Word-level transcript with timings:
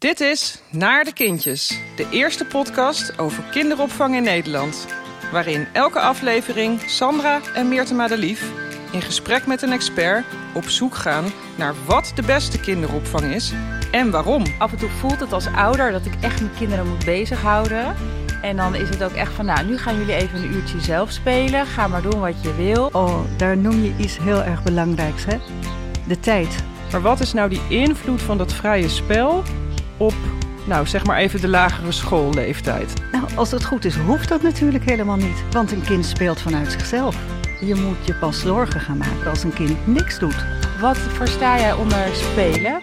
Dit 0.00 0.20
is 0.20 0.62
Naar 0.70 1.04
de 1.04 1.12
Kindjes, 1.12 1.80
de 1.96 2.06
eerste 2.10 2.44
podcast 2.44 3.18
over 3.18 3.42
kinderopvang 3.50 4.14
in 4.14 4.22
Nederland. 4.22 4.86
Waarin 5.32 5.66
elke 5.72 6.00
aflevering 6.00 6.80
Sandra 6.80 7.40
en 7.54 7.68
Meerte 7.68 7.94
Madelief 7.94 8.52
in 8.92 9.02
gesprek 9.02 9.46
met 9.46 9.62
een 9.62 9.72
expert 9.72 10.24
op 10.54 10.64
zoek 10.64 10.94
gaan 10.94 11.24
naar 11.58 11.74
wat 11.86 12.12
de 12.14 12.22
beste 12.22 12.60
kinderopvang 12.60 13.34
is 13.34 13.52
en 13.90 14.10
waarom. 14.10 14.44
Af 14.58 14.72
en 14.72 14.78
toe 14.78 14.88
voelt 14.88 15.20
het 15.20 15.32
als 15.32 15.46
ouder 15.46 15.92
dat 15.92 16.06
ik 16.06 16.14
echt 16.20 16.40
mijn 16.40 16.54
kinderen 16.58 16.88
moet 16.88 17.04
bezighouden. 17.04 17.96
En 18.42 18.56
dan 18.56 18.74
is 18.74 18.88
het 18.88 19.02
ook 19.02 19.14
echt 19.14 19.32
van, 19.32 19.46
nou, 19.46 19.66
nu 19.66 19.78
gaan 19.78 19.96
jullie 19.96 20.14
even 20.14 20.42
een 20.42 20.52
uurtje 20.52 20.80
zelf 20.80 21.10
spelen. 21.10 21.66
Ga 21.66 21.88
maar 21.88 22.02
doen 22.02 22.20
wat 22.20 22.42
je 22.42 22.54
wil. 22.54 22.88
Oh, 22.92 23.20
daar 23.36 23.56
noem 23.56 23.82
je 23.82 23.94
iets 23.96 24.18
heel 24.18 24.42
erg 24.42 24.62
belangrijks, 24.62 25.24
hè? 25.24 25.38
De 26.06 26.20
tijd. 26.20 26.56
Maar 26.92 27.02
wat 27.02 27.20
is 27.20 27.32
nou 27.32 27.48
die 27.48 27.62
invloed 27.68 28.22
van 28.22 28.38
dat 28.38 28.52
vrije 28.52 28.88
spel 28.88 29.42
nou 30.70 30.86
zeg 30.86 31.06
maar 31.06 31.16
even 31.16 31.40
de 31.40 31.48
lagere 31.48 31.92
schoolleeftijd? 31.92 32.94
Nou, 33.12 33.24
als 33.36 33.50
het 33.50 33.64
goed 33.64 33.84
is, 33.84 33.96
hoeft 33.96 34.28
dat 34.28 34.42
natuurlijk 34.42 34.84
helemaal 34.84 35.16
niet. 35.16 35.52
Want 35.52 35.72
een 35.72 35.82
kind 35.82 36.06
speelt 36.06 36.40
vanuit 36.40 36.72
zichzelf. 36.72 37.16
Je 37.60 37.74
moet 37.74 38.06
je 38.06 38.14
pas 38.14 38.40
zorgen 38.40 38.80
gaan 38.80 38.96
maken 38.96 39.30
als 39.30 39.42
een 39.42 39.52
kind 39.52 39.86
niks 39.86 40.18
doet. 40.18 40.44
Wat 40.80 40.98
versta 40.98 41.58
jij 41.58 41.72
onder 41.72 42.14
spelen? 42.14 42.80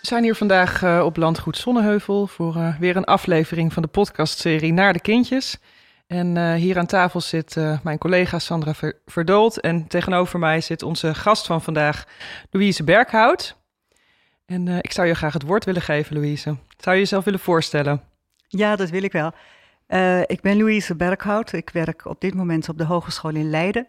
We 0.00 0.14
zijn 0.14 0.22
hier 0.22 0.34
vandaag 0.34 0.82
uh, 0.82 1.02
op 1.04 1.16
Landgoed 1.16 1.56
Zonneheuvel 1.56 2.26
voor 2.26 2.56
uh, 2.56 2.78
weer 2.78 2.96
een 2.96 3.04
aflevering 3.04 3.72
van 3.72 3.82
de 3.82 3.88
podcastserie 3.88 4.72
Naar 4.72 4.92
de 4.92 5.00
Kindjes. 5.00 5.58
En 6.06 6.36
uh, 6.36 6.54
hier 6.54 6.78
aan 6.78 6.86
tafel 6.86 7.20
zit 7.20 7.56
mijn 7.82 7.98
collega 7.98 8.38
Sandra 8.38 8.74
Ver 8.74 9.00
Verdoold 9.06 9.60
en 9.60 9.86
tegenover 9.86 10.38
mij 10.38 10.60
zit 10.60 10.82
onze 10.82 11.14
gast 11.14 11.46
van 11.46 11.62
vandaag, 11.62 12.04
Louise 12.50 12.84
Berghout. 12.84 13.57
En 14.48 14.68
ik 14.68 14.92
zou 14.92 15.06
je 15.06 15.14
graag 15.14 15.32
het 15.32 15.42
woord 15.42 15.64
willen 15.64 15.82
geven, 15.82 16.16
Louise. 16.16 16.56
Zou 16.76 16.94
je 16.94 17.02
jezelf 17.02 17.24
willen 17.24 17.40
voorstellen? 17.40 18.02
Ja, 18.48 18.76
dat 18.76 18.90
wil 18.90 19.02
ik 19.02 19.12
wel. 19.12 19.32
ik 20.26 20.40
ben 20.40 20.56
Louise 20.56 20.94
Berghout. 20.94 21.52
Ik 21.52 21.70
werk 21.70 22.04
op 22.04 22.20
dit 22.20 22.34
moment 22.34 22.68
op 22.68 22.78
de 22.78 22.84
Hogeschool 22.84 23.34
in 23.34 23.50
Leiden. 23.50 23.86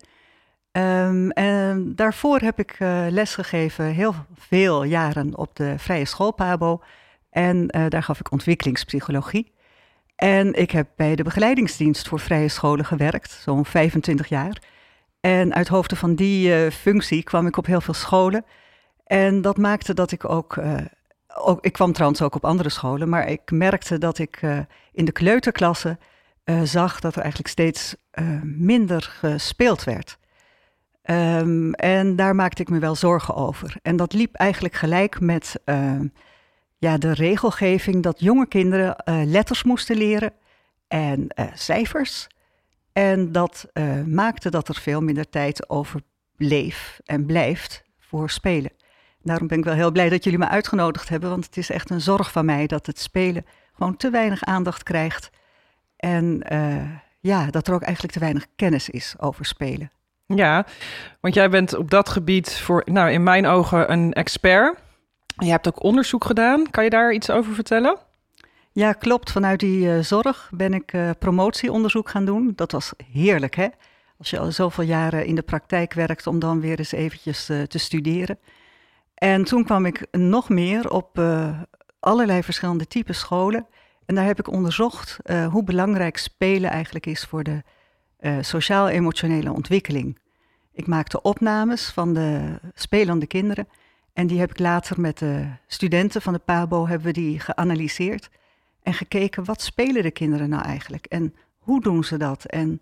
Um, 0.71 1.31
en 1.31 1.95
daarvoor 1.95 2.39
heb 2.39 2.59
ik 2.59 2.79
uh, 2.79 3.05
lesgegeven 3.09 3.85
heel 3.85 4.15
veel 4.35 4.83
jaren 4.83 5.37
op 5.37 5.55
de 5.55 5.73
vrije 5.77 6.05
school 6.05 6.31
Pabo. 6.31 6.81
En 7.29 7.67
daar 7.67 8.03
gaf 8.03 8.19
ik 8.19 8.31
ontwikkelingspsychologie. 8.31 9.51
En 10.15 10.53
ik 10.53 10.71
heb 10.71 10.87
bij 10.95 11.15
de 11.15 11.23
begeleidingsdienst 11.23 12.07
voor 12.07 12.19
vrije 12.19 12.49
scholen 12.49 12.85
gewerkt, 12.85 13.31
zo'n 13.31 13.65
25 13.65 14.27
jaar. 14.27 14.61
En 15.19 15.53
uit 15.53 15.67
hoofde 15.67 15.95
van 15.95 16.15
die 16.15 16.71
functie 16.71 17.23
kwam 17.23 17.47
ik 17.47 17.57
op 17.57 17.65
heel 17.65 17.81
veel 17.81 17.93
scholen. 17.93 18.45
En 19.09 19.41
dat 19.41 19.57
maakte 19.57 19.93
dat 19.93 20.11
ik 20.11 20.29
ook, 20.29 20.59
ook, 21.37 21.65
Ik 21.65 21.73
kwam 21.73 21.93
trouwens 21.93 22.21
ook 22.21 22.35
op 22.35 22.45
andere 22.45 22.69
scholen, 22.69 23.09
maar 23.09 23.27
ik 23.27 23.51
merkte 23.51 23.97
dat 23.97 24.17
ik 24.17 24.41
in 24.91 25.05
de 25.05 25.11
kleuterklasse 25.11 25.97
zag 26.63 26.99
dat 26.99 27.15
er 27.15 27.21
eigenlijk 27.21 27.49
steeds 27.49 27.95
minder 28.43 29.01
gespeeld 29.01 29.83
werd. 29.83 30.17
Um, 31.03 31.73
en 31.73 32.15
daar 32.15 32.35
maakte 32.35 32.61
ik 32.61 32.69
me 32.69 32.79
wel 32.79 32.95
zorgen 32.95 33.35
over. 33.35 33.75
En 33.81 33.95
dat 33.95 34.13
liep 34.13 34.35
eigenlijk 34.35 34.75
gelijk 34.75 35.19
met 35.19 35.61
uh, 35.65 35.99
ja, 36.77 36.97
de 36.97 37.13
regelgeving 37.13 38.03
dat 38.03 38.19
jonge 38.19 38.47
kinderen 38.47 38.95
letters 39.25 39.63
moesten 39.63 39.97
leren 39.97 40.33
en 40.87 41.27
cijfers. 41.53 42.27
En 42.93 43.31
dat 43.31 43.67
eh, 43.73 44.03
maakte 44.03 44.49
dat 44.49 44.67
er 44.67 44.75
veel 44.75 45.01
minder 45.01 45.29
tijd 45.29 45.69
over 45.69 46.01
bleef 46.35 46.99
en 47.05 47.25
blijft 47.25 47.83
voor 47.99 48.29
spelen. 48.29 48.71
Daarom 49.21 49.47
ben 49.47 49.57
ik 49.57 49.63
wel 49.63 49.73
heel 49.73 49.91
blij 49.91 50.09
dat 50.09 50.23
jullie 50.23 50.39
me 50.39 50.47
uitgenodigd 50.47 51.09
hebben, 51.09 51.29
want 51.29 51.45
het 51.45 51.57
is 51.57 51.69
echt 51.69 51.89
een 51.89 52.01
zorg 52.01 52.31
van 52.31 52.45
mij 52.45 52.67
dat 52.67 52.85
het 52.85 52.99
spelen 52.99 53.45
gewoon 53.73 53.97
te 53.97 54.09
weinig 54.09 54.43
aandacht 54.43 54.83
krijgt. 54.83 55.29
En 55.95 56.43
ja, 57.19 57.45
dat 57.45 57.67
er 57.67 57.73
ook 57.73 57.81
eigenlijk 57.81 58.13
te 58.13 58.19
weinig 58.19 58.45
kennis 58.55 58.89
is 58.89 59.15
over 59.17 59.45
spelen. 59.45 59.91
Ja, 60.25 60.65
want 61.19 61.33
jij 61.33 61.49
bent 61.49 61.75
op 61.75 61.89
dat 61.89 62.09
gebied 62.09 62.53
voor, 62.53 62.81
nou 62.85 63.11
in 63.11 63.23
mijn 63.23 63.45
ogen, 63.45 63.91
een 63.91 64.13
expert. 64.13 64.77
Je 65.37 65.49
hebt 65.49 65.67
ook 65.67 65.83
onderzoek 65.83 66.25
gedaan. 66.25 66.69
Kan 66.69 66.83
je 66.83 66.89
daar 66.89 67.13
iets 67.13 67.29
over 67.29 67.53
vertellen? 67.53 67.97
Ja, 68.71 68.93
klopt. 68.93 69.31
Vanuit 69.31 69.59
die 69.59 69.85
uh, 69.85 69.99
zorg 69.99 70.49
ben 70.53 70.73
ik 70.73 70.93
uh, 70.93 71.09
promotieonderzoek 71.19 72.09
gaan 72.09 72.25
doen. 72.25 72.53
Dat 72.55 72.71
was 72.71 72.93
heerlijk, 73.11 73.55
hè? 73.55 73.67
Als 74.17 74.29
je 74.29 74.39
al 74.39 74.51
zoveel 74.51 74.83
jaren 74.83 75.25
in 75.25 75.35
de 75.35 75.41
praktijk 75.41 75.93
werkt, 75.93 76.27
om 76.27 76.39
dan 76.39 76.61
weer 76.61 76.77
eens 76.77 76.91
eventjes 76.91 77.45
te 77.45 77.77
studeren. 77.77 78.39
En 79.19 79.43
toen 79.43 79.63
kwam 79.63 79.85
ik 79.85 80.07
nog 80.11 80.49
meer 80.49 80.91
op 80.91 81.21
allerlei 81.99 82.43
verschillende 82.43 82.87
type 82.87 83.13
scholen. 83.13 83.67
En 84.05 84.15
daar 84.15 84.25
heb 84.25 84.39
ik 84.39 84.51
onderzocht 84.51 85.17
hoe 85.51 85.63
belangrijk 85.63 86.17
spelen 86.17 86.69
eigenlijk 86.69 87.05
is 87.05 87.23
voor 87.23 87.43
de 87.43 87.63
uh, 88.19 88.37
sociaal-emotionele 88.41 89.53
ontwikkeling. 89.53 90.19
Ik 90.73 90.87
maakte 90.87 91.21
opnames 91.21 91.89
van 91.89 92.13
de 92.13 92.59
spelende 92.73 93.27
kinderen 93.27 93.67
en 94.13 94.27
die 94.27 94.39
heb 94.39 94.49
ik 94.49 94.59
later 94.59 95.01
met 95.01 95.17
de 95.17 95.47
studenten 95.67 96.21
van 96.21 96.33
de 96.33 96.39
PABO 96.39 96.87
hebben 96.87 97.07
we 97.07 97.13
die 97.13 97.39
geanalyseerd 97.39 98.29
en 98.83 98.93
gekeken 98.93 99.45
wat 99.45 99.61
spelen 99.61 100.03
de 100.03 100.11
kinderen 100.11 100.49
nou 100.49 100.63
eigenlijk 100.63 101.05
en 101.05 101.35
hoe 101.57 101.81
doen 101.81 102.03
ze 102.03 102.17
dat 102.17 102.45
en 102.45 102.81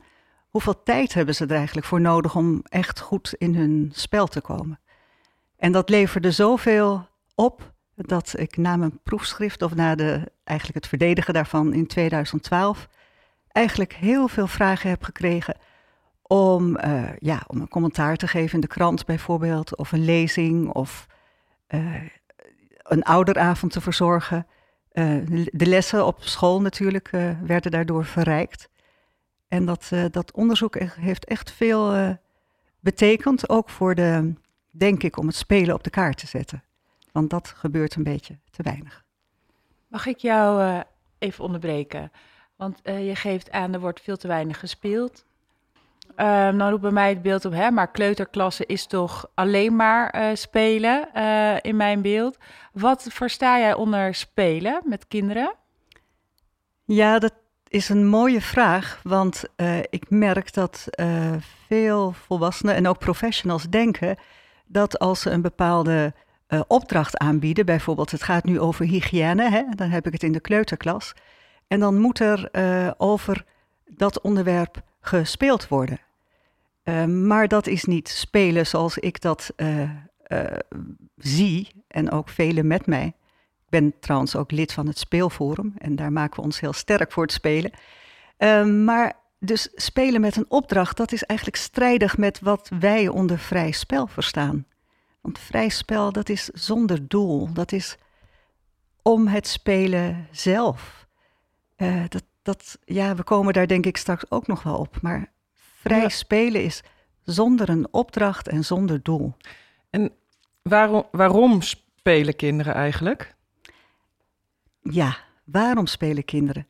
hoeveel 0.49 0.83
tijd 0.83 1.13
hebben 1.13 1.35
ze 1.35 1.45
er 1.45 1.55
eigenlijk 1.55 1.87
voor 1.87 2.01
nodig 2.01 2.35
om 2.35 2.61
echt 2.63 2.99
goed 2.99 3.33
in 3.37 3.55
hun 3.55 3.91
spel 3.93 4.27
te 4.27 4.41
komen. 4.41 4.79
En 5.57 5.71
dat 5.71 5.89
leverde 5.89 6.31
zoveel 6.31 7.07
op 7.35 7.73
dat 7.95 8.33
ik 8.39 8.57
na 8.57 8.75
mijn 8.75 8.99
proefschrift 9.03 9.61
of 9.61 9.75
na 9.75 9.95
de, 9.95 10.31
eigenlijk 10.43 10.77
het 10.77 10.87
verdedigen 10.87 11.33
daarvan 11.33 11.73
in 11.73 11.87
2012 11.87 12.87
eigenlijk 13.47 13.93
heel 13.93 14.27
veel 14.27 14.47
vragen 14.47 14.89
heb 14.89 15.03
gekregen 15.03 15.55
om, 16.21 16.77
uh, 16.77 17.09
ja, 17.19 17.43
om 17.47 17.61
een 17.61 17.67
commentaar 17.67 18.15
te 18.15 18.27
geven 18.27 18.53
in 18.53 18.59
de 18.59 18.67
krant 18.67 19.05
bijvoorbeeld, 19.05 19.75
of 19.75 19.91
een 19.91 20.05
lezing, 20.05 20.69
of 20.69 21.07
uh, 21.69 22.01
een 22.77 23.03
ouderavond 23.03 23.71
te 23.71 23.81
verzorgen. 23.81 24.47
Uh, 24.93 25.43
de 25.51 25.65
lessen 25.65 26.05
op 26.05 26.23
school 26.23 26.61
natuurlijk 26.61 27.09
werden 27.43 27.71
daardoor 27.71 28.05
verrijkt. 28.05 28.69
En 29.47 29.65
dat, 29.65 29.91
dat 30.11 30.31
onderzoek 30.31 30.79
heeft 30.79 31.25
echt 31.25 31.51
veel 31.51 32.17
betekend, 32.79 33.49
ook 33.49 33.69
voor 33.69 33.95
de, 33.95 34.33
denk 34.77 35.03
ik, 35.03 35.17
om 35.17 35.27
het 35.27 35.35
spelen 35.35 35.75
op 35.75 35.83
de 35.83 35.89
kaart 35.89 36.17
te 36.17 36.27
zetten. 36.27 36.63
Want 37.11 37.29
dat 37.29 37.47
gebeurt 37.47 37.95
een 37.95 38.03
beetje 38.03 38.37
te 38.51 38.63
weinig. 38.63 39.03
Mag 39.87 40.05
ik 40.05 40.17
jou 40.17 40.83
even 41.19 41.43
onderbreken? 41.43 42.11
Want 42.55 42.79
uh, 42.83 43.07
je 43.07 43.15
geeft 43.15 43.51
aan, 43.51 43.73
er 43.73 43.79
wordt 43.79 44.01
veel 44.01 44.17
te 44.17 44.27
weinig 44.27 44.59
gespeeld. 44.59 45.25
Uh, 46.17 46.57
dan 46.57 46.69
roept 46.69 46.81
bij 46.81 46.91
mij 46.91 47.09
het 47.09 47.21
beeld 47.21 47.45
op, 47.45 47.51
hè, 47.51 47.71
maar 47.71 47.91
kleuterklasse 47.91 48.65
is 48.65 48.85
toch 48.85 49.29
alleen 49.33 49.75
maar 49.75 50.15
uh, 50.15 50.35
spelen 50.35 51.13
in 51.61 51.75
mijn 51.75 52.01
beeld. 52.01 52.37
Wat 52.73 53.07
versta 53.09 53.59
jij 53.59 53.73
onder 53.73 54.15
spelen 54.15 54.81
met 54.85 55.07
kinderen? 55.07 55.53
Ja, 56.85 57.19
dat 57.19 57.33
is 57.67 57.89
een 57.89 58.07
mooie 58.07 58.41
vraag, 58.41 58.99
want 59.03 59.43
ik 59.89 60.09
merk 60.09 60.53
dat 60.53 60.87
veel 61.67 62.11
volwassenen 62.11 62.75
en 62.75 62.87
ook 62.87 62.99
professionals 62.99 63.63
denken 63.63 64.17
dat 64.67 64.99
als 64.99 65.21
ze 65.21 65.29
een 65.29 65.41
bepaalde 65.41 66.13
opdracht 66.67 67.17
aanbieden, 67.17 67.65
bijvoorbeeld 67.65 68.11
het 68.11 68.23
gaat 68.23 68.43
nu 68.43 68.59
over 68.59 68.85
hygiëne, 68.85 69.49
hè, 69.49 69.63
dan 69.75 69.89
heb 69.89 70.05
ik 70.05 70.13
het 70.13 70.23
in 70.23 70.31
de 70.31 70.39
kleuterklas 70.39 71.13
en 71.67 71.79
dan 71.79 71.99
moet 71.99 72.19
er 72.19 72.49
uh, 72.51 72.91
over 72.97 73.45
dat 73.85 74.21
onderwerp 74.21 74.81
gespeeld 75.01 75.67
worden. 75.67 75.99
Uh, 76.83 77.05
maar 77.05 77.47
dat 77.47 77.67
is 77.67 77.83
niet 77.83 78.09
spelen 78.09 78.67
zoals 78.67 78.97
ik 78.97 79.21
dat 79.21 79.53
zie 81.17 81.83
en 81.87 82.11
ook 82.11 82.29
velen 82.29 82.67
met 82.67 82.85
mij. 82.85 83.05
Ik 83.65 83.69
ben 83.69 83.99
trouwens 83.99 84.35
ook 84.35 84.51
lid 84.51 84.73
van 84.73 84.87
het 84.87 84.97
Speelforum 84.97 85.73
en 85.77 85.95
daar 85.95 86.11
maken 86.11 86.35
we 86.35 86.41
ons 86.41 86.59
heel 86.59 86.73
sterk 86.73 87.11
voor 87.11 87.23
het 87.23 87.31
spelen. 87.31 87.71
maar 88.85 89.13
dus 89.39 89.69
spelen 89.75 90.21
met 90.21 90.35
een 90.35 90.49
opdracht, 90.49 90.97
dat 90.97 91.11
is 91.11 91.23
eigenlijk 91.23 91.59
strijdig 91.59 92.17
met 92.17 92.39
wat 92.39 92.69
wij 92.79 93.07
onder 93.07 93.39
vrij 93.39 93.71
spel 93.71 94.07
verstaan. 94.07 94.65
Want 95.21 95.39
vrij 95.39 95.69
spel, 95.69 96.11
dat 96.11 96.29
is 96.29 96.45
zonder 96.45 97.07
doel. 97.07 97.53
Dat 97.53 97.71
is 97.71 97.97
om 99.01 99.27
het 99.27 99.47
spelen 99.47 100.27
zelf. 100.31 101.07
Uh, 101.77 102.03
dat, 102.09 102.23
dat, 102.41 102.77
ja, 102.85 103.15
we 103.15 103.23
komen 103.23 103.53
daar 103.53 103.67
denk 103.67 103.85
ik 103.85 103.97
straks 103.97 104.31
ook 104.31 104.47
nog 104.47 104.63
wel 104.63 104.77
op. 104.77 105.01
Maar 105.01 105.31
vrij 105.53 106.09
spelen 106.09 106.63
is 106.63 106.83
zonder 107.23 107.69
een 107.69 107.87
opdracht 107.91 108.47
en 108.47 108.63
zonder 108.63 109.03
doel. 109.03 109.35
En 109.89 110.11
waarom, 110.61 111.03
waarom 111.11 111.61
spelen 111.61 112.35
kinderen 112.35 112.73
eigenlijk? 112.73 113.35
Ja, 114.81 115.17
waarom 115.43 115.85
spelen 115.85 116.25
kinderen? 116.25 116.67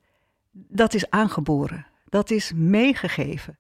Dat 0.52 0.94
is 0.94 1.10
aangeboren. 1.10 1.86
Dat 2.10 2.32
is 2.32 2.52
meegegeven. 2.56 3.60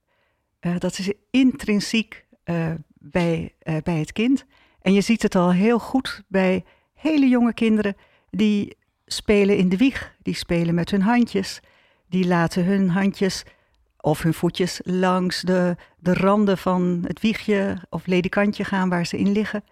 Uh, 0.61 0.77
dat 0.77 0.97
is 0.97 1.13
intrinsiek 1.31 2.25
uh, 2.45 2.71
bij, 2.93 3.55
bij 3.83 3.99
het 3.99 4.11
kind. 4.11 4.45
En 4.81 4.93
je 4.93 5.01
ziet 5.01 5.21
het 5.21 5.35
al 5.35 5.51
heel 5.51 5.79
goed 5.79 6.23
bij 6.27 6.65
hele 6.93 7.27
jonge 7.27 7.53
kinderen 7.53 7.95
die 8.29 8.77
spelen 9.05 9.57
in 9.57 9.69
de 9.69 9.77
wieg, 9.77 10.15
die 10.21 10.35
spelen 10.35 10.75
met 10.75 10.91
hun 10.91 11.01
handjes, 11.01 11.59
die 12.09 12.27
laten 12.27 12.65
hun 12.65 12.89
handjes 12.89 13.43
of 13.97 14.21
hun 14.21 14.33
voetjes 14.33 14.79
langs 14.83 15.41
de, 15.41 15.75
de 15.99 16.13
randen 16.13 16.57
van 16.57 17.03
het 17.07 17.19
wiegje 17.19 17.77
of 17.89 18.05
ledikantje 18.05 18.63
gaan 18.63 18.89
waar 18.89 19.05
ze 19.05 19.17
in 19.17 19.31
liggen. 19.31 19.63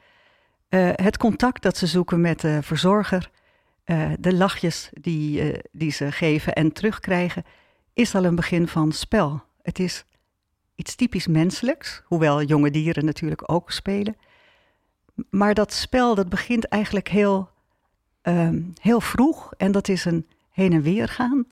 Het 0.95 1.17
contact 1.17 1.61
dat 1.61 1.77
ze 1.77 1.87
zoeken 1.87 2.21
met 2.21 2.39
de 2.39 2.59
verzorger, 2.61 3.29
de 4.19 4.33
lachjes 4.33 4.89
die, 4.91 5.53
die 5.71 5.91
ze 5.91 6.11
geven 6.11 6.53
en 6.53 6.71
terugkrijgen, 6.71 7.43
is 7.95 8.15
al 8.15 8.25
een 8.25 8.35
begin 8.35 8.67
van 8.67 8.91
spel. 8.91 9.43
Het 9.61 9.79
is 9.79 10.05
iets 10.75 10.95
typisch 10.95 11.27
menselijks, 11.27 12.01
hoewel 12.05 12.43
jonge 12.43 12.71
dieren 12.71 13.05
natuurlijk 13.05 13.51
ook 13.51 13.71
spelen. 13.71 14.17
Maar 15.29 15.53
dat 15.53 15.73
spel 15.73 16.15
dat 16.15 16.29
begint 16.29 16.65
eigenlijk 16.65 17.07
heel, 17.07 17.49
um, 18.21 18.73
heel 18.81 19.01
vroeg 19.01 19.53
en 19.57 19.71
dat 19.71 19.87
is 19.87 20.05
een 20.05 20.27
heen 20.49 20.73
en 20.73 20.81
weer 20.81 21.07
gaan 21.07 21.47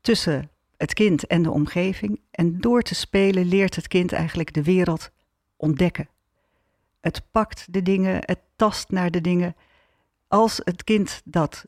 tussen 0.00 0.50
het 0.76 0.94
kind 0.94 1.26
en 1.26 1.42
de 1.42 1.50
omgeving. 1.50 2.20
En 2.30 2.60
door 2.60 2.82
te 2.82 2.94
spelen 2.94 3.46
leert 3.46 3.76
het 3.76 3.88
kind 3.88 4.12
eigenlijk 4.12 4.52
de 4.52 4.62
wereld 4.62 5.10
ontdekken. 5.56 6.08
Het 7.00 7.22
pakt 7.30 7.72
de 7.72 7.82
dingen, 7.82 8.18
het 8.20 8.40
tast 8.56 8.90
naar 8.90 9.10
de 9.10 9.20
dingen. 9.20 9.56
Als 10.28 10.60
het 10.64 10.84
kind 10.84 11.20
dat 11.24 11.64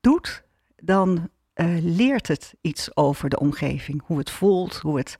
doet, 0.00 0.44
dan 0.76 1.30
uh, 1.54 1.76
leert 1.80 2.28
het 2.28 2.54
iets 2.60 2.96
over 2.96 3.28
de 3.28 3.38
omgeving. 3.38 4.02
Hoe 4.06 4.18
het 4.18 4.30
voelt, 4.30 4.76
hoe 4.76 4.98
het, 4.98 5.18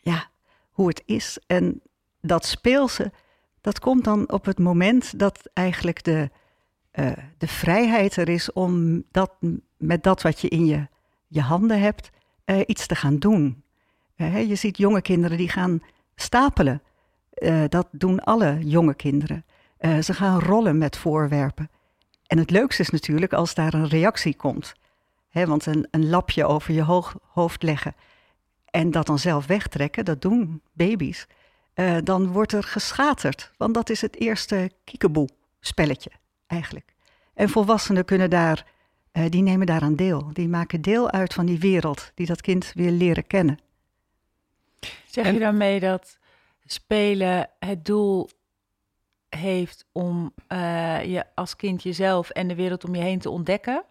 ja, 0.00 0.28
hoe 0.70 0.88
het 0.88 1.02
is. 1.04 1.38
En 1.46 1.80
dat 2.20 2.46
speelse, 2.46 3.12
dat 3.60 3.78
komt 3.78 4.04
dan 4.04 4.30
op 4.30 4.44
het 4.44 4.58
moment 4.58 5.18
dat 5.18 5.50
eigenlijk 5.52 6.04
de, 6.04 6.30
uh, 6.92 7.12
de 7.38 7.48
vrijheid 7.48 8.16
er 8.16 8.28
is 8.28 8.52
om 8.52 9.02
dat, 9.10 9.32
met 9.76 10.02
dat 10.02 10.22
wat 10.22 10.40
je 10.40 10.48
in 10.48 10.66
je, 10.66 10.88
je 11.26 11.40
handen 11.40 11.80
hebt, 11.80 12.10
uh, 12.46 12.60
iets 12.66 12.86
te 12.86 12.94
gaan 12.94 13.18
doen. 13.18 13.62
Je 14.46 14.54
ziet 14.54 14.76
jonge 14.76 15.02
kinderen 15.02 15.36
die 15.36 15.48
gaan 15.48 15.82
stapelen. 16.16 16.82
Dat 17.68 17.86
doen 17.90 18.20
alle 18.20 18.58
jonge 18.58 18.94
kinderen. 18.94 19.44
ze 19.78 20.14
gaan 20.14 20.40
rollen 20.40 20.78
met 20.78 20.96
voorwerpen. 20.96 21.70
En 22.26 22.38
het 22.38 22.50
leukste 22.50 22.82
is 22.82 22.90
natuurlijk 22.90 23.32
als 23.32 23.54
daar 23.54 23.74
een 23.74 23.88
reactie 23.88 24.36
komt. 24.36 24.74
Hè, 25.34 25.46
want 25.46 25.66
een, 25.66 25.86
een 25.90 26.08
lapje 26.08 26.46
over 26.46 26.74
je 26.74 26.82
hoog, 26.82 27.14
hoofd 27.22 27.62
leggen 27.62 27.94
en 28.70 28.90
dat 28.90 29.06
dan 29.06 29.18
zelf 29.18 29.46
wegtrekken, 29.46 30.04
dat 30.04 30.22
doen 30.22 30.62
baby's. 30.72 31.26
dan 32.04 32.26
wordt 32.26 32.52
er 32.52 32.62
geschaterd, 32.62 33.50
want 33.56 33.74
dat 33.74 33.90
is 33.90 34.00
het 34.00 34.20
eerste 34.20 34.70
kiekeboe-spelletje 34.84 36.10
eigenlijk. 36.46 36.94
En 37.34 37.48
volwassenen 37.48 38.04
kunnen 38.04 38.30
daar 38.30 38.66
uh, 39.12 39.24
die 39.28 39.42
nemen 39.42 39.66
daaraan 39.66 39.96
deel. 39.96 40.30
Die 40.32 40.48
maken 40.48 40.80
deel 40.80 41.10
uit 41.10 41.34
van 41.34 41.46
die 41.46 41.58
wereld 41.58 42.12
die 42.14 42.26
dat 42.26 42.40
kind 42.40 42.72
weer 42.74 42.90
leren 42.90 43.26
kennen. 43.26 43.58
Zeg 45.06 45.32
je 45.32 45.38
daarmee 45.38 45.80
dat 45.80 46.18
spelen 46.64 47.50
het 47.58 47.84
doel 47.84 48.28
heeft 49.28 49.86
om 49.92 50.34
uh, 50.48 51.04
je 51.04 51.24
als 51.34 51.56
kind 51.56 51.82
jezelf 51.82 52.30
en 52.30 52.48
de 52.48 52.54
wereld 52.54 52.84
om 52.84 52.94
je 52.94 53.02
heen 53.02 53.18
te 53.18 53.30
ontdekken? 53.30 53.84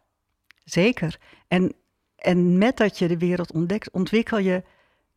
Zeker. 0.64 1.20
En, 1.48 1.74
en 2.16 2.58
met 2.58 2.78
dat 2.78 2.98
je 2.98 3.08
de 3.08 3.18
wereld 3.18 3.52
ontdekt, 3.52 3.92
ontwikkel 3.92 4.38
je 4.38 4.64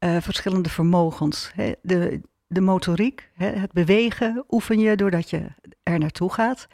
uh, 0.01 0.17
verschillende 0.21 0.69
vermogens. 0.69 1.51
Hè? 1.55 1.73
De, 1.83 2.21
de 2.47 2.61
motoriek, 2.61 3.31
hè? 3.35 3.47
het 3.47 3.73
bewegen, 3.73 4.45
oefen 4.49 4.79
je 4.79 4.97
doordat 4.97 5.31
je 5.31 5.47
er 5.83 5.99
naartoe 5.99 6.33
gaat. 6.33 6.69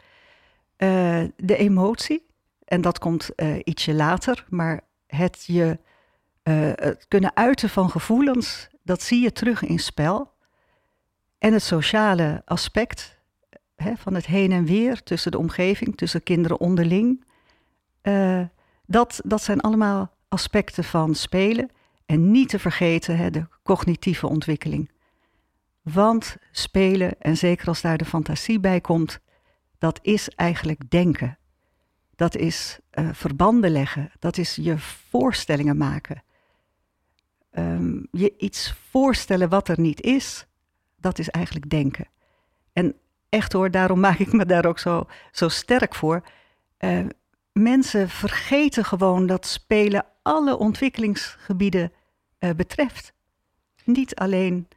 Uh, 0.77 1.23
de 1.35 1.57
emotie, 1.57 2.25
en 2.65 2.81
dat 2.81 2.99
komt 2.99 3.29
uh, 3.35 3.55
ietsje 3.63 3.93
later, 3.93 4.45
maar 4.49 4.81
het 5.07 5.43
je 5.47 5.79
het 6.43 7.05
kunnen 7.07 7.35
uiten 7.35 7.69
van 7.69 7.89
gevoelens, 7.89 8.69
dat 8.81 9.01
zie 9.01 9.21
je 9.21 9.31
terug 9.31 9.63
in 9.63 9.79
spel. 9.79 10.31
En 11.37 11.53
het 11.53 11.63
sociale 11.63 12.41
aspect 12.45 13.19
hè, 13.75 13.95
van 13.95 14.13
het 14.13 14.25
heen 14.25 14.51
en 14.51 14.65
weer 14.65 15.03
tussen 15.03 15.31
de 15.31 15.37
omgeving, 15.37 15.97
tussen 15.97 16.23
kinderen 16.23 16.59
onderling. 16.59 17.25
Uh, 18.03 18.41
dat, 18.93 19.21
dat 19.25 19.41
zijn 19.41 19.61
allemaal 19.61 20.11
aspecten 20.27 20.83
van 20.83 21.15
spelen. 21.15 21.69
En 22.05 22.31
niet 22.31 22.49
te 22.49 22.59
vergeten 22.59 23.17
hè, 23.17 23.29
de 23.29 23.47
cognitieve 23.63 24.27
ontwikkeling. 24.27 24.91
Want 25.81 26.37
spelen, 26.51 27.21
en 27.21 27.37
zeker 27.37 27.67
als 27.67 27.81
daar 27.81 27.97
de 27.97 28.05
fantasie 28.05 28.59
bij 28.59 28.81
komt, 28.81 29.19
dat 29.77 29.99
is 30.01 30.29
eigenlijk 30.29 30.89
denken 30.89 31.37
dat 32.15 32.35
is 32.35 32.79
uh, 32.93 33.09
verbanden 33.11 33.71
leggen, 33.71 34.11
dat 34.19 34.37
is 34.37 34.55
je 34.55 34.77
voorstellingen 34.77 35.77
maken. 35.77 36.23
Um, 37.51 38.07
je 38.11 38.33
iets 38.37 38.75
voorstellen 38.89 39.49
wat 39.49 39.67
er 39.67 39.79
niet 39.79 40.01
is, 40.01 40.45
dat 40.95 41.19
is 41.19 41.29
eigenlijk 41.29 41.69
denken. 41.69 42.07
En 42.73 42.95
echt 43.29 43.53
hoor, 43.53 43.71
daarom 43.71 43.99
maak 44.07 44.17
ik 44.17 44.33
me 44.33 44.45
daar 44.45 44.65
ook 44.65 44.79
zo, 44.79 45.07
zo 45.31 45.47
sterk 45.47 45.95
voor. 45.95 46.23
Uh, 46.79 47.05
mensen 47.53 48.09
vergeten 48.09 48.85
gewoon 48.85 49.25
dat 49.25 49.45
spelen 49.45 50.05
alle 50.21 50.57
ontwikkelingsgebieden 50.57 51.91
uh, 52.39 52.49
betreft. 52.51 53.13
Niet 53.85 54.15
alleen 54.15 54.67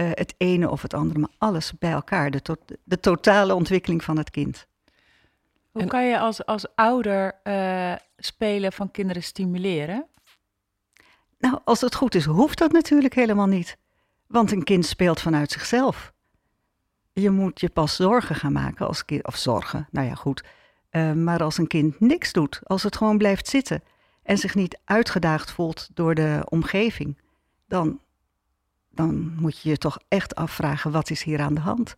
het 0.00 0.34
ene 0.36 0.70
of 0.70 0.82
het 0.82 0.94
andere, 0.94 1.18
maar 1.18 1.30
alles 1.38 1.72
bij 1.78 1.90
elkaar. 1.90 2.30
De, 2.30 2.42
to 2.42 2.56
de 2.84 3.00
totale 3.00 3.54
ontwikkeling 3.54 4.04
van 4.04 4.16
het 4.16 4.30
kind. 4.30 4.66
Hoe 5.70 5.86
kan 5.86 6.04
je 6.04 6.18
als, 6.18 6.46
als 6.46 6.74
ouder 6.74 7.40
uh, 7.44 7.94
spelen 8.16 8.72
van 8.72 8.90
kinderen 8.90 9.22
stimuleren? 9.22 10.06
Nou, 11.38 11.58
als 11.64 11.80
het 11.80 11.94
goed 11.94 12.14
is, 12.14 12.24
hoeft 12.24 12.58
dat 12.58 12.72
natuurlijk 12.72 13.14
helemaal 13.14 13.46
niet. 13.46 13.76
Want 14.26 14.52
een 14.52 14.64
kind 14.64 14.86
speelt 14.86 15.20
vanuit 15.20 15.50
zichzelf. 15.50 16.12
Je 17.12 17.30
moet 17.30 17.60
je 17.60 17.68
pas 17.68 17.96
zorgen 17.96 18.34
gaan 18.34 18.52
maken 18.52 18.86
als 18.86 19.04
kind, 19.04 19.26
of 19.26 19.36
zorgen, 19.36 19.88
nou 19.90 20.06
ja, 20.06 20.14
goed. 20.14 20.44
Uh, 20.90 21.12
maar 21.12 21.42
als 21.42 21.58
een 21.58 21.66
kind 21.66 22.00
niks 22.00 22.32
doet, 22.32 22.60
als 22.64 22.82
het 22.82 22.96
gewoon 22.96 23.18
blijft 23.18 23.48
zitten 23.48 23.82
en 24.22 24.38
zich 24.38 24.54
niet 24.54 24.78
uitgedaagd 24.84 25.50
voelt 25.50 25.88
door 25.94 26.14
de 26.14 26.42
omgeving, 26.48 27.18
dan, 27.68 28.00
dan 28.90 29.34
moet 29.38 29.60
je 29.60 29.68
je 29.68 29.78
toch 29.78 29.98
echt 30.08 30.34
afvragen: 30.34 30.90
wat 30.90 31.10
is 31.10 31.22
hier 31.22 31.40
aan 31.40 31.54
de 31.54 31.60
hand? 31.60 31.96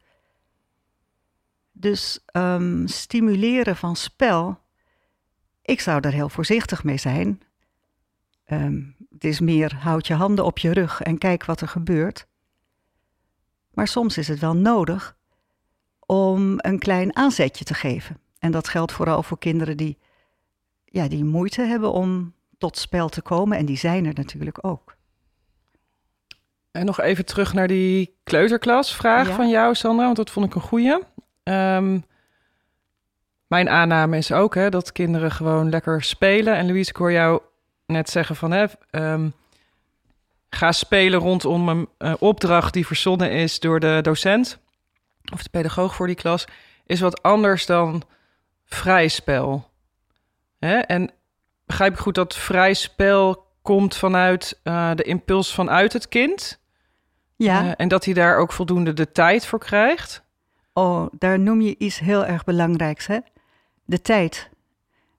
Dus 1.73 2.21
um, 2.33 2.87
stimuleren 2.89 3.77
van 3.77 3.97
spel, 3.97 4.59
ik 5.63 5.81
zou 5.81 6.01
daar 6.01 6.13
heel 6.13 6.29
voorzichtig 6.29 6.85
mee 6.85 6.97
zijn. 6.99 7.41
Um, 8.47 8.97
het 9.13 9.25
is 9.25 9.41
meer 9.41 9.75
houd 9.75 10.07
je 10.07 10.15
handen 10.15 10.45
op 10.45 10.59
je 10.59 10.73
rug 10.73 11.01
en 11.01 11.19
kijk 11.19 11.45
wat 11.45 11.61
er 11.61 11.69
gebeurt. 11.69 12.27
Maar 13.71 13.89
soms 13.89 14.19
is 14.19 14.29
het 14.29 14.39
wel 14.39 14.57
nodig 14.57 15.17
om 16.01 16.55
een 16.57 16.79
klein 16.79 17.17
aanzetje 17.17 17.65
te 17.65 17.75
geven. 17.75 18.22
En 18.43 18.51
dat 18.51 18.69
geldt 18.69 18.93
vooral 18.93 19.23
voor 19.23 19.39
kinderen 19.39 19.77
die, 19.77 19.99
ja, 20.85 21.09
die 21.09 21.25
moeite 21.25 21.63
hebben 21.63 21.93
om 21.93 22.35
tot 22.59 22.79
spel 22.79 23.09
te 23.09 23.23
komen. 23.23 23.59
En 23.59 23.67
die 23.67 23.77
zijn 23.77 24.07
er 24.07 24.15
natuurlijk 24.15 24.59
ook. 24.61 24.97
En 26.71 26.85
nog 26.87 27.01
even 27.01 27.25
terug 27.25 27.53
naar 27.53 27.67
die 27.69 28.17
kleuterklasvraag 28.25 29.29
ja. 29.29 29.35
van 29.35 29.49
jou, 29.49 29.75
Sandra, 29.75 30.05
want 30.05 30.17
dat 30.17 30.31
vond 30.31 30.47
ik 30.47 30.55
een 30.55 30.61
goeie. 30.61 30.99
Um, 31.43 32.05
mijn 33.47 33.69
aanname 33.69 34.17
is 34.17 34.33
ook 34.33 34.55
hè, 34.55 34.69
dat 34.69 34.93
kinderen 34.93 35.31
gewoon 35.31 35.71
lekker 35.71 36.03
spelen. 36.03 36.57
En 36.57 36.67
Louise, 36.67 36.91
ik 36.91 36.97
hoor 36.97 37.13
jou 37.13 37.41
net 37.87 38.11
zeggen 38.11 38.37
van... 38.37 38.51
Hè, 38.51 38.67
um, 38.91 39.33
ga 40.51 40.73
spelen 40.73 41.21
rondom 41.21 41.69
een 41.69 41.89
uh, 41.99 42.15
opdracht 42.19 42.73
die 42.73 42.87
verzonnen 42.87 43.31
is 43.31 43.61
door 43.61 43.81
de 43.81 43.99
docent... 44.03 44.59
of 45.33 45.43
de 45.43 45.51
pedagoog 45.51 45.95
voor 45.95 46.07
die 46.07 46.17
klas... 46.17 46.45
is 46.87 47.01
wat 47.01 47.23
anders 47.23 47.67
dan 47.67 48.03
vrij 48.73 49.09
spel. 49.09 49.71
Hè? 50.59 50.79
En 50.79 51.11
begrijp 51.67 51.93
ik 51.93 51.99
goed 51.99 52.15
dat 52.15 52.37
vrij 52.37 52.75
spel 52.75 53.47
komt 53.63 53.97
vanuit 53.97 54.61
uh, 54.65 54.91
de 54.95 55.03
impuls 55.03 55.55
vanuit 55.55 55.93
het 55.93 56.09
kind... 56.09 56.61
Ja. 57.37 57.65
Uh, 57.65 57.73
en 57.77 57.89
dat 57.89 58.05
hij 58.05 58.15
daar 58.15 58.37
ook 58.37 58.53
voldoende 58.53 58.93
de 58.93 59.13
tijd 59.13 59.47
voor 59.47 59.59
krijgt. 59.59 60.23
Oh, 60.73 61.07
daar 61.19 61.39
noem 61.39 61.61
je 61.61 61.79
iets 61.79 61.99
heel 61.99 62.27
erg 62.27 62.45
belangrijks, 62.45 63.07
hè? 63.07 63.19
De 63.85 64.01
tijd. 64.01 64.51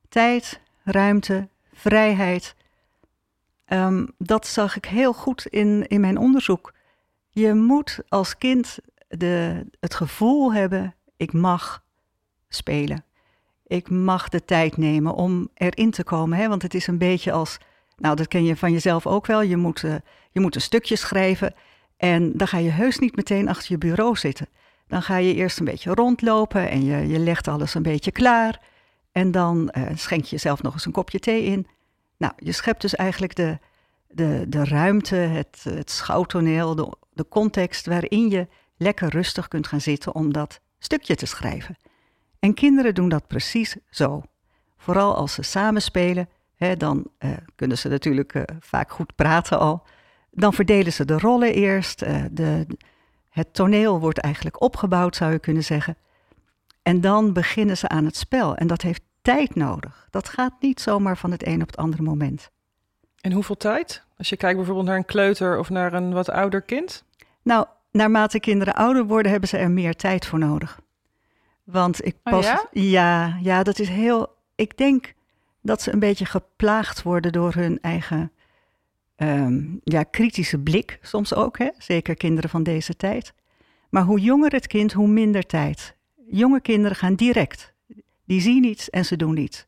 Tijd, 0.09 0.59
ruimte, 0.83 1.47
vrijheid. 1.73 2.55
Um, 3.67 4.11
dat 4.17 4.47
zag 4.47 4.75
ik 4.75 4.85
heel 4.85 5.13
goed 5.13 5.45
in, 5.45 5.87
in 5.87 6.01
mijn 6.01 6.17
onderzoek. 6.17 6.73
Je 7.29 7.53
moet 7.53 7.99
als 8.07 8.37
kind 8.37 8.77
de, 9.07 9.65
het 9.79 9.93
gevoel 9.95 10.53
hebben: 10.53 10.95
ik 11.17 11.33
mag 11.33 11.83
spelen. 12.49 13.05
Ik 13.73 13.89
mag 13.89 14.29
de 14.29 14.45
tijd 14.45 14.77
nemen 14.77 15.13
om 15.13 15.49
erin 15.53 15.91
te 15.91 16.03
komen. 16.03 16.37
Hè? 16.37 16.47
Want 16.47 16.61
het 16.61 16.73
is 16.73 16.87
een 16.87 16.97
beetje 16.97 17.31
als, 17.31 17.57
nou 17.97 18.15
dat 18.15 18.27
ken 18.27 18.43
je 18.43 18.55
van 18.55 18.71
jezelf 18.71 19.07
ook 19.07 19.25
wel. 19.25 19.41
Je 19.41 19.57
moet, 19.57 19.83
uh, 19.83 19.95
je 20.31 20.39
moet 20.39 20.55
een 20.55 20.61
stukje 20.61 20.95
schrijven 20.95 21.53
en 21.97 22.31
dan 22.33 22.47
ga 22.47 22.57
je 22.57 22.69
heus 22.69 22.99
niet 22.99 23.15
meteen 23.15 23.47
achter 23.49 23.71
je 23.71 23.77
bureau 23.77 24.15
zitten 24.15 24.47
Dan 24.87 25.01
ga 25.01 25.17
je 25.17 25.33
eerst 25.33 25.59
een 25.59 25.65
beetje 25.65 25.93
rondlopen 25.93 26.69
en 26.69 26.85
je, 26.85 27.07
je 27.07 27.19
legt 27.19 27.47
alles 27.47 27.73
een 27.73 27.83
beetje 27.83 28.11
klaar. 28.11 28.61
En 29.11 29.31
dan 29.31 29.73
uh, 29.77 29.83
schenk 29.95 30.23
je 30.23 30.29
jezelf 30.29 30.61
nog 30.61 30.73
eens 30.73 30.85
een 30.85 30.91
kopje 30.91 31.19
thee 31.19 31.43
in. 31.43 31.67
Nou, 32.17 32.33
je 32.37 32.51
schept 32.51 32.81
dus 32.81 32.95
eigenlijk 32.95 33.35
de, 33.35 33.57
de, 34.07 34.45
de 34.47 34.65
ruimte, 34.65 35.15
het, 35.15 35.65
het 35.69 35.91
schouwtoneel, 35.91 36.75
de, 36.75 36.93
de 37.13 37.27
context 37.29 37.85
waarin 37.85 38.29
je 38.29 38.47
lekker 38.77 39.09
rustig 39.09 39.47
kunt 39.47 39.67
gaan 39.67 39.81
zitten 39.81 40.15
om 40.15 40.33
dat 40.33 40.59
stukje 40.79 41.15
te 41.15 41.25
schrijven. 41.25 41.77
En 42.43 42.53
kinderen 42.53 42.95
doen 42.95 43.09
dat 43.09 43.27
precies 43.27 43.75
zo. 43.89 44.21
Vooral 44.77 45.15
als 45.15 45.33
ze 45.33 45.41
samen 45.41 45.81
spelen, 45.81 46.29
hè, 46.55 46.77
dan 46.77 47.07
uh, 47.19 47.31
kunnen 47.55 47.77
ze 47.77 47.87
natuurlijk 47.87 48.33
uh, 48.33 48.43
vaak 48.59 48.91
goed 48.91 49.15
praten 49.15 49.59
al. 49.59 49.83
Dan 50.31 50.53
verdelen 50.53 50.93
ze 50.93 51.05
de 51.05 51.17
rollen 51.19 51.53
eerst. 51.53 52.01
Uh, 52.01 52.23
de, 52.31 52.67
het 53.29 53.53
toneel 53.53 53.99
wordt 53.99 54.19
eigenlijk 54.19 54.61
opgebouwd, 54.61 55.15
zou 55.15 55.31
je 55.31 55.39
kunnen 55.39 55.63
zeggen. 55.63 55.97
En 56.81 57.01
dan 57.01 57.33
beginnen 57.33 57.77
ze 57.77 57.87
aan 57.87 58.05
het 58.05 58.15
spel. 58.15 58.55
En 58.55 58.67
dat 58.67 58.81
heeft 58.81 59.01
tijd 59.21 59.55
nodig. 59.55 60.07
Dat 60.09 60.29
gaat 60.29 60.53
niet 60.59 60.81
zomaar 60.81 61.17
van 61.17 61.31
het 61.31 61.47
een 61.47 61.61
op 61.61 61.67
het 61.67 61.77
andere 61.77 62.03
moment. 62.03 62.49
En 63.21 63.31
hoeveel 63.31 63.57
tijd? 63.57 64.03
Als 64.17 64.29
je 64.29 64.37
kijkt 64.37 64.57
bijvoorbeeld 64.57 64.87
naar 64.87 64.97
een 64.97 65.05
kleuter 65.05 65.59
of 65.59 65.69
naar 65.69 65.93
een 65.93 66.13
wat 66.13 66.29
ouder 66.29 66.61
kind? 66.61 67.03
Nou, 67.41 67.65
naarmate 67.91 68.39
kinderen 68.39 68.73
ouder 68.73 69.05
worden, 69.05 69.31
hebben 69.31 69.49
ze 69.49 69.57
er 69.57 69.71
meer 69.71 69.95
tijd 69.95 70.25
voor 70.25 70.39
nodig. 70.39 70.81
Want 71.63 72.05
ik 72.05 72.15
pas. 72.23 72.45
Oh 72.45 72.51
ja? 72.51 72.67
ja? 72.71 73.37
ja, 73.41 73.63
dat 73.63 73.79
is 73.79 73.89
heel. 73.89 74.35
Ik 74.55 74.77
denk 74.77 75.13
dat 75.61 75.81
ze 75.81 75.93
een 75.93 75.99
beetje 75.99 76.25
geplaagd 76.25 77.01
worden 77.01 77.31
door 77.31 77.53
hun 77.53 77.81
eigen 77.81 78.31
um, 79.17 79.79
ja, 79.83 80.03
kritische 80.03 80.59
blik, 80.59 80.99
soms 81.01 81.33
ook, 81.33 81.57
hè? 81.57 81.69
zeker 81.77 82.15
kinderen 82.15 82.49
van 82.49 82.63
deze 82.63 82.95
tijd. 82.95 83.33
Maar 83.89 84.03
hoe 84.03 84.19
jonger 84.19 84.51
het 84.51 84.67
kind, 84.67 84.93
hoe 84.93 85.07
minder 85.07 85.45
tijd. 85.45 85.95
Jonge 86.29 86.61
kinderen 86.61 86.97
gaan 86.97 87.15
direct. 87.15 87.73
Die 88.25 88.41
zien 88.41 88.63
iets 88.63 88.89
en 88.89 89.05
ze 89.05 89.15
doen 89.15 89.37
iets. 89.37 89.65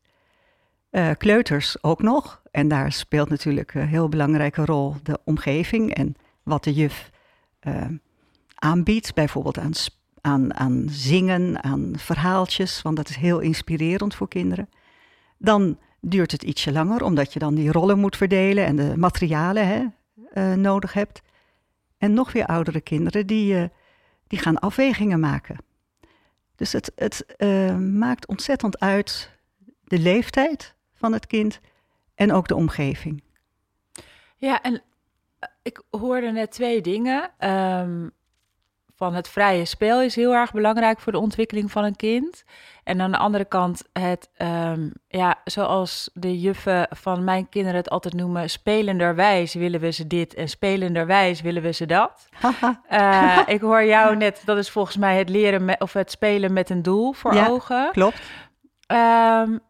Uh, 0.90 1.10
kleuters 1.18 1.82
ook 1.82 2.02
nog. 2.02 2.42
En 2.50 2.68
daar 2.68 2.92
speelt 2.92 3.28
natuurlijk 3.28 3.74
een 3.74 3.86
heel 3.86 4.08
belangrijke 4.08 4.64
rol 4.64 4.94
de 5.02 5.18
omgeving 5.24 5.94
en 5.94 6.14
wat 6.42 6.64
de 6.64 6.72
juf 6.72 7.10
uh, 7.62 7.84
aanbiedt. 8.54 9.14
Bijvoorbeeld 9.14 9.58
aan, 9.58 9.72
aan, 10.26 10.54
aan 10.54 10.86
zingen, 10.90 11.64
aan 11.64 11.92
verhaaltjes, 11.96 12.82
want 12.82 12.96
dat 12.96 13.08
is 13.08 13.16
heel 13.16 13.38
inspirerend 13.38 14.14
voor 14.14 14.28
kinderen. 14.28 14.68
Dan 15.38 15.78
duurt 16.00 16.32
het 16.32 16.42
ietsje 16.42 16.72
langer, 16.72 17.02
omdat 17.02 17.32
je 17.32 17.38
dan 17.38 17.54
die 17.54 17.72
rollen 17.72 17.98
moet 17.98 18.16
verdelen 18.16 18.64
en 18.64 18.76
de 18.76 18.96
materialen 18.96 19.66
hè, 19.66 19.84
uh, 20.34 20.54
nodig 20.54 20.92
hebt. 20.92 21.22
En 21.98 22.14
nog 22.14 22.32
weer 22.32 22.46
oudere 22.46 22.80
kinderen 22.80 23.26
die, 23.26 23.54
uh, 23.54 23.64
die 24.26 24.38
gaan 24.38 24.58
afwegingen 24.58 25.20
maken. 25.20 25.56
Dus 26.56 26.72
het, 26.72 26.92
het 26.94 27.24
uh, 27.38 27.76
maakt 27.76 28.26
ontzettend 28.26 28.80
uit 28.80 29.30
de 29.84 29.98
leeftijd 29.98 30.74
van 30.94 31.12
het 31.12 31.26
kind 31.26 31.60
en 32.14 32.32
ook 32.32 32.48
de 32.48 32.54
omgeving. 32.54 33.22
Ja, 34.36 34.62
en 34.62 34.82
ik 35.62 35.82
hoorde 35.90 36.32
net 36.32 36.50
twee 36.50 36.80
dingen. 36.80 37.30
Um, 37.50 38.12
van 38.96 39.14
het 39.14 39.28
vrije 39.28 39.64
spel 39.64 40.02
is 40.02 40.16
heel 40.16 40.34
erg 40.34 40.52
belangrijk 40.52 41.00
voor 41.00 41.12
de 41.12 41.18
ontwikkeling 41.18 41.70
van 41.70 41.84
een 41.84 41.96
kind. 41.96 42.44
En 42.84 43.00
aan 43.00 43.10
de 43.10 43.16
andere 43.18 43.44
kant 43.44 43.82
het, 43.92 44.30
um, 44.38 44.92
ja, 45.08 45.34
zoals 45.44 46.10
de 46.14 46.40
juffen 46.40 46.88
van 46.90 47.24
mijn 47.24 47.48
kinderen 47.48 47.76
het 47.76 47.90
altijd 47.90 48.14
noemen, 48.14 48.50
spelenderwijs 48.50 49.54
willen 49.54 49.80
we 49.80 49.90
ze 49.90 50.06
dit 50.06 50.34
en 50.34 50.48
spelenderwijs 50.48 51.40
willen 51.40 51.62
we 51.62 51.72
ze 51.72 51.86
dat. 51.86 52.28
uh, 52.90 53.38
ik 53.56 53.60
hoor 53.60 53.84
jou 53.84 54.16
net, 54.16 54.42
dat 54.44 54.56
is 54.56 54.70
volgens 54.70 54.96
mij 54.96 55.18
het 55.18 55.28
leren 55.28 55.64
met, 55.64 55.80
of 55.80 55.92
het 55.92 56.10
spelen 56.10 56.52
met 56.52 56.70
een 56.70 56.82
doel 56.82 57.12
voor 57.12 57.34
ja, 57.34 57.48
ogen. 57.48 57.88
Klopt. 57.92 58.20
Um, 58.86 59.60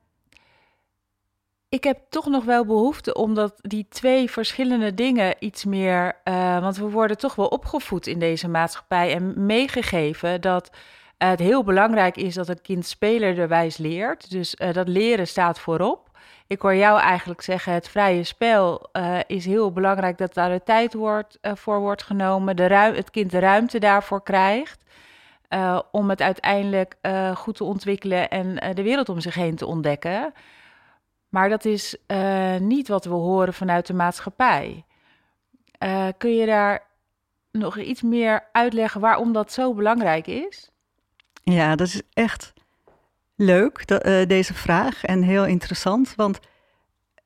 ik 1.76 1.85
heb 1.85 1.99
toch 2.09 2.26
nog 2.26 2.45
wel 2.45 2.64
behoefte 2.64 3.14
omdat 3.14 3.54
die 3.56 3.87
twee 3.88 4.30
verschillende 4.30 4.95
dingen 4.95 5.35
iets 5.38 5.64
meer. 5.64 6.16
Uh, 6.25 6.61
want 6.61 6.76
we 6.76 6.90
worden 6.90 7.18
toch 7.18 7.35
wel 7.35 7.47
opgevoed 7.47 8.06
in 8.06 8.18
deze 8.18 8.49
maatschappij 8.49 9.14
en 9.14 9.47
meegegeven 9.47 10.40
dat 10.40 10.71
uh, 10.73 11.28
het 11.28 11.38
heel 11.38 11.64
belangrijk 11.64 12.16
is 12.16 12.35
dat 12.35 12.49
een 12.49 12.62
kind 12.62 12.87
spelerderwijs 12.87 13.76
leert. 13.76 14.30
Dus 14.30 14.54
uh, 14.59 14.73
dat 14.73 14.88
leren 14.88 15.26
staat 15.26 15.59
voorop. 15.59 16.11
Ik 16.47 16.61
hoor 16.61 16.75
jou 16.75 17.00
eigenlijk 17.00 17.40
zeggen: 17.40 17.73
het 17.73 17.88
vrije 17.88 18.25
spel 18.25 18.90
is 19.26 19.45
heel 19.45 19.73
belangrijk 19.73 20.18
dat 20.18 20.35
daar 20.35 20.50
de 20.50 20.62
tijd 20.64 20.95
wordt, 20.95 21.38
voor 21.42 21.80
wordt 21.80 22.02
genomen, 22.02 22.56
de 22.56 22.62
het 22.62 23.11
kind 23.11 23.30
de 23.30 23.38
ruimte 23.38 23.78
daarvoor 23.78 24.23
krijgt. 24.23 24.85
om 25.90 26.11
het 26.11 26.23
uiteindelijk 26.23 26.97
goed 27.35 27.56
te 27.56 27.64
ontwikkelen 27.64 28.30
en 28.30 28.75
de 28.75 28.83
wereld 28.83 29.09
om 29.09 29.21
zich 29.21 29.35
heen 29.35 29.56
te 29.56 29.66
ontdekken. 29.66 30.33
Maar 31.37 31.49
dat 31.49 31.64
is 31.64 31.97
uh, 32.07 32.57
niet 32.57 32.88
wat 32.88 33.05
we 33.05 33.14
horen 33.14 33.55
vanuit 33.55 33.87
de 33.87 33.95
maatschappij. 33.95 34.85
Uh, 35.78 36.09
kun 36.19 36.35
je 36.35 36.47
daar 36.47 36.83
nog 37.52 37.78
iets 37.78 38.02
meer 38.02 38.49
uitleggen 38.52 39.00
waarom 39.00 39.33
dat 39.33 39.52
zo 39.52 39.75
belangrijk 39.75 40.26
is? 40.26 40.71
Ja, 41.43 41.75
dat 41.75 41.87
is 41.87 42.02
echt 42.12 42.52
leuk, 43.35 43.87
dat, 43.87 44.07
uh, 44.07 44.26
deze 44.26 44.55
vraag. 44.55 45.05
En 45.05 45.23
heel 45.23 45.47
interessant, 45.47 46.14
want 46.14 46.40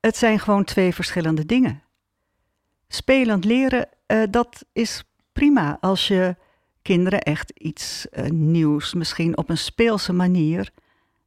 het 0.01 0.17
zijn 0.17 0.39
gewoon 0.39 0.65
twee 0.65 0.95
verschillende 0.95 1.47
dingen. 1.47 1.83
Spelend 2.89 3.45
leren, 3.45 3.89
dat 4.31 4.65
is 4.73 5.05
prima 5.33 5.79
als 5.81 6.09
je 6.09 6.37
kinderen 6.83 7.21
echt 7.21 7.51
iets 7.51 8.07
nieuws, 8.33 8.95
misschien 8.95 9.37
op 9.37 9.49
een 9.49 9.59
speelse 9.59 10.13
manier, 10.13 10.71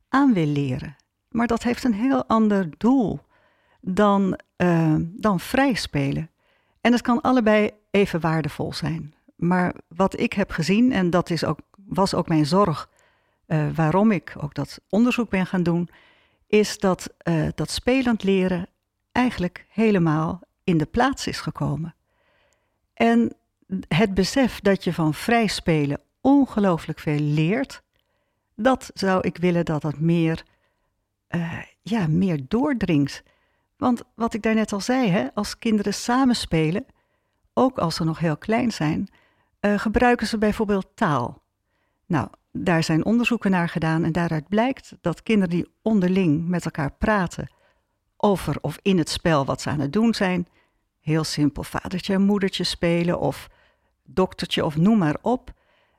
aan 0.09 0.33
wil 0.33 0.47
leren. 0.47 0.95
Maar 1.33 1.47
dat 1.47 1.63
heeft 1.63 1.83
een 1.83 1.93
heel 1.93 2.25
ander 2.25 2.69
doel 2.77 3.19
dan, 3.81 4.39
uh, 4.57 4.95
dan 4.99 5.39
vrij 5.39 5.73
spelen. 5.73 6.29
En 6.81 6.91
het 6.91 7.01
kan 7.01 7.21
allebei 7.21 7.71
even 7.91 8.19
waardevol 8.19 8.73
zijn. 8.73 9.13
Maar 9.35 9.75
wat 9.87 10.19
ik 10.19 10.33
heb 10.33 10.51
gezien, 10.51 10.91
en 10.91 11.09
dat 11.09 11.29
is 11.29 11.45
ook, 11.45 11.59
was 11.85 12.13
ook 12.13 12.27
mijn 12.27 12.45
zorg 12.45 12.89
uh, 13.47 13.65
waarom 13.75 14.11
ik 14.11 14.35
ook 14.37 14.53
dat 14.53 14.79
onderzoek 14.89 15.29
ben 15.29 15.45
gaan 15.45 15.63
doen, 15.63 15.89
is 16.47 16.77
dat 16.77 17.13
uh, 17.23 17.47
dat 17.55 17.69
spelend 17.69 18.23
leren 18.23 18.67
eigenlijk 19.11 19.65
helemaal 19.69 20.41
in 20.63 20.77
de 20.77 20.85
plaats 20.85 21.27
is 21.27 21.39
gekomen. 21.39 21.95
En 22.93 23.35
het 23.87 24.13
besef 24.13 24.59
dat 24.59 24.83
je 24.83 24.93
van 24.93 25.13
vrij 25.13 25.47
spelen 25.47 25.99
ongelooflijk 26.21 26.99
veel 26.99 27.19
leert, 27.19 27.81
dat 28.55 28.91
zou 28.93 29.21
ik 29.21 29.37
willen 29.37 29.65
dat 29.65 29.81
dat 29.81 29.99
meer 29.99 30.43
uh, 31.35 31.59
ja, 31.81 32.07
meer 32.07 32.41
doordringt. 32.47 33.23
Want 33.77 34.01
wat 34.15 34.33
ik 34.33 34.41
daarnet 34.41 34.73
al 34.73 34.81
zei, 34.81 35.09
hè, 35.09 35.27
als 35.33 35.59
kinderen 35.59 35.93
samenspelen, 35.93 36.85
ook 37.53 37.77
als 37.77 37.95
ze 37.95 38.03
nog 38.03 38.19
heel 38.19 38.37
klein 38.37 38.71
zijn, 38.71 39.07
uh, 39.61 39.79
gebruiken 39.79 40.27
ze 40.27 40.37
bijvoorbeeld 40.37 40.87
taal. 40.95 41.41
Nou, 42.05 42.27
daar 42.51 42.83
zijn 42.83 43.05
onderzoeken 43.05 43.51
naar 43.51 43.69
gedaan 43.69 44.03
en 44.03 44.11
daaruit 44.11 44.47
blijkt 44.47 44.95
dat 45.01 45.23
kinderen 45.23 45.49
die 45.49 45.71
onderling 45.81 46.47
met 46.47 46.65
elkaar 46.65 46.91
praten 46.91 47.47
over 48.17 48.57
of 48.61 48.79
in 48.81 48.97
het 48.97 49.09
spel 49.09 49.45
wat 49.45 49.61
ze 49.61 49.69
aan 49.69 49.79
het 49.79 49.93
doen 49.93 50.13
zijn, 50.13 50.47
heel 50.99 51.23
simpel 51.23 51.63
vadertje 51.63 52.13
en 52.13 52.21
moedertje 52.21 52.63
spelen 52.63 53.19
of 53.19 53.49
doktertje 54.03 54.65
of 54.65 54.77
noem 54.77 54.97
maar 54.97 55.17
op, 55.21 55.51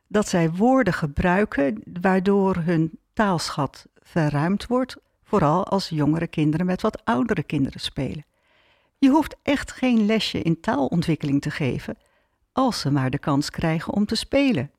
dat 0.06 0.28
zij 0.28 0.50
woorden 0.50 0.92
gebruiken 0.92 1.82
waardoor 2.00 2.56
hun 2.56 2.98
taalschat 3.12 3.86
verruimd 3.94 4.66
wordt 4.66 4.96
vooral 5.24 5.66
als 5.66 5.88
jongere 5.88 6.26
kinderen 6.26 6.66
met 6.66 6.82
wat 6.82 7.04
oudere 7.04 7.42
kinderen 7.42 7.80
spelen. 7.80 8.24
Je 8.98 9.08
hoeft 9.08 9.36
echt 9.42 9.72
geen 9.72 10.06
lesje 10.06 10.42
in 10.42 10.60
taalontwikkeling 10.60 11.42
te 11.42 11.50
geven 11.50 11.96
als 12.52 12.80
ze 12.80 12.90
maar 12.90 13.10
de 13.10 13.18
kans 13.18 13.50
krijgen 13.50 13.92
om 13.92 14.06
te 14.06 14.14
spelen. 14.14 14.70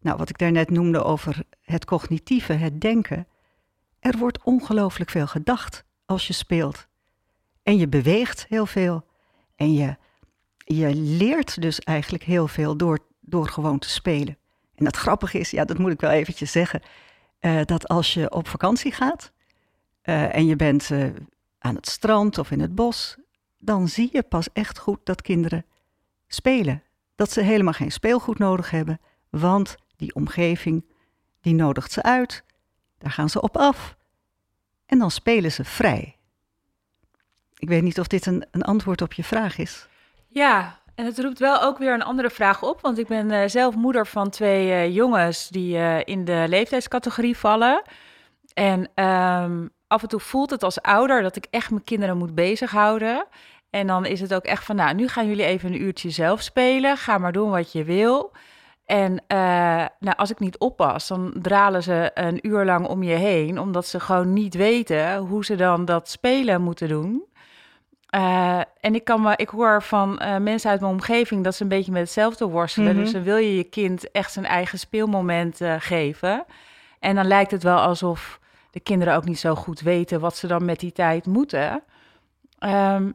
Nou, 0.00 0.16
wat 0.16 0.28
ik 0.28 0.38
daarnet 0.38 0.70
noemde 0.70 1.02
over 1.02 1.42
het 1.60 1.84
cognitieve, 1.84 2.52
het 2.52 2.80
denken. 2.80 3.26
Er 4.00 4.18
wordt 4.18 4.42
ongelooflijk 4.42 5.10
veel 5.10 5.26
gedacht 5.26 5.84
als 6.06 6.26
je 6.26 6.32
speelt. 6.32 6.86
En 7.62 7.76
je 7.76 7.88
beweegt 7.88 8.46
heel 8.48 8.66
veel. 8.66 9.04
En 9.56 9.72
je, 9.72 9.96
je 10.56 10.94
leert 10.94 11.60
dus 11.62 11.78
eigenlijk 11.78 12.24
heel 12.24 12.48
veel 12.48 12.76
door, 12.76 12.98
door 13.20 13.48
gewoon 13.48 13.78
te 13.78 13.88
spelen. 13.88 14.38
En 14.74 14.84
het 14.84 14.96
grappige 14.96 15.38
is, 15.38 15.50
ja, 15.50 15.64
dat 15.64 15.78
moet 15.78 15.92
ik 15.92 16.00
wel 16.00 16.10
eventjes 16.10 16.52
zeggen, 16.52 16.82
uh, 17.40 17.60
dat 17.64 17.88
als 17.88 18.14
je 18.14 18.30
op 18.30 18.48
vakantie 18.48 18.92
gaat, 18.92 19.32
uh, 20.08 20.34
en 20.34 20.46
je 20.46 20.56
bent 20.56 20.90
uh, 20.90 21.10
aan 21.58 21.74
het 21.74 21.88
strand 21.88 22.38
of 22.38 22.50
in 22.50 22.60
het 22.60 22.74
bos, 22.74 23.16
dan 23.58 23.88
zie 23.88 24.08
je 24.12 24.22
pas 24.22 24.52
echt 24.52 24.78
goed 24.78 24.98
dat 25.04 25.22
kinderen 25.22 25.66
spelen. 26.26 26.82
Dat 27.14 27.30
ze 27.30 27.40
helemaal 27.40 27.72
geen 27.72 27.92
speelgoed 27.92 28.38
nodig 28.38 28.70
hebben, 28.70 29.00
want 29.30 29.76
die 29.96 30.14
omgeving 30.14 30.84
die 31.40 31.54
nodigt 31.54 31.92
ze 31.92 32.02
uit, 32.02 32.44
daar 32.98 33.10
gaan 33.10 33.28
ze 33.28 33.40
op 33.40 33.56
af 33.56 33.96
en 34.86 34.98
dan 34.98 35.10
spelen 35.10 35.52
ze 35.52 35.64
vrij. 35.64 36.16
Ik 37.58 37.68
weet 37.68 37.82
niet 37.82 38.00
of 38.00 38.06
dit 38.06 38.26
een, 38.26 38.46
een 38.50 38.62
antwoord 38.62 39.02
op 39.02 39.12
je 39.12 39.24
vraag 39.24 39.58
is. 39.58 39.88
Ja, 40.28 40.80
En 40.94 41.04
het 41.04 41.18
roept 41.18 41.38
wel 41.38 41.62
ook 41.62 41.78
weer 41.78 41.94
een 41.94 42.02
andere 42.02 42.30
vraag 42.30 42.62
op, 42.62 42.80
want 42.80 42.98
ik 42.98 43.06
ben 43.06 43.30
uh, 43.30 43.42
zelf 43.46 43.74
moeder 43.74 44.06
van 44.06 44.30
twee 44.30 44.92
jongens 44.92 45.48
die 45.48 46.04
in 46.04 46.24
de 46.24 46.44
leeftijdscategorie 46.48 47.36
vallen. 47.36 47.82
En 48.54 49.04
um, 49.04 49.70
af 49.88 50.02
en 50.02 50.08
toe 50.08 50.20
voelt 50.20 50.50
het 50.50 50.62
als 50.62 50.82
ouder 50.82 51.22
dat 51.22 51.36
ik 51.36 51.46
echt 51.50 51.70
mijn 51.70 51.84
kinderen 51.84 52.16
moet 52.16 52.34
bezighouden. 52.34 53.26
En 53.70 53.86
dan 53.86 54.06
is 54.06 54.20
het 54.20 54.34
ook 54.34 54.44
echt 54.44 54.64
van, 54.64 54.76
nou, 54.76 54.94
nu 54.94 55.08
gaan 55.08 55.26
jullie 55.28 55.44
even 55.44 55.72
een 55.72 55.82
uurtje 55.82 56.10
zelf 56.10 56.42
spelen. 56.42 56.96
Ga 56.96 57.18
maar 57.18 57.32
doen 57.32 57.50
wat 57.50 57.72
je 57.72 57.84
wil. 57.84 58.32
En 58.84 59.22
nou, 59.98 60.16
als 60.16 60.30
ik 60.30 60.38
niet 60.38 60.58
oppas, 60.58 61.08
dan 61.08 61.34
dralen 61.42 61.82
ze 61.82 62.10
een 62.14 62.46
uur 62.46 62.64
lang 62.64 62.86
om 62.86 63.02
je 63.02 63.14
heen, 63.14 63.60
omdat 63.60 63.86
ze 63.86 64.00
gewoon 64.00 64.32
niet 64.32 64.54
weten 64.54 65.16
hoe 65.16 65.44
ze 65.44 65.56
dan 65.56 65.84
dat 65.84 66.08
spelen 66.08 66.62
moeten 66.62 66.88
doen. 66.88 67.22
Uh, 68.14 68.60
en 68.80 68.94
ik, 68.94 69.04
kan 69.04 69.22
me, 69.22 69.32
ik 69.36 69.48
hoor 69.48 69.82
van 69.82 70.20
uh, 70.22 70.36
mensen 70.36 70.70
uit 70.70 70.80
mijn 70.80 70.92
omgeving 70.92 71.44
dat 71.44 71.54
ze 71.54 71.62
een 71.62 71.68
beetje 71.68 71.92
met 71.92 72.00
hetzelfde 72.00 72.44
worstelen. 72.46 72.94
Mhm. 72.94 73.02
Dus 73.02 73.12
dan 73.12 73.22
wil 73.22 73.36
je 73.36 73.56
je 73.56 73.64
kind 73.64 74.10
echt 74.10 74.32
zijn 74.32 74.44
eigen 74.44 74.78
speelmoment 74.78 75.60
geven. 75.78 76.44
En 76.98 77.14
dan 77.14 77.26
lijkt 77.26 77.50
het 77.50 77.62
wel 77.62 77.78
alsof 77.78 78.40
de 78.70 78.80
kinderen 78.80 79.14
ook 79.14 79.24
niet 79.24 79.38
zo 79.38 79.54
goed 79.54 79.80
weten 79.80 80.20
wat 80.20 80.36
ze 80.36 80.46
dan 80.46 80.64
met 80.64 80.80
die 80.80 80.92
tijd 80.92 81.26
moeten. 81.26 81.82
Um, 82.64 83.14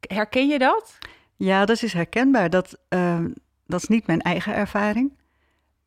herken 0.00 0.48
je 0.48 0.58
dat? 0.58 0.98
Ja, 1.36 1.64
dat 1.64 1.82
is 1.82 1.92
herkenbaar. 1.92 2.50
Dat, 2.50 2.78
ehm, 2.88 3.30
dat 3.66 3.82
is 3.82 3.88
niet 3.88 4.06
mijn 4.06 4.20
eigen 4.20 4.54
ervaring. 4.54 5.20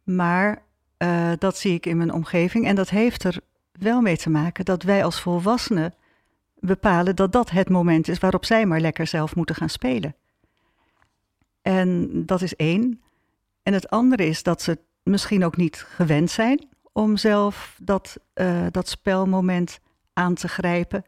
Maar 0.04 0.64
dat 1.38 1.58
zie 1.58 1.74
ik 1.74 1.86
in 1.86 1.98
mijn 1.98 2.14
omgeving. 2.14 2.66
En 2.66 2.76
dat 2.76 2.90
heeft 2.90 3.24
er 3.24 3.40
wel 3.72 4.02
mee 4.02 4.18
te 4.18 4.30
maken 4.30 4.66
dat 4.66 4.84
wij 4.84 5.04
als 5.04 5.22
volwassenen 5.22 5.94
bepalen 6.60 7.16
dat 7.16 7.32
dat 7.32 7.50
het 7.50 7.70
moment 7.70 8.08
is 8.08 8.20
waarop 8.20 8.46
zij 8.46 8.66
maar 8.66 8.80
lekker 8.80 9.08
zelf 9.08 9.36
moeten 9.36 9.56
gaan 9.56 9.70
spelen. 9.70 10.16
En 11.62 12.10
dat 12.26 12.42
is 12.42 12.56
één. 12.56 13.02
En 13.64 13.74
het 13.74 13.90
andere 13.90 14.26
is 14.26 14.44
dat 14.44 14.62
ze 14.62 14.80
misschien 15.04 15.46
ook 15.46 15.58
niet 15.58 15.86
gewend 15.88 16.32
zijn 16.32 16.70
om 16.96 17.18
zelf 17.18 17.78
dat, 17.82 18.18
uh, 18.36 18.66
dat 18.72 18.88
spelmoment 18.88 19.80
aan 20.14 20.34
te 20.34 20.48
grijpen 20.48 21.06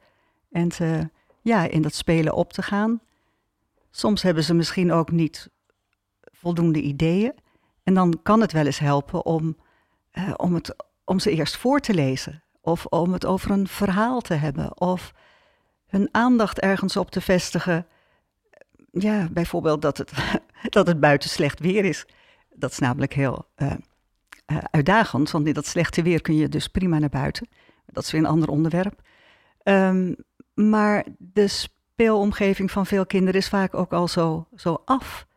en 0.51 0.69
te, 0.69 1.09
ja, 1.41 1.63
in 1.67 1.81
dat 1.81 1.93
spelen 1.93 2.33
op 2.33 2.53
te 2.53 2.61
gaan. 2.61 3.01
Soms 3.91 4.21
hebben 4.21 4.43
ze 4.43 4.53
misschien 4.53 4.91
ook 4.91 5.11
niet 5.11 5.49
voldoende 6.21 6.81
ideeën. 6.81 7.33
En 7.83 7.93
dan 7.93 8.19
kan 8.23 8.41
het 8.41 8.51
wel 8.51 8.65
eens 8.65 8.79
helpen 8.79 9.25
om, 9.25 9.57
uh, 10.13 10.33
om, 10.37 10.53
het, 10.53 10.75
om 11.03 11.19
ze 11.19 11.31
eerst 11.31 11.57
voor 11.57 11.79
te 11.79 11.93
lezen. 11.93 12.43
Of 12.61 12.85
om 12.85 13.13
het 13.13 13.25
over 13.25 13.51
een 13.51 13.67
verhaal 13.67 14.21
te 14.21 14.33
hebben. 14.33 14.81
Of 14.81 15.13
hun 15.85 16.09
aandacht 16.11 16.59
ergens 16.59 16.97
op 16.97 17.11
te 17.11 17.21
vestigen. 17.21 17.87
Ja, 18.91 19.27
bijvoorbeeld 19.31 19.81
dat 19.81 19.97
het, 19.97 20.11
dat 20.69 20.87
het 20.87 20.99
buiten 20.99 21.29
slecht 21.29 21.59
weer 21.59 21.85
is. 21.85 22.05
Dat 22.53 22.71
is 22.71 22.79
namelijk 22.79 23.13
heel 23.13 23.47
uh, 23.57 23.73
uh, 24.51 24.57
uitdagend, 24.71 25.31
want 25.31 25.47
in 25.47 25.53
dat 25.53 25.65
slechte 25.65 26.01
weer 26.01 26.21
kun 26.21 26.35
je 26.35 26.49
dus 26.49 26.67
prima 26.67 26.99
naar 26.99 27.09
buiten. 27.09 27.47
Dat 27.85 28.03
is 28.03 28.11
weer 28.11 28.21
een 28.21 28.27
ander 28.27 28.49
onderwerp. 28.49 29.01
Um, 29.63 30.15
maar 30.53 31.05
de 31.17 31.47
speelomgeving 31.47 32.71
van 32.71 32.85
veel 32.85 33.05
kinderen 33.05 33.41
is 33.41 33.49
vaak 33.49 33.73
ook 33.73 33.93
al 33.93 34.07
zo, 34.07 34.47
zo 34.55 34.81
af. 34.85 35.27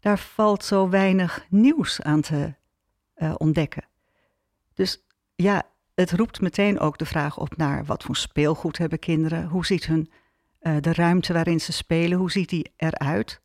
Daar 0.00 0.18
valt 0.18 0.64
zo 0.64 0.88
weinig 0.88 1.46
nieuws 1.48 2.02
aan 2.02 2.20
te 2.20 2.54
uh, 3.16 3.34
ontdekken. 3.36 3.84
Dus 4.74 5.04
ja, 5.34 5.62
het 5.94 6.12
roept 6.12 6.40
meteen 6.40 6.80
ook 6.80 6.98
de 6.98 7.06
vraag 7.06 7.38
op 7.38 7.56
naar 7.56 7.84
wat 7.84 8.02
voor 8.02 8.16
speelgoed 8.16 8.78
hebben 8.78 8.98
kinderen? 8.98 9.46
Hoe 9.46 9.66
ziet 9.66 9.86
hun, 9.86 10.10
uh, 10.60 10.76
de 10.80 10.92
ruimte 10.92 11.32
waarin 11.32 11.60
ze 11.60 11.72
spelen, 11.72 12.18
hoe 12.18 12.30
ziet 12.30 12.48
die 12.48 12.72
eruit? 12.76 13.40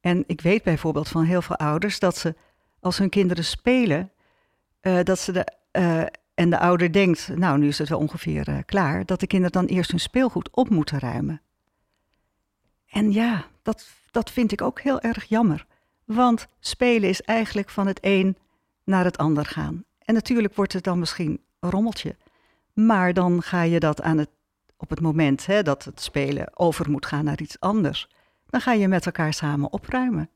En 0.00 0.24
ik 0.26 0.40
weet 0.40 0.62
bijvoorbeeld 0.62 1.08
van 1.08 1.24
heel 1.24 1.42
veel 1.42 1.56
ouders 1.56 1.98
dat 1.98 2.16
ze, 2.16 2.34
als 2.80 2.98
hun 2.98 3.08
kinderen 3.08 3.44
spelen, 3.44 4.12
uh, 4.82 5.02
dat 5.02 5.18
ze 5.18 5.32
de, 5.32 5.46
uh, 5.72 6.00
en 6.34 6.50
de 6.50 6.58
ouder 6.58 6.92
denkt, 6.92 7.30
nou 7.36 7.58
nu 7.58 7.68
is 7.68 7.78
het 7.78 7.88
wel 7.88 7.98
ongeveer 7.98 8.64
klaar, 8.64 9.04
dat 9.04 9.20
de 9.20 9.26
kinderen 9.26 9.52
dan 9.52 9.76
eerst 9.76 9.90
hun 9.90 10.00
speelgoed 10.00 10.50
op 10.50 10.68
moeten 10.68 10.98
ruimen. 10.98 11.40
En 12.88 13.12
ja, 13.12 13.46
dat, 13.62 13.88
dat 14.10 14.30
vind 14.30 14.52
ik 14.52 14.62
ook 14.62 14.80
heel 14.80 15.00
erg 15.00 15.24
jammer. 15.24 15.66
Want 16.04 16.46
spelen 16.60 17.08
is 17.08 17.22
eigenlijk 17.22 17.70
van 17.70 17.86
het 17.86 17.98
een 18.02 18.36
naar 18.84 19.04
het 19.04 19.18
ander 19.18 19.44
gaan. 19.44 19.84
En 19.98 20.14
natuurlijk 20.14 20.54
wordt 20.54 20.72
het 20.72 20.84
dan 20.84 20.98
misschien 20.98 21.40
rommeltje. 21.60 22.16
Maar 22.72 23.12
dan 23.12 23.42
ga 23.42 23.62
je 23.62 23.80
dat 23.80 24.02
aan 24.02 24.18
het, 24.18 24.30
op 24.76 24.90
het 24.90 25.00
moment 25.00 25.46
hè, 25.46 25.62
dat 25.62 25.84
het 25.84 26.00
spelen 26.00 26.58
over 26.58 26.90
moet 26.90 27.06
gaan 27.06 27.24
naar 27.24 27.40
iets 27.40 27.60
anders, 27.60 28.08
dan 28.46 28.60
ga 28.60 28.72
je 28.72 28.88
met 28.88 29.06
elkaar 29.06 29.32
samen 29.32 29.72
opruimen. 29.72 30.30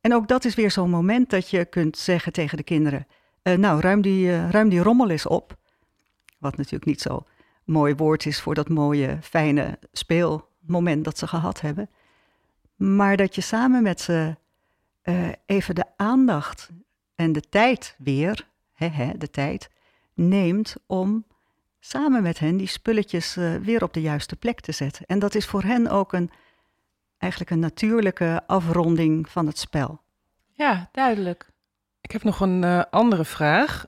En 0.00 0.14
ook 0.14 0.28
dat 0.28 0.44
is 0.44 0.54
weer 0.54 0.70
zo'n 0.70 0.90
moment 0.90 1.30
dat 1.30 1.50
je 1.50 1.64
kunt 1.64 1.98
zeggen 1.98 2.32
tegen 2.32 2.56
de 2.56 2.62
kinderen: 2.62 3.06
uh, 3.42 3.54
Nou, 3.54 3.80
ruim 3.80 4.00
die, 4.00 4.26
uh, 4.26 4.50
ruim 4.50 4.68
die 4.68 4.82
rommel 4.82 5.10
eens 5.10 5.26
op. 5.26 5.56
Wat 6.38 6.56
natuurlijk 6.56 6.84
niet 6.84 7.00
zo 7.00 7.24
mooi 7.64 7.94
woord 7.94 8.26
is 8.26 8.40
voor 8.40 8.54
dat 8.54 8.68
mooie, 8.68 9.18
fijne 9.22 9.78
speelmoment 9.92 11.04
dat 11.04 11.18
ze 11.18 11.26
gehad 11.26 11.60
hebben. 11.60 11.90
Maar 12.76 13.16
dat 13.16 13.34
je 13.34 13.40
samen 13.40 13.82
met 13.82 14.00
ze 14.00 14.36
uh, 15.04 15.28
even 15.46 15.74
de 15.74 15.84
aandacht 15.96 16.70
en 17.14 17.32
de 17.32 17.40
tijd 17.40 17.94
weer, 17.98 18.46
hè, 18.72 18.86
hè, 18.86 19.12
de 19.18 19.30
tijd, 19.30 19.70
neemt 20.14 20.76
om 20.86 21.24
samen 21.80 22.22
met 22.22 22.38
hen 22.38 22.56
die 22.56 22.66
spulletjes 22.66 23.34
weer 23.62 23.82
op 23.82 23.92
de 23.92 24.00
juiste 24.00 24.36
plek 24.36 24.60
te 24.60 24.72
zetten. 24.72 25.06
En 25.06 25.18
dat 25.18 25.34
is 25.34 25.46
voor 25.46 25.62
hen 25.62 25.88
ook 25.88 26.12
een, 26.12 26.30
eigenlijk 27.20 27.50
een 27.50 27.58
natuurlijke 27.58 28.42
afronding 28.46 29.28
van 29.28 29.46
het 29.46 29.58
spel. 29.58 30.00
Ja, 30.52 30.88
duidelijk. 30.92 31.50
Ik 32.00 32.10
heb 32.12 32.22
nog 32.22 32.40
een 32.40 32.62
uh, 32.62 32.82
andere 32.90 33.24
vraag. 33.24 33.86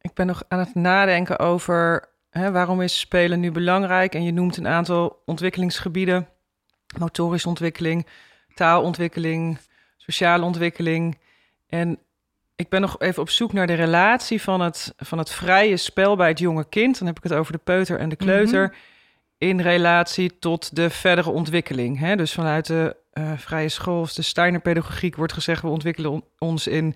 Ik 0.00 0.14
ben 0.14 0.26
nog 0.26 0.42
aan 0.48 0.58
het 0.58 0.74
nadenken 0.74 1.38
over 1.38 2.08
hè, 2.30 2.50
waarom 2.50 2.80
is 2.80 3.00
spelen 3.00 3.40
nu 3.40 3.50
belangrijk? 3.50 4.14
En 4.14 4.24
je 4.24 4.32
noemt 4.32 4.56
een 4.56 4.66
aantal 4.66 5.22
ontwikkelingsgebieden: 5.24 6.28
motorische 6.98 7.48
ontwikkeling, 7.48 8.06
taalontwikkeling, 8.54 9.58
sociale 9.96 10.44
ontwikkeling. 10.44 11.18
En 11.66 11.98
ik 12.56 12.68
ben 12.68 12.80
nog 12.80 13.00
even 13.00 13.22
op 13.22 13.30
zoek 13.30 13.52
naar 13.52 13.66
de 13.66 13.74
relatie 13.74 14.42
van 14.42 14.60
het, 14.60 14.94
van 14.96 15.18
het 15.18 15.30
vrije 15.30 15.76
spel 15.76 16.16
bij 16.16 16.28
het 16.28 16.38
jonge 16.38 16.68
kind. 16.68 16.98
Dan 16.98 17.06
heb 17.06 17.16
ik 17.16 17.22
het 17.22 17.32
over 17.32 17.52
de 17.52 17.58
peuter 17.64 17.98
en 17.98 18.08
de 18.08 18.16
kleuter. 18.16 18.62
Mm 18.62 18.70
-hmm. 18.72 18.92
In 19.44 19.60
relatie 19.60 20.38
tot 20.38 20.76
de 20.76 20.90
verdere 20.90 21.30
ontwikkeling. 21.30 21.98
Hè? 21.98 22.16
Dus 22.16 22.32
vanuit 22.32 22.66
de 22.66 22.96
uh, 23.14 23.32
vrije 23.36 23.68
school 23.68 24.00
of 24.00 24.12
de 24.12 24.22
Steiner-pedagogiek 24.22 25.16
wordt 25.16 25.32
gezegd: 25.32 25.62
we 25.62 25.68
ontwikkelen 25.68 26.10
on 26.10 26.24
ons 26.38 26.66
in 26.66 26.94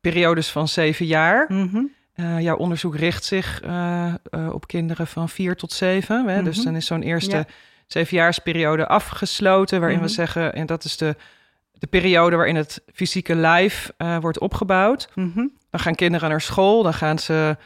periodes 0.00 0.48
van 0.48 0.68
zeven 0.68 1.06
jaar. 1.06 1.44
Mm 1.48 1.68
-hmm. 1.68 1.90
uh, 2.16 2.40
jouw 2.40 2.56
onderzoek 2.56 2.96
richt 2.96 3.24
zich 3.24 3.62
uh, 3.64 4.14
op 4.52 4.66
kinderen 4.66 5.06
van 5.06 5.28
vier 5.28 5.56
tot 5.56 5.72
zeven. 5.72 6.16
Hè? 6.16 6.22
Mm 6.22 6.34
-hmm. 6.34 6.44
Dus 6.44 6.62
dan 6.62 6.76
is 6.76 6.86
zo'n 6.86 7.02
eerste 7.02 7.36
ja. 7.36 7.46
zevenjaarsperiode 7.86 8.86
afgesloten, 8.86 9.80
waarin 9.80 10.00
we 10.00 10.08
zeggen: 10.08 10.54
en 10.54 10.66
dat 10.66 10.84
is 10.84 10.96
de 10.96 11.16
de 11.72 11.86
periode 11.86 12.36
waarin 12.36 12.56
het 12.56 12.82
fysieke 12.92 13.34
lijf 13.34 13.90
wordt 14.20 14.38
opgebouwd. 14.38 15.08
Dan 15.70 15.80
gaan 15.80 15.94
kinderen 15.94 16.28
naar 16.28 16.40
school, 16.40 16.82
dan 16.82 16.94
gaan 16.94 17.18
ze 17.18 17.56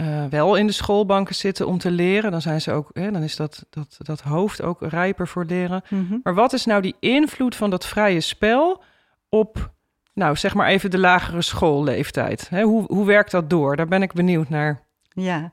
uh, 0.00 0.24
wel 0.24 0.56
in 0.56 0.66
de 0.66 0.72
schoolbanken 0.72 1.34
zitten 1.34 1.66
om 1.66 1.78
te 1.78 1.90
leren. 1.90 2.30
Dan 2.30 2.40
zijn 2.40 2.60
ze 2.60 2.72
ook, 2.72 2.90
hè, 2.92 3.10
dan 3.10 3.22
is 3.22 3.36
dat, 3.36 3.66
dat, 3.70 3.96
dat 3.98 4.20
hoofd 4.20 4.62
ook 4.62 4.82
rijper 4.82 5.28
voor 5.28 5.44
leren. 5.44 5.82
Mm 5.88 6.06
-hmm. 6.08 6.20
Maar 6.22 6.34
wat 6.34 6.52
is 6.52 6.64
nou 6.64 6.82
die 6.82 6.96
invloed 7.00 7.56
van 7.56 7.70
dat 7.70 7.86
vrije 7.86 8.20
spel 8.20 8.82
op, 9.28 9.72
nou 10.12 10.36
zeg 10.36 10.54
maar 10.54 10.68
even 10.68 10.90
de 10.90 10.98
lagere 10.98 11.42
schoolleeftijd? 11.42 12.48
Hè, 12.48 12.62
hoe, 12.62 12.84
hoe 12.86 13.06
werkt 13.06 13.30
dat 13.30 13.50
door? 13.50 13.76
Daar 13.76 13.88
ben 13.88 14.02
ik 14.02 14.12
benieuwd 14.12 14.48
naar. 14.48 14.82
Ja, 15.08 15.52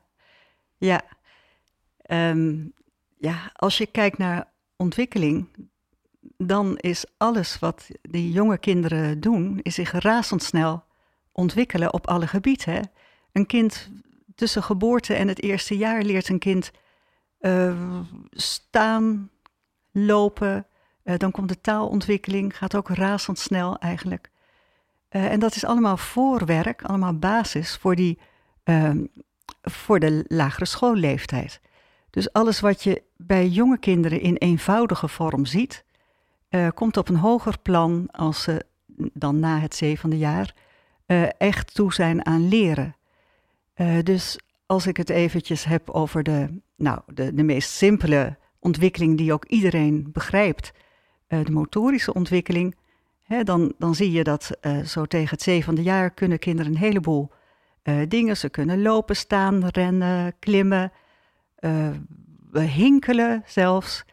ja. 0.76 1.02
Um, 2.10 2.72
ja, 3.18 3.50
als 3.52 3.78
je 3.78 3.86
kijkt 3.86 4.18
naar 4.18 4.52
ontwikkeling, 4.76 5.48
dan 6.36 6.76
is 6.76 7.04
alles 7.16 7.58
wat 7.58 7.88
die 8.02 8.32
jonge 8.32 8.58
kinderen 8.58 9.20
doen, 9.20 9.60
is 9.62 9.74
zich 9.74 9.92
razendsnel 9.92 10.84
ontwikkelen 11.32 11.92
op 11.92 12.06
alle 12.06 12.26
gebieden. 12.26 12.74
Hè? 12.74 12.80
Een 13.32 13.46
kind 13.46 13.90
tussen 14.36 14.62
geboorte 14.62 15.14
en 15.14 15.28
het 15.28 15.42
eerste 15.42 15.76
jaar 15.76 16.02
leert 16.02 16.28
een 16.28 16.38
kind 16.38 16.70
uh, 17.40 18.00
staan, 18.30 19.30
lopen. 19.90 20.66
Uh, 21.04 21.16
dan 21.16 21.30
komt 21.30 21.48
de 21.48 21.60
taalontwikkeling, 21.60 22.56
gaat 22.56 22.74
ook 22.74 22.88
razendsnel 22.88 23.78
eigenlijk. 23.78 24.30
Uh, 25.10 25.32
en 25.32 25.40
dat 25.40 25.54
is 25.54 25.64
allemaal 25.64 25.96
voorwerk, 25.96 26.82
allemaal 26.82 27.18
basis 27.18 27.76
voor, 27.76 27.94
die, 27.94 28.18
voor 29.62 30.00
de 30.00 30.24
lagere 30.28 30.64
schoolleeftijd. 30.64 31.60
Dus 32.10 32.32
alles 32.32 32.60
wat 32.60 32.82
je 32.82 33.02
bij 33.16 33.48
jonge 33.48 33.78
kinderen 33.78 34.20
in 34.20 34.36
eenvoudige 34.36 35.08
vorm 35.08 35.46
ziet, 35.46 35.84
komt 36.74 36.96
op 36.96 37.08
een 37.08 37.16
hoger 37.16 37.58
plan 37.62 38.08
als 38.10 38.42
ze 38.42 38.66
dan 39.12 39.40
na 39.40 39.58
het 39.58 39.74
zevende 39.74 40.18
jaar 40.18 40.54
echt 41.38 41.74
toe 41.74 41.92
zijn 41.92 42.26
aan 42.26 42.48
leren. 42.48 42.96
Uh, 43.76 43.98
dus 44.02 44.38
als 44.66 44.86
ik 44.86 44.96
het 44.96 45.10
eventjes 45.10 45.64
heb 45.64 45.90
over 45.90 46.22
de, 46.22 46.60
nou, 46.76 47.00
de, 47.06 47.34
de 47.34 47.42
meest 47.42 47.70
simpele 47.70 48.36
ontwikkeling 48.58 49.16
die 49.16 49.32
ook 49.32 49.44
iedereen 49.44 50.08
begrijpt, 50.12 50.72
de 51.26 51.50
motorische 51.50 52.14
ontwikkeling, 52.14 52.76
hè, 53.22 53.42
dan, 53.42 53.74
dan 53.78 53.94
zie 53.94 54.12
je 54.12 54.24
dat 54.24 54.50
zo 54.84 55.04
tegen 55.04 55.30
het 55.30 55.42
zevende 55.42 55.82
jaar 55.82 56.10
kunnen 56.10 56.38
kinderen 56.38 56.72
een 56.72 56.78
heleboel 56.78 57.30
dingen. 58.08 58.36
Ze 58.36 58.48
kunnen 58.48 58.82
lopen, 58.82 59.16
staan, 59.16 59.66
rennen, 59.66 60.38
klimmen, 60.38 60.92
hinkelen 62.52 63.42
zelfs. 63.46 64.04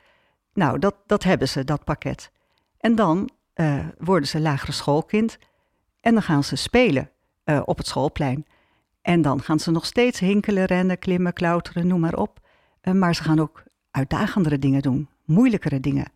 Nou, 0.54 0.80
dat, 0.80 0.96
dat 1.06 1.24
hebben 1.24 1.50
ze, 1.50 1.64
dat 1.64 1.84
pakket. 1.84 2.32
En 2.78 2.96
dan 2.96 3.30
worden 3.98 4.28
ze 4.28 4.40
lagere 4.40 4.72
schoolkind 4.72 5.38
en 6.02 6.14
dan 6.14 6.24
gaan 6.24 6.44
ze 6.44 6.56
spelen 6.56 7.10
op 7.66 7.78
het 7.78 7.88
schoolplein. 7.88 8.46
En 9.04 9.22
dan 9.22 9.42
gaan 9.42 9.60
ze 9.60 9.72
nog 9.72 9.86
steeds 9.86 10.20
hinkelen, 10.20 10.66
rennen, 10.66 11.00
klimmen, 11.00 11.34
klauteren, 11.34 11.88
noem 11.88 12.00
maar 12.00 12.16
op. 12.16 12.40
Uh, 12.82 12.94
maar 12.94 13.16
ze 13.16 13.24
gaan 13.24 13.40
ook 13.40 13.64
uitdagendere 13.92 14.60
dingen 14.60 14.82
doen, 14.82 15.10
moeilijkere 15.26 15.80
dingen. 15.80 16.12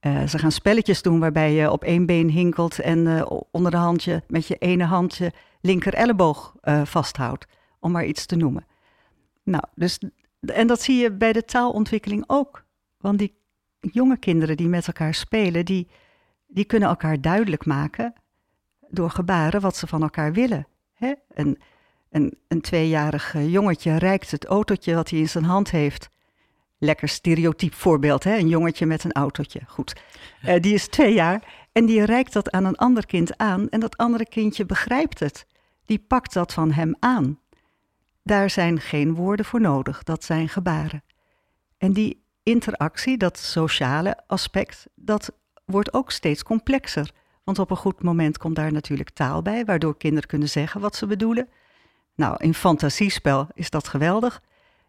Uh, 0.00 0.26
ze 0.26 0.38
gaan 0.38 0.52
spelletjes 0.52 1.02
doen 1.02 1.20
waarbij 1.20 1.52
je 1.52 1.70
op 1.70 1.84
één 1.84 2.06
been 2.06 2.30
hinkelt 2.30 2.78
en 2.78 2.98
uh, 2.98 3.26
onder 3.50 3.70
de 3.70 3.76
handje 3.76 4.22
met 4.28 4.46
je 4.46 4.56
ene 4.56 4.84
handje 4.84 5.32
linker 5.60 5.94
elleboog 5.94 6.54
vasthoudt, 6.84 7.46
om 7.80 7.92
maar 7.92 8.04
iets 8.04 8.26
te 8.26 8.36
noemen. 8.36 8.66
Nou, 9.42 9.64
dus, 9.74 9.98
en 10.40 10.66
dat 10.66 10.82
zie 10.82 10.96
je 10.96 11.12
bij 11.12 11.32
de 11.32 11.44
taalontwikkeling 11.44 12.24
ook. 12.26 12.64
Want 12.98 13.18
die 13.18 13.34
jonge 13.80 14.16
kinderen 14.16 14.56
die 14.56 14.68
met 14.68 14.86
elkaar 14.86 15.14
spelen, 15.14 15.64
die, 15.64 15.88
die 16.46 16.64
kunnen 16.64 16.88
elkaar 16.88 17.20
duidelijk 17.20 17.66
maken 17.66 18.12
door 18.88 19.10
gebaren 19.10 19.60
wat 19.60 19.76
ze 19.76 19.86
van 19.86 20.02
elkaar 20.02 20.32
willen. 20.32 20.66
Hè? 20.92 21.12
En 21.34 21.58
een, 22.10 22.38
een 22.48 22.60
tweejarig 22.60 23.34
jongetje 23.38 23.96
reikt 23.96 24.30
het 24.30 24.44
autootje 24.44 24.94
wat 24.94 25.10
hij 25.10 25.18
in 25.18 25.28
zijn 25.28 25.44
hand 25.44 25.70
heeft. 25.70 26.10
Lekker 26.78 27.08
stereotyp 27.08 27.74
voorbeeld, 27.74 28.24
hè? 28.24 28.36
een 28.36 28.48
jongetje 28.48 28.86
met 28.86 29.04
een 29.04 29.12
autootje. 29.12 29.60
Goed. 29.66 30.00
Uh, 30.44 30.60
die 30.60 30.74
is 30.74 30.88
twee 30.88 31.12
jaar 31.12 31.68
en 31.72 31.86
die 31.86 32.04
reikt 32.04 32.32
dat 32.32 32.50
aan 32.50 32.64
een 32.64 32.76
ander 32.76 33.06
kind 33.06 33.38
aan. 33.38 33.68
En 33.68 33.80
dat 33.80 33.96
andere 33.96 34.28
kindje 34.28 34.66
begrijpt 34.66 35.20
het. 35.20 35.46
Die 35.84 35.98
pakt 35.98 36.32
dat 36.32 36.52
van 36.52 36.72
hem 36.72 36.96
aan. 36.98 37.38
Daar 38.22 38.50
zijn 38.50 38.80
geen 38.80 39.14
woorden 39.14 39.44
voor 39.44 39.60
nodig, 39.60 40.02
dat 40.02 40.24
zijn 40.24 40.48
gebaren. 40.48 41.02
En 41.78 41.92
die 41.92 42.22
interactie, 42.42 43.16
dat 43.16 43.38
sociale 43.38 44.16
aspect, 44.26 44.86
dat 44.94 45.32
wordt 45.64 45.92
ook 45.92 46.10
steeds 46.10 46.42
complexer. 46.42 47.10
Want 47.44 47.58
op 47.58 47.70
een 47.70 47.76
goed 47.76 48.02
moment 48.02 48.38
komt 48.38 48.56
daar 48.56 48.72
natuurlijk 48.72 49.10
taal 49.10 49.42
bij, 49.42 49.64
waardoor 49.64 49.96
kinderen 49.96 50.28
kunnen 50.28 50.48
zeggen 50.48 50.80
wat 50.80 50.96
ze 50.96 51.06
bedoelen. 51.06 51.48
Nou, 52.14 52.36
in 52.38 52.54
fantasiespel 52.54 53.48
is 53.54 53.70
dat 53.70 53.88
geweldig. 53.88 54.42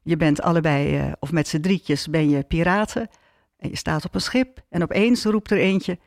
Je 0.03 0.17
bent 0.17 0.41
allebei, 0.41 1.05
uh, 1.05 1.11
of 1.19 1.31
met 1.31 1.47
z'n 1.47 1.59
drietjes 1.59 2.07
ben 2.07 2.29
je 2.29 2.43
piraten. 2.43 3.09
En 3.57 3.69
je 3.69 3.75
staat 3.75 4.05
op 4.05 4.15
een 4.15 4.21
schip 4.21 4.63
en 4.69 4.83
opeens 4.83 5.23
roept 5.23 5.51
er 5.51 5.57
eentje: 5.57 5.99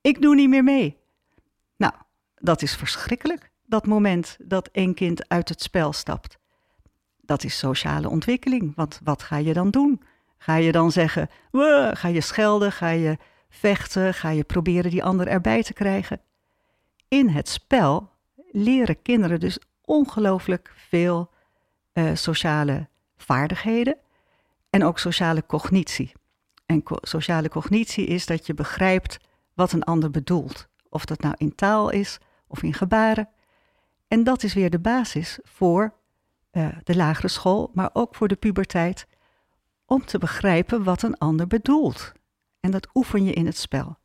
Ik 0.00 0.22
doe 0.22 0.34
niet 0.34 0.48
meer 0.48 0.64
mee. 0.64 0.98
Nou, 1.76 1.92
dat 2.34 2.62
is 2.62 2.76
verschrikkelijk, 2.76 3.50
dat 3.66 3.86
moment 3.86 4.36
dat 4.40 4.68
één 4.72 4.94
kind 4.94 5.28
uit 5.28 5.48
het 5.48 5.62
spel 5.62 5.92
stapt. 5.92 6.38
Dat 7.20 7.44
is 7.44 7.58
sociale 7.58 8.08
ontwikkeling, 8.08 8.72
want 8.76 9.00
wat 9.04 9.22
ga 9.22 9.36
je 9.36 9.52
dan 9.52 9.70
doen? 9.70 10.02
Ga 10.38 10.54
je 10.54 10.72
dan 10.72 10.92
zeggen: 10.92 11.28
Ga 11.92 12.08
je 12.08 12.20
schelden? 12.20 12.72
Ga 12.72 12.88
je 12.88 13.18
vechten? 13.48 14.14
Ga 14.14 14.28
je 14.28 14.44
proberen 14.44 14.90
die 14.90 15.04
ander 15.04 15.26
erbij 15.28 15.62
te 15.62 15.72
krijgen? 15.72 16.20
In 17.08 17.28
het 17.28 17.48
spel 17.48 18.10
leren 18.50 19.02
kinderen 19.02 19.40
dus 19.40 19.58
ongelooflijk 19.84 20.72
veel 20.74 21.30
uh, 21.92 22.14
sociale 22.14 22.88
vaardigheden 23.16 23.96
en 24.70 24.84
ook 24.84 24.98
sociale 24.98 25.46
cognitie. 25.46 26.12
En 26.66 26.82
sociale 26.86 27.48
cognitie 27.48 28.06
is 28.06 28.26
dat 28.26 28.46
je 28.46 28.54
begrijpt 28.54 29.18
wat 29.54 29.72
een 29.72 29.84
ander 29.84 30.10
bedoelt. 30.10 30.68
Of 30.88 31.04
dat 31.04 31.20
nou 31.20 31.34
in 31.38 31.54
taal 31.54 31.90
is 31.90 32.18
of 32.46 32.62
in 32.62 32.74
gebaren. 32.74 33.28
En 34.08 34.24
dat 34.24 34.42
is 34.42 34.54
weer 34.54 34.70
de 34.70 34.78
basis 34.78 35.38
voor 35.42 35.94
uh, 36.52 36.68
de 36.82 36.96
lagere 36.96 37.28
school, 37.28 37.70
maar 37.74 37.90
ook 37.92 38.14
voor 38.14 38.28
de 38.28 38.36
puberteit, 38.36 39.06
om 39.86 40.04
te 40.04 40.18
begrijpen 40.18 40.84
wat 40.84 41.02
een 41.02 41.18
ander 41.18 41.46
bedoelt. 41.46 42.12
En 42.60 42.70
dat 42.70 42.88
oefen 42.94 43.24
je 43.24 43.32
in 43.32 43.46
het 43.46 43.56
spel. 43.56 43.98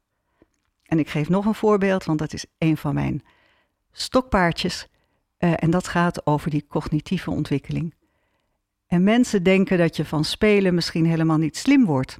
En 0.84 1.00
ik 1.00 1.10
geef 1.10 1.30
nog 1.30 1.46
een 1.46 1.54
voorbeeld, 1.56 2.04
want 2.04 2.20
dat 2.20 2.34
is 2.34 2.46
een 2.58 2.78
van 2.78 2.94
mijn 2.94 3.24
stokpaardjes. 3.92 4.88
Uh, 5.40 5.54
en 5.56 5.70
dat 5.70 5.88
gaat 5.88 6.26
over 6.26 6.50
die 6.50 6.66
cognitieve 6.68 7.32
ontwikkeling. 7.32 7.94
En 8.88 9.04
mensen 9.04 9.44
denken 9.44 9.78
dat 9.78 9.96
je 9.96 10.06
van 10.06 10.24
spelen 10.24 10.74
misschien 10.74 11.06
helemaal 11.06 11.38
niet 11.38 11.58
slim 11.58 11.86
wordt, 11.86 12.20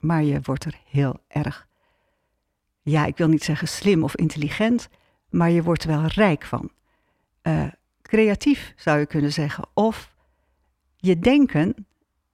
maar 0.00 0.22
je 0.22 0.40
wordt 0.42 0.64
er 0.64 0.80
heel 0.88 1.20
erg, 1.28 1.68
ja, 2.82 3.04
ik 3.06 3.16
wil 3.16 3.28
niet 3.28 3.44
zeggen 3.44 3.68
slim 3.68 4.04
of 4.04 4.16
intelligent, 4.16 4.88
maar 5.30 5.50
je 5.50 5.62
wordt 5.62 5.82
er 5.82 5.88
wel 5.88 6.06
rijk 6.06 6.44
van. 6.44 6.70
Uh, 7.42 7.66
creatief 8.02 8.72
zou 8.76 8.98
je 8.98 9.06
kunnen 9.06 9.32
zeggen. 9.32 9.64
Of 9.74 10.14
je 10.96 11.18
denken 11.18 11.86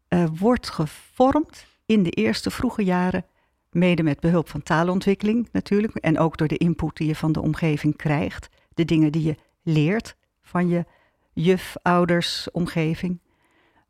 uh, 0.09 0.25
wordt 0.39 0.69
gevormd 0.69 1.67
in 1.87 2.03
de 2.03 2.11
eerste 2.11 2.51
vroege 2.51 2.85
jaren, 2.85 3.25
mede 3.71 4.03
met 4.03 4.21
behulp 4.21 4.49
van 4.49 4.63
taalontwikkeling 4.63 5.49
natuurlijk, 5.53 5.95
en 5.95 6.19
ook 6.19 6.37
door 6.37 6.49
de 6.49 6.57
input 6.57 6.97
die 6.97 7.07
je 7.07 7.17
van 7.17 7.33
de 7.33 7.41
omgeving 7.41 7.97
krijgt, 7.97 8.49
de 8.75 8.85
dingen 8.85 9.13
die 9.13 9.23
je 9.23 9.37
leert 9.63 10.17
van 10.41 10.69
je 10.69 10.85
juf, 11.33 11.77
ouders, 11.83 12.51
omgeving. 12.51 13.21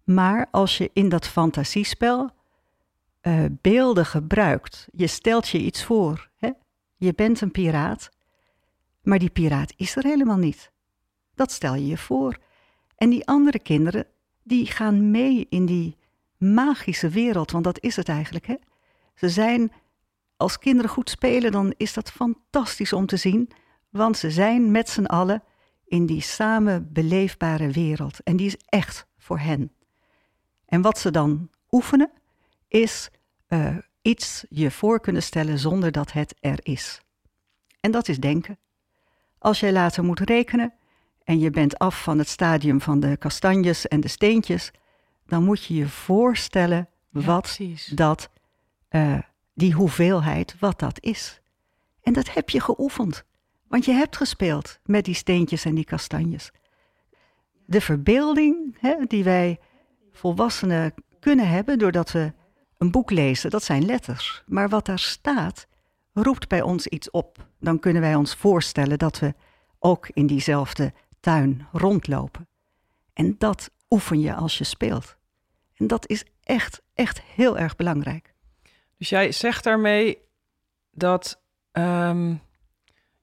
Maar 0.04 0.48
als 0.50 0.78
je 0.78 0.90
in 0.92 1.08
dat 1.08 1.26
fantasiespel 1.26 2.30
uh, 3.22 3.44
beelden 3.50 4.06
gebruikt, 4.06 4.88
je 4.92 5.06
stelt 5.06 5.48
je 5.48 5.58
iets 5.58 5.84
voor, 5.84 6.30
hè? 6.36 6.50
je 6.96 7.14
bent 7.14 7.40
een 7.40 7.50
piraat, 7.50 8.10
maar 9.02 9.18
die 9.18 9.30
piraat 9.30 9.72
is 9.76 9.96
er 9.96 10.04
helemaal 10.04 10.36
niet. 10.36 10.72
Dat 11.34 11.52
stel 11.52 11.74
je 11.74 11.86
je 11.86 11.98
voor. 11.98 12.38
En 12.96 13.10
die 13.10 13.26
andere 13.26 13.58
kinderen, 13.58 14.06
die 14.42 14.66
gaan 14.66 15.10
mee 15.10 15.46
in 15.48 15.66
die 15.66 15.96
magische 16.36 17.08
wereld, 17.08 17.50
want 17.50 17.64
dat 17.64 17.80
is 17.80 17.96
het 17.96 18.08
eigenlijk. 18.08 18.46
Hè? 18.46 18.54
Ze 19.14 19.28
zijn, 19.28 19.72
als 20.36 20.58
kinderen 20.58 20.90
goed 20.90 21.10
spelen, 21.10 21.52
dan 21.52 21.74
is 21.76 21.92
dat 21.92 22.10
fantastisch 22.10 22.92
om 22.92 23.06
te 23.06 23.16
zien, 23.16 23.50
want 23.88 24.16
ze 24.16 24.30
zijn 24.30 24.70
met 24.70 24.88
z'n 24.88 25.04
allen 25.04 25.42
in 25.88 26.06
die 26.06 26.20
samen 26.20 26.92
beleefbare 26.92 27.70
wereld. 27.70 28.22
En 28.22 28.36
die 28.36 28.46
is 28.46 28.56
echt 28.66 29.06
voor 29.18 29.38
hen. 29.38 29.72
En 30.66 30.82
wat 30.82 30.98
ze 30.98 31.10
dan 31.10 31.50
oefenen, 31.70 32.10
is 32.68 33.10
uh, 33.48 33.76
iets 34.02 34.44
je 34.48 34.70
voor 34.70 35.00
kunnen 35.00 35.22
stellen 35.22 35.58
zonder 35.58 35.92
dat 35.92 36.12
het 36.12 36.34
er 36.40 36.58
is. 36.62 37.00
En 37.80 37.90
dat 37.90 38.08
is 38.08 38.18
denken. 38.18 38.58
Als 39.38 39.60
jij 39.60 39.72
later 39.72 40.04
moet 40.04 40.20
rekenen 40.20 40.74
en 41.24 41.38
je 41.38 41.50
bent 41.50 41.78
af 41.78 42.02
van 42.02 42.18
het 42.18 42.28
stadium 42.28 42.80
van 42.80 43.00
de 43.00 43.16
kastanjes 43.16 43.88
en 43.88 44.00
de 44.00 44.08
steentjes, 44.08 44.70
dan 45.26 45.44
moet 45.44 45.64
je 45.64 45.74
je 45.74 45.88
voorstellen 45.88 46.88
wat 47.08 47.56
ja, 47.58 47.94
dat, 47.94 48.30
uh, 48.90 49.18
die 49.54 49.72
hoeveelheid, 49.72 50.56
wat 50.58 50.78
dat 50.78 51.00
is. 51.00 51.40
En 52.02 52.12
dat 52.12 52.34
heb 52.34 52.50
je 52.50 52.60
geoefend. 52.60 53.24
Want 53.68 53.84
je 53.84 53.92
hebt 53.92 54.16
gespeeld 54.16 54.78
met 54.84 55.04
die 55.04 55.14
steentjes 55.14 55.64
en 55.64 55.74
die 55.74 55.84
kastanjes. 55.84 56.50
De 57.66 57.80
verbeelding 57.80 58.76
hè, 58.80 58.96
die 59.06 59.24
wij 59.24 59.58
volwassenen 60.12 60.94
kunnen 61.20 61.48
hebben 61.48 61.78
doordat 61.78 62.12
we 62.12 62.32
een 62.78 62.90
boek 62.90 63.10
lezen, 63.10 63.50
dat 63.50 63.62
zijn 63.62 63.84
letters. 63.84 64.42
Maar 64.46 64.68
wat 64.68 64.86
daar 64.86 64.98
staat, 64.98 65.66
roept 66.12 66.48
bij 66.48 66.62
ons 66.62 66.86
iets 66.86 67.10
op. 67.10 67.48
Dan 67.60 67.78
kunnen 67.78 68.02
wij 68.02 68.14
ons 68.14 68.34
voorstellen 68.34 68.98
dat 68.98 69.18
we 69.18 69.34
ook 69.78 70.08
in 70.08 70.26
diezelfde 70.26 70.92
tuin 71.20 71.66
rondlopen. 71.72 72.48
En 73.12 73.34
dat 73.38 73.70
oefen 73.90 74.20
je 74.20 74.34
als 74.34 74.58
je 74.58 74.64
speelt. 74.64 75.16
En 75.74 75.86
dat 75.86 76.08
is 76.08 76.24
echt, 76.42 76.82
echt 76.94 77.20
heel 77.20 77.58
erg 77.58 77.76
belangrijk. 77.76 78.34
Dus 78.96 79.08
jij 79.08 79.32
zegt 79.32 79.64
daarmee 79.64 80.18
dat 80.90 81.42
um, 81.72 82.40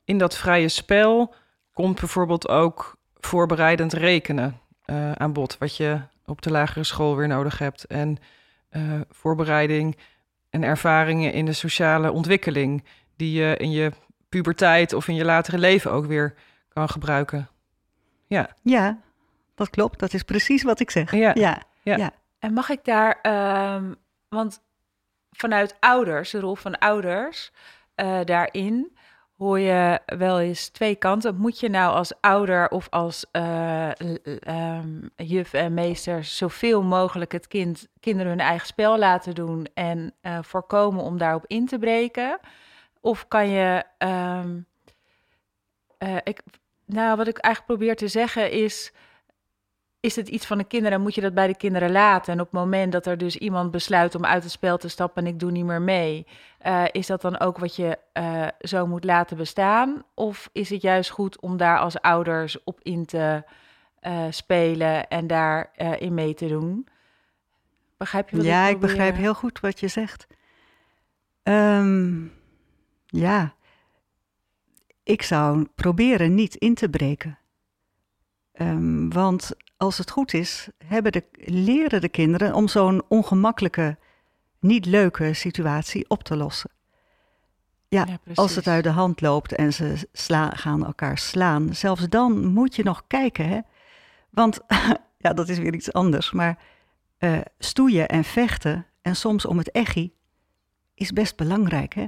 in 0.06 0.18
dat 0.18 0.36
vrije 0.36 0.68
spel 0.68 1.34
komt 1.74 2.00
bijvoorbeeld 2.00 2.48
ook 2.48 2.98
voorbereidend 3.16 3.94
rekenen 3.94 4.60
uh, 4.86 5.12
aan 5.12 5.34
bod, 5.34 5.58
wat 5.58 5.78
je 5.78 6.00
op 6.26 6.42
de 6.42 6.52
lagere 6.52 6.84
school 6.84 7.16
weer 7.16 7.28
nodig 7.28 7.58
hebt. 7.58 7.84
En 7.84 8.18
uh, 8.72 9.02
voorbereiding 9.10 9.98
en 10.50 10.64
ervaringen 10.64 11.34
in 11.34 11.46
de 11.46 11.54
sociale 11.54 12.12
ontwikkeling, 12.12 12.84
die 13.16 13.32
je 13.40 13.58
in 13.58 13.72
je 13.72 13.92
puberteit 14.30 14.94
of 14.94 15.08
in 15.08 15.16
je 15.16 15.26
latere 15.26 15.58
leven 15.58 15.92
ook 15.92 16.06
weer 16.06 16.34
kan 16.70 16.90
gebruiken. 16.90 17.50
Ja, 18.28 18.50
ja 18.62 19.00
dat 19.56 19.70
klopt. 19.70 20.00
Dat 20.00 20.14
is 20.14 20.24
precies 20.24 20.64
wat 20.64 20.80
ik 20.80 20.92
zeg. 20.92 21.12
Ja, 21.12 21.32
ja. 21.34 21.62
ja. 21.84 22.12
En 22.40 22.54
mag 22.54 22.70
ik 22.70 22.80
daar, 22.84 23.20
um, 23.76 23.96
want 24.30 24.62
vanuit 25.32 25.76
ouders, 25.80 26.30
de 26.30 26.40
rol 26.40 26.56
van 26.56 26.78
ouders 26.78 27.52
uh, 27.96 28.20
daarin, 28.24 28.98
hoor 29.38 29.60
je 29.60 30.00
wel 30.06 30.40
eens 30.40 30.68
twee 30.68 30.96
kanten. 30.96 31.36
Moet 31.36 31.60
je 31.60 31.70
nou 31.70 31.96
als 31.96 32.14
ouder 32.22 32.70
of 32.70 32.88
als 32.90 33.26
uh, 33.32 33.90
um, 34.48 35.10
juf 35.16 35.54
en 35.54 35.74
meester 35.74 36.24
zoveel 36.24 36.84
mogelijk 36.84 37.32
het 37.32 37.48
kind, 37.48 37.88
kinderen 38.00 38.32
hun 38.32 38.40
eigen 38.40 38.68
spel 38.68 38.98
laten 38.98 39.36
doen 39.36 39.68
en 39.74 40.14
uh, 40.22 40.38
voorkomen 40.42 41.04
om 41.04 41.18
daarop 41.18 41.44
in 41.48 41.66
te 41.66 41.80
breken? 41.80 42.40
Of 43.02 43.28
kan 43.28 43.50
je. 43.50 43.84
Um, 43.98 44.66
uh, 46.00 46.18
ik, 46.24 46.42
nou, 46.86 47.18
wat 47.18 47.28
ik 47.28 47.38
eigenlijk 47.38 47.78
probeer 47.78 47.96
te 47.96 48.08
zeggen 48.08 48.52
is 48.52 48.94
is 50.06 50.16
het 50.16 50.28
iets 50.28 50.46
van 50.46 50.58
de 50.58 50.64
kinderen, 50.64 51.02
moet 51.02 51.16
je 51.16 51.22
dat 51.22 51.34
bij 51.34 51.48
de 51.48 51.58
kinderen 51.58 51.92
laten. 51.92 52.34
En 52.34 52.40
op 52.40 52.46
het 52.52 52.60
moment 52.60 52.92
dat 52.92 53.06
er 53.06 53.18
dus 53.18 53.38
iemand 53.38 53.72
besluit 53.72 54.16
om 54.16 54.26
uit 54.26 54.44
het 54.44 54.52
spel 54.52 54.78
te 54.78 54.88
stappen 54.88 55.26
en 55.26 55.34
ik 55.34 55.40
doe 55.40 55.52
niet 55.52 55.66
meer 55.66 55.82
mee, 55.82 56.28
uh, 56.66 56.84
is 56.92 57.08
dat 57.08 57.22
dan 57.22 57.40
ook 57.40 57.58
wat 57.58 57.76
je 57.76 57.98
uh, 58.14 58.48
zo 58.60 58.88
moet 58.88 59.04
laten 59.04 59.38
bestaan? 59.38 60.04
Of 60.14 60.50
is 60.52 60.70
het 60.70 60.82
juist 60.82 61.10
goed 61.10 61.40
om 61.40 61.58
daar 61.58 61.80
als 61.80 62.02
ouders 62.02 62.64
op 62.64 62.80
in 62.82 63.06
te 63.06 63.44
uh, 64.02 64.26
spelen 64.30 65.08
en 65.08 65.28
daar 65.28 65.72
in 66.00 66.14
mee 66.14 66.34
te 66.34 66.48
doen? 66.48 66.88
Begrijp 67.98 68.30
je 68.30 68.36
wat 68.36 68.46
ja, 68.46 68.66
ik 68.66 68.74
ik 68.74 68.80
begrijp 68.80 69.16
heel 69.16 69.34
goed 69.34 69.60
wat 69.60 69.80
je 69.80 69.88
zegt. 69.88 70.28
Um, 71.44 72.34
ja, 73.06 73.54
ik 75.04 75.22
zou 75.22 75.68
proberen 75.76 76.36
niet 76.36 76.56
in 76.56 76.74
te 76.74 76.90
breken. 76.90 77.38
Um, 78.54 79.14
want 79.14 79.56
als 79.78 79.98
het 79.98 80.12
goed 80.12 80.34
is, 80.34 80.68
hebben 80.86 81.12
de, 81.12 81.24
leren 81.46 82.02
de 82.02 82.10
kinderen 82.10 82.54
om 82.54 82.68
zo'n 82.68 83.04
ongemakkelijke, 83.08 83.98
niet 84.60 84.86
leuke 84.86 85.34
situatie 85.34 86.10
op 86.10 86.24
te 86.24 86.36
lossen. 86.36 86.70
Ja, 87.88 88.06
ja 88.08 88.34
als 88.36 88.56
het 88.56 88.68
uit 88.68 88.84
de 88.84 88.90
hand 88.90 89.22
loopt 89.22 89.56
en 89.56 89.74
ze 89.74 90.08
sla, 90.12 90.50
gaan 90.50 90.86
elkaar 90.86 91.18
slaan, 91.18 91.74
zelfs 91.74 92.10
dan 92.10 92.46
moet 92.46 92.76
je 92.76 92.84
nog 92.84 93.04
kijken. 93.08 93.50
Hè? 93.50 93.60
Want 94.30 94.60
ja, 95.26 95.34
dat 95.34 95.50
is 95.50 95.58
weer 95.58 95.74
iets 95.74 95.94
anders. 95.94 96.32
Maar 96.32 96.58
uh, 97.20 97.38
stoeien 97.60 98.08
en 98.08 98.24
vechten, 98.24 98.86
en 99.02 99.16
soms 99.16 99.46
om 99.46 99.58
het 99.58 99.72
echi, 99.72 100.14
is 100.94 101.12
best 101.12 101.36
belangrijk. 101.36 101.94
Hè? 101.94 102.08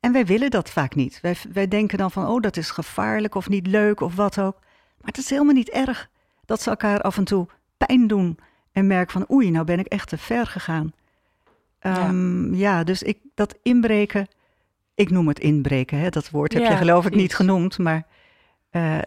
En 0.00 0.12
wij 0.12 0.26
willen 0.26 0.50
dat 0.50 0.70
vaak 0.70 0.94
niet. 0.94 1.20
Wij, 1.20 1.36
wij 1.52 1.68
denken 1.68 1.98
dan 1.98 2.10
van, 2.10 2.26
oh, 2.26 2.40
dat 2.40 2.56
is 2.56 2.70
gevaarlijk 2.70 3.34
of 3.34 3.48
niet 3.48 3.66
leuk 3.66 4.00
of 4.00 4.14
wat 4.14 4.38
ook. 4.38 4.60
Maar 4.60 5.12
het 5.12 5.18
is 5.18 5.30
helemaal 5.30 5.54
niet 5.54 5.70
erg 5.70 6.10
dat 6.46 6.62
ze 6.62 6.70
elkaar 6.70 7.00
af 7.00 7.16
en 7.16 7.24
toe 7.24 7.46
pijn 7.76 8.06
doen 8.06 8.38
en 8.72 8.86
merken 8.86 9.12
van 9.12 9.36
oei, 9.36 9.50
nou 9.50 9.64
ben 9.64 9.78
ik 9.78 9.86
echt 9.86 10.08
te 10.08 10.18
ver 10.18 10.46
gegaan. 10.46 10.92
Um, 11.80 12.54
ja. 12.54 12.76
ja. 12.76 12.84
dus 12.84 13.02
ik, 13.02 13.18
dat 13.34 13.58
inbreken, 13.62 14.28
ik 14.94 15.10
noem 15.10 15.28
het 15.28 15.38
inbreken, 15.38 15.98
hè, 15.98 16.08
dat 16.08 16.30
woord 16.30 16.52
heb 16.52 16.62
ja, 16.62 16.70
je 16.70 16.76
geloof 16.76 17.06
ik 17.06 17.14
niet 17.14 17.34
genoemd, 17.34 17.78
maar 17.78 18.06
uh, 18.72 18.98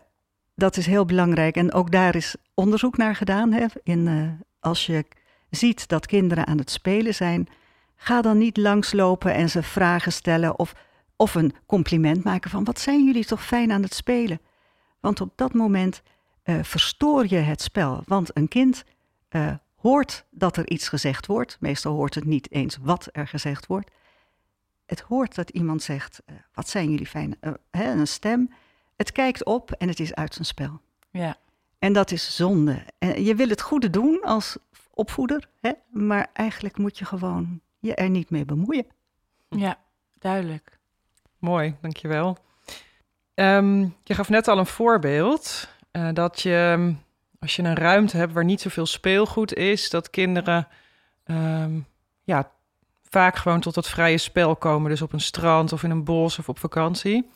dat 0.56 0.78
is 0.78 0.86
heel 0.86 1.06
belangrijk. 1.06 1.56
En 1.56 1.74
ook 1.74 1.92
daar 1.92 2.16
is 2.16 2.36
onderzoek 2.54 2.98
naar 2.98 3.16
gedaan. 3.16 3.52
Hè, 3.52 3.66
in, 3.84 4.08
uh, 4.08 4.30
als 4.60 4.86
je 4.86 5.06
ziet 5.50 5.88
dat 5.88 6.06
kinderen 6.06 6.48
aan 6.48 6.58
het 6.58 6.72
spelen 6.72 7.16
zijn, 7.16 7.48
ga 7.96 8.22
dan 8.22 8.38
niet 8.38 8.58
langslopen 8.58 9.34
en 9.34 9.50
ze 9.50 9.64
vragen 9.64 10.12
stellen 10.12 10.60
of, 10.60 10.76
of 11.16 11.36
een 11.36 11.54
compliment 11.66 12.24
maken 12.24 12.50
van 12.50 12.64
wat 12.64 12.80
zijn 12.80 13.06
jullie 13.06 13.26
toch 13.26 13.46
fijn 13.46 13.72
aan 13.72 13.82
het 13.82 13.94
spelen. 13.94 14.40
Want 15.00 15.22
op 15.22 15.32
dat 15.36 15.54
moment 15.54 16.02
uh, 16.48 16.64
verstoor 16.64 17.26
je 17.28 17.36
het 17.36 17.62
spel. 17.62 18.04
Want 18.06 18.38
een 18.38 18.48
kind 18.48 18.84
uh, 19.30 19.54
hoort 19.76 20.26
dat 20.32 20.58
er 20.58 20.70
iets 20.70 20.90
gezegd 20.90 21.26
wordt. 21.26 21.58
Meestal 21.60 21.94
hoort 21.94 22.16
het 22.16 22.26
niet 22.26 22.52
eens 22.52 22.78
wat 22.82 23.10
er 23.12 23.28
gezegd 23.28 23.66
wordt. 23.66 23.92
Het 24.86 25.00
hoort 25.00 25.36
dat 25.36 25.50
iemand 25.50 25.84
zegt: 25.84 26.22
uh, 26.26 26.36
Wat 26.54 26.70
zijn 26.70 26.90
jullie 26.90 27.08
fijn? 27.08 27.38
Hè, 27.72 27.92
een 27.92 28.08
stem. 28.08 28.54
Het 28.96 29.12
kijkt 29.12 29.46
op 29.46 29.72
en 29.72 29.88
het 29.88 30.00
is 30.00 30.16
uit 30.16 30.34
zijn 30.34 30.46
spel. 30.46 30.82
Ja. 31.12 31.38
En 31.80 31.94
dat 31.94 32.12
is 32.12 32.36
zonde. 32.36 32.84
En 32.98 33.24
je 33.24 33.36
wil 33.36 33.50
het 33.50 33.62
goede 33.62 33.90
doen 33.90 34.22
als 34.24 34.58
opvoeder, 34.94 35.50
hè? 35.62 35.72
maar 35.90 36.30
eigenlijk 36.34 36.78
moet 36.78 36.98
je 36.98 37.06
gewoon 37.06 37.62
je 37.80 37.96
er 37.96 38.10
niet 38.10 38.30
mee 38.30 38.46
bemoeien. 38.46 38.86
Ja, 39.50 39.80
duidelijk. 40.20 40.80
Mooi, 41.40 41.76
dankjewel. 41.82 42.38
Um, 43.36 43.96
je 44.04 44.14
gaf 44.14 44.30
net 44.30 44.48
al 44.48 44.58
een 44.58 44.66
voorbeeld. 44.66 45.70
Uh, 45.98 46.08
dat 46.14 46.42
je, 46.42 46.94
als 47.40 47.56
je 47.56 47.64
een 47.64 47.76
ruimte 47.76 48.18
hebt 48.18 48.34
waar 48.34 48.46
niet 48.46 48.62
zoveel 48.62 48.86
speelgoed 48.86 49.54
is, 49.54 49.90
dat 49.90 50.10
kinderen 50.10 50.68
um, 51.26 51.86
ja, 52.24 52.52
vaak 53.10 53.36
gewoon 53.36 53.60
tot 53.60 53.76
het 53.76 53.88
vrije 53.88 54.18
spel 54.18 54.56
komen. 54.56 54.90
Dus 54.90 55.02
op 55.02 55.14
een 55.14 55.22
strand 55.22 55.74
of 55.74 55.84
in 55.84 55.90
een 55.90 56.04
bos 56.04 56.40
of 56.40 56.50
op 56.50 56.60
vakantie. 56.60 57.30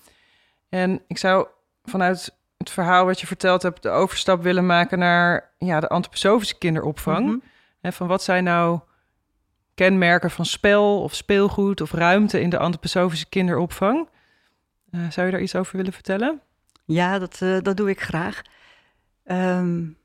En 0.69 1.02
ik 1.08 1.17
zou 1.17 1.47
vanuit 1.84 2.38
het 2.58 2.69
verhaal 2.69 3.06
wat 3.06 3.19
je 3.19 3.28
verteld 3.28 3.62
hebt, 3.62 3.84
de 3.84 3.89
overstap 3.89 4.43
willen 4.43 4.65
maken 4.65 5.00
naar 5.00 5.52
ja, 5.58 5.80
de 5.80 5.88
antroposofische 5.88 6.58
kinderopvang. 6.58 7.26
Mm 7.26 7.43
-hmm. 7.82 7.91
van 7.91 8.08
wat 8.08 8.24
zijn 8.24 8.43
nou 8.43 8.80
kenmerken 9.76 10.32
van 10.32 10.45
spel 10.45 11.02
of 11.02 11.15
speelgoed 11.15 11.82
of 11.82 11.91
ruimte 11.91 12.41
in 12.41 12.50
de 12.50 12.58
antroposofische 12.58 13.30
kinderopvang? 13.30 14.10
Uh, 14.91 15.10
zou 15.10 15.26
je 15.26 15.32
daar 15.32 15.41
iets 15.41 15.56
over 15.56 15.78
willen 15.78 15.93
vertellen? 15.93 16.41
Ja, 16.91 17.19
dat, 17.19 17.39
uh, 17.43 17.58
dat 17.62 17.77
doe 17.77 17.89
ik 17.89 18.01
graag. 18.01 18.41
Um, 19.25 19.97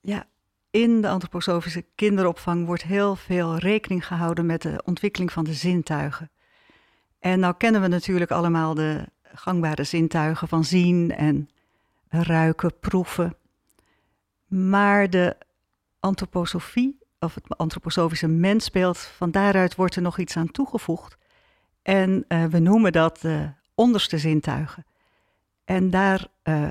ja, 0.00 0.24
in 0.70 1.00
de 1.00 1.08
antroposofische 1.08 1.84
kinderopvang 1.94 2.66
wordt 2.66 2.82
heel 2.82 3.16
veel 3.16 3.56
rekening 3.56 4.06
gehouden 4.06 4.46
met 4.46 4.62
de 4.62 4.82
ontwikkeling 4.84 5.32
van 5.32 5.44
de 5.44 5.52
zintuigen. 5.52 6.30
En 7.18 7.40
nou 7.40 7.54
kennen 7.56 7.80
we 7.80 7.86
natuurlijk 7.86 8.30
allemaal 8.30 8.74
de 8.74 9.08
gangbare 9.22 9.84
zintuigen 9.84 10.48
van 10.48 10.64
zien 10.64 11.14
en 11.14 11.48
ruiken, 12.08 12.78
proeven. 12.80 13.36
Maar 14.46 15.10
de 15.10 15.36
antroposofie, 16.00 16.98
of 17.18 17.34
het 17.34 17.58
antroposofische 17.58 18.28
mensbeeld, 18.28 18.98
van 18.98 19.30
daaruit 19.30 19.74
wordt 19.74 19.96
er 19.96 20.02
nog 20.02 20.18
iets 20.18 20.36
aan 20.36 20.50
toegevoegd. 20.50 21.16
En 21.82 22.24
uh, 22.28 22.44
we 22.44 22.58
noemen 22.58 22.92
dat 22.92 23.20
de 23.20 23.50
onderste 23.74 24.18
zintuigen. 24.18 24.86
En 25.66 25.90
daar, 25.90 26.26
uh, 26.44 26.70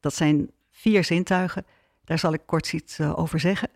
dat 0.00 0.14
zijn 0.14 0.50
vier 0.70 1.04
zintuigen. 1.04 1.66
Daar 2.04 2.18
zal 2.18 2.32
ik 2.32 2.42
kort 2.46 2.72
iets 2.72 2.98
uh, 2.98 3.18
over 3.18 3.40
zeggen. 3.40 3.70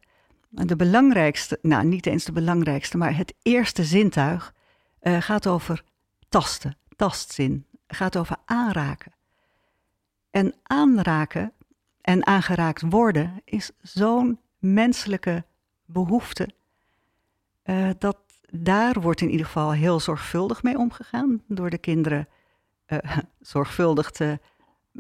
De 0.48 0.76
belangrijkste, 0.76 1.58
nou 1.62 1.84
niet 1.84 2.06
eens 2.06 2.24
de 2.24 2.32
belangrijkste, 2.32 2.96
maar 2.96 3.16
het 3.16 3.34
eerste 3.42 3.84
zintuig 3.84 4.54
uh, 5.02 5.20
gaat 5.20 5.46
over 5.46 5.84
tasten, 6.28 6.76
tastzin, 6.96 7.66
gaat 7.86 8.16
over 8.16 8.36
aanraken. 8.44 9.12
En 10.30 10.54
aanraken 10.62 11.52
en 12.00 12.26
aangeraakt 12.26 12.82
worden 12.82 13.42
is 13.44 13.70
zo'n 13.82 14.40
menselijke 14.58 15.44
behoefte 15.84 16.48
dat 17.98 18.18
daar 18.50 19.00
wordt 19.00 19.20
in 19.20 19.30
ieder 19.30 19.46
geval 19.46 19.72
heel 19.72 20.00
zorgvuldig 20.00 20.62
mee 20.62 20.78
omgegaan 20.78 21.42
door 21.46 21.70
de 21.70 21.78
kinderen 21.78 22.28
zorgvuldig 23.40 24.10
te 24.10 24.38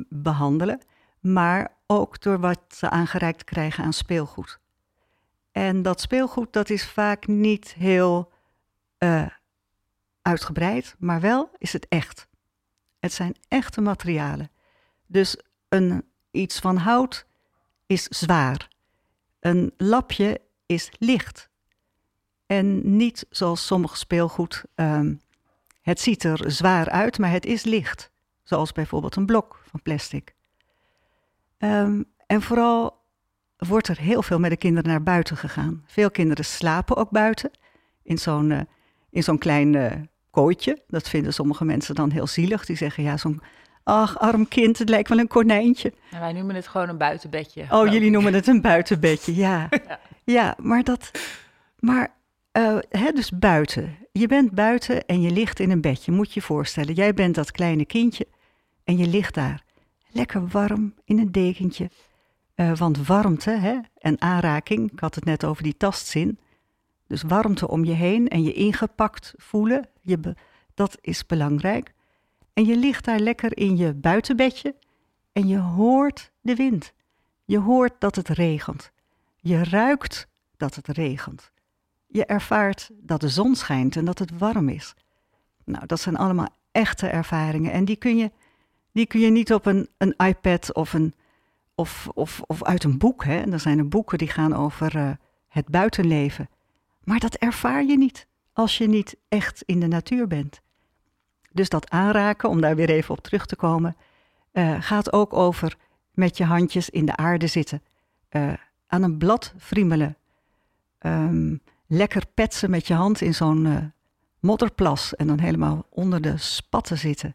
behandelen, 0.08 0.80
maar 1.20 1.76
ook 1.86 2.20
door 2.20 2.38
wat 2.38 2.60
ze 2.68 2.90
aangereikt 2.90 3.44
krijgen 3.44 3.84
aan 3.84 3.92
speelgoed. 3.92 4.60
En 5.52 5.82
dat 5.82 6.00
speelgoed 6.00 6.52
dat 6.52 6.70
is 6.70 6.86
vaak 6.86 7.26
niet 7.26 7.74
heel 7.74 8.32
uh, 8.98 9.26
uitgebreid, 10.22 10.96
maar 10.98 11.20
wel 11.20 11.50
is 11.58 11.72
het 11.72 11.86
echt. 11.88 12.28
Het 12.98 13.12
zijn 13.12 13.36
echte 13.48 13.80
materialen. 13.80 14.50
Dus 15.06 15.36
een, 15.68 16.04
iets 16.30 16.58
van 16.58 16.76
hout 16.76 17.26
is 17.86 18.02
zwaar. 18.02 18.68
Een 19.40 19.72
lapje 19.76 20.40
is 20.66 20.90
licht. 20.98 21.48
En 22.46 22.96
niet 22.96 23.26
zoals 23.30 23.66
sommig 23.66 23.96
speelgoed, 23.96 24.64
um, 24.74 25.20
het 25.82 26.00
ziet 26.00 26.24
er 26.24 26.50
zwaar 26.50 26.90
uit, 26.90 27.18
maar 27.18 27.30
het 27.30 27.46
is 27.46 27.64
licht. 27.64 28.10
Zoals 28.42 28.72
bijvoorbeeld 28.72 29.16
een 29.16 29.26
blok 29.26 29.57
van 29.68 29.82
plastic. 29.82 30.34
Um, 31.58 32.04
en 32.26 32.42
vooral 32.42 33.02
wordt 33.56 33.88
er 33.88 33.98
heel 33.98 34.22
veel 34.22 34.38
met 34.38 34.50
de 34.50 34.56
kinderen 34.56 34.90
naar 34.90 35.02
buiten 35.02 35.36
gegaan. 35.36 35.82
Veel 35.86 36.10
kinderen 36.10 36.44
slapen 36.44 36.96
ook 36.96 37.10
buiten 37.10 37.50
in 38.02 38.18
zo'n 38.18 38.50
uh, 38.50 38.60
in 39.10 39.22
zo'n 39.22 39.38
klein 39.38 39.74
uh, 39.74 39.92
kooitje. 40.30 40.82
Dat 40.88 41.08
vinden 41.08 41.32
sommige 41.32 41.64
mensen 41.64 41.94
dan 41.94 42.10
heel 42.10 42.26
zielig. 42.26 42.66
Die 42.66 42.76
zeggen 42.76 43.02
ja, 43.02 43.16
zo'n 43.16 43.40
ach, 43.82 44.18
arm 44.18 44.48
kind, 44.48 44.78
het 44.78 44.88
lijkt 44.88 45.08
wel 45.08 45.18
een 45.18 45.28
konijntje. 45.28 45.92
En 46.10 46.20
wij 46.20 46.32
noemen 46.32 46.54
het 46.54 46.68
gewoon 46.68 46.88
een 46.88 46.98
buitenbedje. 46.98 47.66
Oh, 47.70 47.92
jullie 47.92 48.10
noemen 48.10 48.34
het 48.34 48.46
een 48.46 48.60
buitenbedje, 48.60 49.34
ja. 49.34 49.68
ja. 49.88 50.00
ja. 50.24 50.54
maar 50.58 50.82
dat, 50.82 51.10
maar 51.78 52.14
uh, 52.52 52.78
hè, 52.88 53.12
dus 53.12 53.30
buiten. 53.30 53.96
Je 54.12 54.26
bent 54.26 54.50
buiten 54.50 55.06
en 55.06 55.20
je 55.20 55.30
ligt 55.30 55.60
in 55.60 55.70
een 55.70 55.80
bedje. 55.80 56.12
Moet 56.12 56.32
je 56.32 56.40
je 56.40 56.46
voorstellen, 56.46 56.94
jij 56.94 57.14
bent 57.14 57.34
dat 57.34 57.50
kleine 57.50 57.84
kindje 57.84 58.26
en 58.88 58.96
je 58.96 59.06
ligt 59.06 59.34
daar 59.34 59.64
lekker 60.10 60.46
warm 60.46 60.94
in 61.04 61.18
een 61.18 61.32
dekentje. 61.32 61.90
Uh, 62.56 62.76
want 62.76 63.06
warmte 63.06 63.50
hè, 63.50 63.78
en 63.98 64.20
aanraking, 64.20 64.92
ik 64.92 65.00
had 65.00 65.14
het 65.14 65.24
net 65.24 65.44
over 65.44 65.62
die 65.62 65.76
tastzin. 65.76 66.38
Dus 67.06 67.22
warmte 67.22 67.68
om 67.68 67.84
je 67.84 67.92
heen 67.92 68.28
en 68.28 68.42
je 68.42 68.52
ingepakt 68.52 69.34
voelen, 69.36 69.88
je 70.00 70.34
dat 70.74 70.98
is 71.00 71.26
belangrijk. 71.26 71.94
En 72.52 72.64
je 72.64 72.76
ligt 72.76 73.04
daar 73.04 73.18
lekker 73.18 73.56
in 73.56 73.76
je 73.76 73.94
buitenbedje 73.94 74.74
en 75.32 75.46
je 75.48 75.58
hoort 75.58 76.30
de 76.40 76.54
wind. 76.54 76.92
Je 77.44 77.58
hoort 77.58 77.94
dat 77.98 78.16
het 78.16 78.28
regent. 78.28 78.90
Je 79.36 79.64
ruikt 79.64 80.28
dat 80.56 80.74
het 80.74 80.88
regent. 80.88 81.50
Je 82.06 82.24
ervaart 82.24 82.90
dat 82.94 83.20
de 83.20 83.28
zon 83.28 83.54
schijnt 83.54 83.96
en 83.96 84.04
dat 84.04 84.18
het 84.18 84.38
warm 84.38 84.68
is. 84.68 84.94
Nou, 85.64 85.86
dat 85.86 86.00
zijn 86.00 86.16
allemaal 86.16 86.48
echte 86.72 87.06
ervaringen. 87.06 87.72
En 87.72 87.84
die 87.84 87.96
kun 87.96 88.16
je, 88.16 88.32
die 88.92 89.06
kun 89.06 89.20
je 89.20 89.30
niet 89.30 89.52
op 89.52 89.66
een, 89.66 89.88
een 89.98 90.14
iPad 90.16 90.74
of, 90.74 90.92
een, 90.92 91.14
of, 91.74 92.08
of, 92.14 92.40
of 92.46 92.64
uit 92.64 92.84
een 92.84 92.98
boek. 92.98 93.24
Hè. 93.24 93.40
er 93.52 93.60
zijn 93.60 93.78
er 93.78 93.88
boeken 93.88 94.18
die 94.18 94.28
gaan 94.28 94.54
over 94.54 94.96
uh, 94.96 95.10
het 95.48 95.68
buitenleven. 95.68 96.48
Maar 97.04 97.18
dat 97.18 97.34
ervaar 97.34 97.84
je 97.84 97.98
niet 97.98 98.26
als 98.52 98.78
je 98.78 98.88
niet 98.88 99.16
echt 99.28 99.62
in 99.62 99.80
de 99.80 99.86
natuur 99.86 100.26
bent. 100.26 100.60
Dus 101.52 101.68
dat 101.68 101.90
aanraken, 101.90 102.48
om 102.48 102.60
daar 102.60 102.76
weer 102.76 102.90
even 102.90 103.14
op 103.14 103.20
terug 103.20 103.46
te 103.46 103.56
komen, 103.56 103.96
uh, 104.52 104.76
gaat 104.80 105.12
ook 105.12 105.32
over 105.32 105.76
met 106.12 106.36
je 106.36 106.44
handjes 106.44 106.90
in 106.90 107.04
de 107.04 107.16
aarde 107.16 107.46
zitten, 107.46 107.82
uh, 108.30 108.52
aan 108.86 109.02
een 109.02 109.18
blad 109.18 109.54
friemelen, 109.58 110.16
um, 111.00 111.60
lekker 111.86 112.22
petsen 112.34 112.70
met 112.70 112.86
je 112.86 112.94
hand 112.94 113.20
in 113.20 113.34
zo'n 113.34 113.92
modderplas 114.40 115.16
en 115.16 115.26
dan 115.26 115.38
helemaal 115.38 115.86
onder 115.90 116.20
de 116.20 116.36
spatten 116.36 116.98
zitten. 116.98 117.34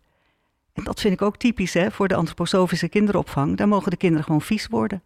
En 0.73 0.83
dat 0.83 0.99
vind 0.99 1.13
ik 1.13 1.21
ook 1.21 1.37
typisch 1.37 1.73
hè, 1.73 1.91
voor 1.91 2.07
de 2.07 2.15
antroposofische 2.15 2.87
kinderopvang. 2.87 3.57
Daar 3.57 3.67
mogen 3.67 3.91
de 3.91 3.97
kinderen 3.97 4.25
gewoon 4.25 4.41
vies 4.41 4.67
worden. 4.67 5.03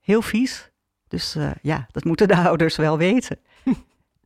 Heel 0.00 0.22
vies. 0.22 0.70
Dus 1.08 1.36
uh, 1.36 1.50
ja, 1.62 1.86
dat 1.90 2.04
moeten 2.04 2.28
de 2.28 2.36
ouders 2.48 2.76
wel 2.76 2.98
weten. 2.98 3.38
uh, 3.64 3.74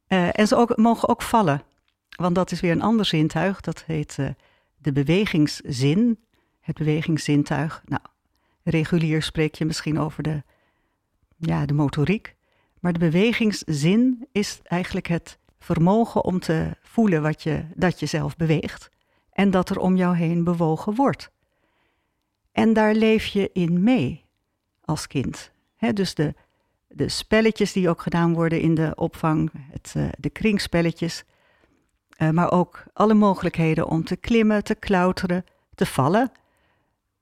en 0.38 0.46
ze 0.46 0.56
ook, 0.56 0.76
mogen 0.76 1.08
ook 1.08 1.22
vallen. 1.22 1.62
Want 2.08 2.34
dat 2.34 2.50
is 2.50 2.60
weer 2.60 2.72
een 2.72 2.82
ander 2.82 3.04
zintuig. 3.06 3.60
Dat 3.60 3.84
heet 3.86 4.16
uh, 4.20 4.28
de 4.76 4.92
bewegingszin. 4.92 6.18
Het 6.60 6.76
bewegingszintuig. 6.76 7.82
Nou, 7.84 8.02
regulier 8.62 9.22
spreek 9.22 9.54
je 9.54 9.64
misschien 9.64 9.98
over 9.98 10.22
de, 10.22 10.42
ja, 11.36 11.66
de 11.66 11.74
motoriek. 11.74 12.34
Maar 12.80 12.92
de 12.92 12.98
bewegingszin 12.98 14.28
is 14.32 14.60
eigenlijk 14.62 15.06
het 15.06 15.38
vermogen 15.58 16.24
om 16.24 16.40
te 16.40 16.76
voelen 16.82 17.22
wat 17.22 17.42
je, 17.42 17.64
dat 17.74 18.00
je 18.00 18.06
zelf 18.06 18.36
beweegt 18.36 18.90
en 19.38 19.50
dat 19.50 19.70
er 19.70 19.78
om 19.78 19.96
jou 19.96 20.16
heen 20.16 20.44
bewogen 20.44 20.94
wordt. 20.94 21.30
En 22.52 22.72
daar 22.72 22.94
leef 22.94 23.26
je 23.26 23.50
in 23.52 23.82
mee 23.82 24.24
als 24.84 25.06
kind. 25.06 25.50
dus 25.92 26.14
de, 26.14 26.34
de 26.88 27.08
spelletjes 27.08 27.72
die 27.72 27.88
ook 27.88 28.02
gedaan 28.02 28.34
worden 28.34 28.60
in 28.60 28.74
de 28.74 28.92
opvang, 28.94 29.50
het, 29.70 29.94
uh, 29.96 30.08
de 30.18 30.30
kringspelletjes, 30.30 31.24
uh, 32.18 32.30
maar 32.30 32.52
ook 32.52 32.84
alle 32.92 33.14
mogelijkheden 33.14 33.86
om 33.88 34.04
te 34.04 34.16
klimmen, 34.16 34.64
te 34.64 34.74
klauteren, 34.74 35.44
te 35.74 35.86
vallen, 35.86 36.32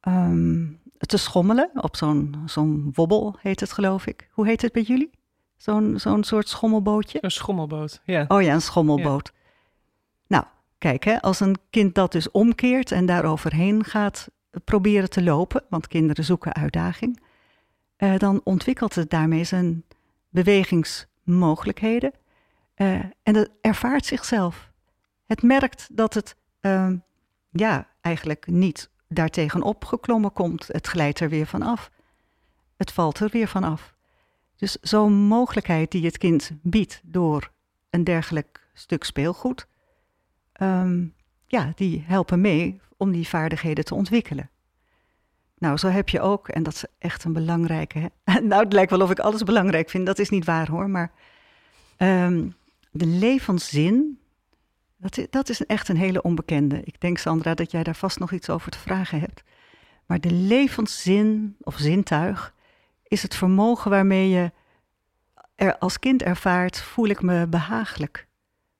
um, 0.09 0.81
te 0.99 1.17
schommelen 1.17 1.71
op 1.75 1.97
zo'n 1.97 2.43
zo'n 2.47 2.91
wobbel 2.95 3.37
heet 3.41 3.61
het 3.61 3.73
geloof 3.73 4.07
ik. 4.07 4.29
Hoe 4.31 4.47
heet 4.47 4.63
het 4.63 4.73
bij 4.73 4.83
jullie? 4.83 5.11
Zo'n 5.57 5.99
zo'n 5.99 6.25
soort 6.25 6.49
schommelbootje? 6.49 7.19
Een 7.21 7.31
schommelboot, 7.31 8.01
ja. 8.05 8.25
Oh 8.29 8.43
ja, 8.43 8.55
een 8.55 8.63
schommelboot. 8.63 9.33
Kijk, 10.79 11.05
hè, 11.05 11.23
als 11.23 11.41
een 11.41 11.57
kind 11.71 11.95
dat 11.95 12.13
dus 12.13 12.31
omkeert 12.31 12.93
en 12.93 13.07
daar 13.07 13.25
overheen 13.25 13.85
gaat 13.85 14.29
proberen 14.65 15.11
te 15.11 15.23
lopen, 15.23 15.65
want 15.69 15.89
kinderen 15.89 16.25
zoeken 16.25 16.55
uitdaging, 16.55 17.21
uh, 17.99 18.17
dan 18.17 18.41
ontwikkelt 18.45 18.95
het 18.95 19.11
daarmee 19.11 19.45
zijn 19.45 19.85
bewegingsmogelijkheden 20.29 22.13
uh, 22.77 22.95
en 23.23 23.35
het 23.35 23.51
ervaart 23.61 24.07
zichzelf. 24.07 24.71
Het 25.27 25.43
merkt 25.43 25.89
dat 25.93 26.15
het 26.15 26.37
uh, 26.61 26.93
ja, 27.51 27.89
eigenlijk 28.01 28.47
niet 28.47 28.91
daartegenop 29.09 29.85
geklommen 29.85 30.33
komt. 30.33 30.67
Het 30.67 30.87
glijdt 30.87 31.21
er 31.21 31.29
weer 31.29 31.47
van 31.47 31.63
af. 31.63 31.91
Het 32.77 32.93
valt 32.93 33.19
er 33.19 33.29
weer 33.29 33.49
van 33.49 33.65
af. 33.65 33.95
Dus 34.57 34.77
zo'n 34.81 35.13
mogelijkheid 35.13 35.91
die 35.91 36.05
het 36.05 36.19
kind 36.19 36.51
biedt 36.63 37.01
door 37.05 37.51
een 37.91 38.05
dergelijk 38.05 38.69
stuk 38.75 39.05
speelgoed, 39.05 39.67
um, 40.63 41.15
ja, 41.47 41.73
die 41.75 42.05
helpen 42.07 42.41
mee 42.41 42.81
om 42.97 43.13
die 43.13 43.29
vaardigheden 43.29 43.85
te 43.85 43.95
ontwikkelen. 43.95 44.51
Nou, 45.59 45.77
zo 45.77 45.89
heb 45.89 46.09
je 46.09 46.21
ook, 46.21 46.49
en 46.49 46.63
dat 46.63 46.75
is 46.75 46.85
echt 46.99 47.25
een 47.25 47.33
belangrijke. 47.33 48.11
Nou, 48.43 48.65
het 48.65 48.73
lijkt 48.73 48.91
wel 48.91 49.01
of 49.01 49.11
ik 49.11 49.19
alles 49.19 49.43
belangrijk 49.43 49.91
vind, 49.91 50.07
dat 50.07 50.19
is 50.19 50.29
niet 50.29 50.45
waar 50.45 50.71
hoor, 50.71 50.91
maar 50.91 51.13
um, 51.99 52.55
de 52.91 53.07
levenszin, 53.07 54.19
dat, 54.97 55.27
dat 55.31 55.49
is 55.49 55.67
echt 55.67 55.89
een 55.89 55.97
hele 55.97 56.23
onbekende. 56.23 56.81
Ik 56.85 57.01
denk, 57.01 57.19
Sandra, 57.19 57.55
dat 57.55 57.71
jij 57.71 57.83
daar 57.83 57.97
vast 57.97 58.19
nog 58.19 58.33
iets 58.33 58.51
over 58.51 58.71
te 58.71 58.79
vragen 58.79 59.21
hebt. 59.21 59.43
Maar 60.07 60.21
de 60.21 60.33
levenszin 60.33 61.57
of 61.61 61.77
zintuig, 61.77 62.55
is 63.03 63.23
het 63.23 63.35
vermogen 63.35 63.91
waarmee 63.91 64.29
je 64.29 64.53
er 65.55 65.79
als 65.79 65.99
kind 65.99 66.23
ervaart: 66.23 66.81
voel 66.81 67.07
ik 67.07 67.23
me 67.23 67.47
behagelijk? 67.47 68.27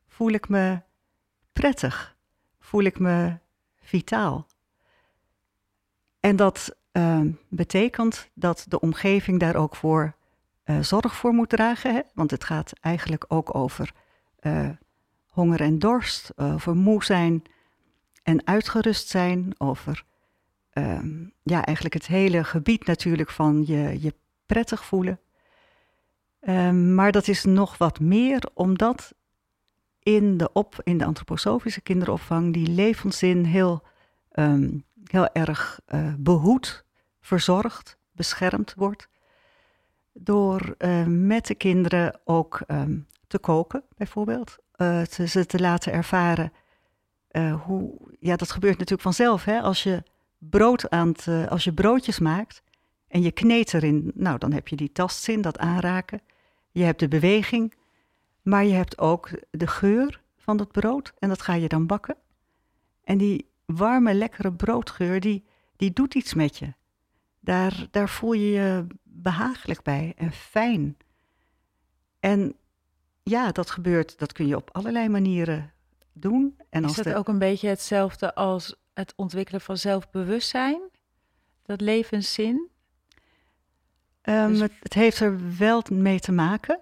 Voel 0.09 0.31
ik 0.31 0.49
me 0.49 0.81
prettig? 1.61 2.17
Voel 2.61 2.83
ik 2.83 2.99
me 2.99 3.39
vitaal? 3.81 4.47
En 6.21 6.37
dat 6.37 6.77
uh, 6.93 7.21
betekent 7.49 8.31
dat 8.35 8.65
de 8.69 8.81
omgeving 8.81 9.41
daar 9.41 9.57
ook 9.57 9.77
voor 9.77 10.15
uh, 10.65 10.81
zorg 10.81 11.17
voor 11.17 11.33
moet 11.33 11.49
dragen. 11.49 11.95
Hè? 11.95 12.01
Want 12.15 12.31
het 12.31 12.45
gaat 12.45 12.73
eigenlijk 12.81 13.25
ook 13.29 13.55
over 13.55 13.93
uh, 14.41 14.69
honger 15.27 15.61
en 15.61 15.79
dorst, 15.79 16.39
over 16.39 16.77
moe 16.77 17.05
zijn 17.05 17.43
en 18.23 18.47
uitgerust 18.47 19.09
zijn, 19.09 19.55
over 19.59 20.05
um, 20.73 21.33
ja, 21.43 21.65
eigenlijk 21.65 21.95
het 21.95 22.07
hele 22.07 22.45
gebied 22.45 22.87
natuurlijk 22.87 23.31
van 23.31 23.65
je, 23.67 24.01
je 24.01 24.15
prettig 24.47 24.85
voelen. 24.85 25.21
Um, 26.41 26.95
maar 26.95 27.13
dat 27.13 27.29
is 27.29 27.45
nog 27.45 27.79
wat 27.79 28.01
meer 28.01 28.43
omdat 28.55 29.15
in 30.07 30.37
de, 30.37 30.53
op, 30.53 30.81
in 30.83 30.99
de 30.99 31.05
antroposofische 31.05 31.81
kinderopvang 31.81 32.53
die 32.53 32.69
levenszin 32.69 33.45
heel, 33.45 33.83
um, 34.33 34.85
heel 35.05 35.29
erg 35.33 35.81
uh, 35.89 36.13
behoed, 36.19 36.85
verzorgd, 37.21 37.99
beschermd 38.13 38.75
wordt. 38.77 39.09
Door 40.13 40.75
uh, 40.79 41.05
met 41.07 41.47
de 41.47 41.55
kinderen 41.55 42.21
ook 42.25 42.61
um, 42.69 43.07
te 43.27 43.39
koken, 43.39 43.83
bijvoorbeeld. 43.97 44.57
Te, 45.11 45.27
ze 45.29 45.47
te 45.47 45.61
laten 45.61 45.93
ervaren 45.93 46.53
hoe. 47.65 47.95
Ja, 48.21 48.37
dat 48.37 48.51
gebeurt 48.51 48.75
natuurlijk 48.75 49.03
vanzelf. 49.03 49.45
Hè? 49.45 49.61
Als 49.61 49.83
je 49.83 50.03
brood 50.39 50.91
aan 50.91 51.15
als 51.49 51.65
je 51.65 51.73
broodjes 51.73 52.19
maakt 52.19 52.63
en 53.09 53.23
je 53.23 53.33
kneedt 53.33 53.75
erin, 53.75 54.13
nou 54.15 54.39
dan 54.39 54.53
heb 54.53 54.69
je 54.69 54.77
die 54.77 54.93
tastzin, 54.93 55.41
dat 55.41 55.59
aanraken. 55.59 56.21
Je 56.71 56.83
hebt 56.83 57.01
de 57.01 57.09
beweging, 57.09 57.75
maar 58.47 58.65
je 58.65 58.73
hebt 58.73 58.99
ook 58.99 59.31
de 59.51 59.67
geur 59.67 60.21
van 60.37 60.57
dat 60.57 60.73
brood 60.73 61.13
en 61.19 61.29
dat 61.29 61.43
ga 61.43 61.55
je 61.55 61.69
dan 61.69 61.87
bakken. 61.87 62.17
En 63.05 63.19
die 63.19 63.51
warme, 63.65 64.15
lekkere 64.15 64.53
broodgeur, 64.53 65.21
die, 65.21 65.45
die 65.77 65.93
doet 65.93 66.15
iets 66.15 66.35
met 66.35 66.59
je. 66.59 66.75
Daar, 67.41 67.87
daar 67.91 68.09
voel 68.09 68.33
je 68.33 68.51
je 68.51 68.87
behagelijk 69.03 69.83
bij 69.83 70.13
en 70.17 70.33
fijn. 70.33 70.97
En 72.21 72.57
ja, 73.23 73.53
dat 73.53 73.71
gebeurt, 73.71 74.19
dat 74.19 74.33
kun 74.33 74.47
je 74.47 74.57
op 74.57 74.71
allerlei 74.73 75.09
manieren 75.09 75.73
doen. 76.13 76.57
En 76.71 76.85
Is 76.85 76.95
dat 76.95 77.05
de... 77.05 77.15
ook 77.15 77.29
een 77.29 77.39
beetje 77.39 77.69
hetzelfde 77.69 78.35
als 78.35 78.77
het 78.95 79.13
ontwikkelen 79.17 79.61
van 79.61 79.77
zelfbewustzijn? 79.77 80.81
Dat 81.63 81.81
levenszin? 81.81 82.69
Um, 84.23 84.49
dus... 84.49 84.61
het, 84.61 84.73
het, 84.81 84.95
heeft 84.95 85.21
er 85.21 85.57
wel 85.59 85.83
mee 85.93 86.21
te 86.21 86.33
maken. 86.33 86.81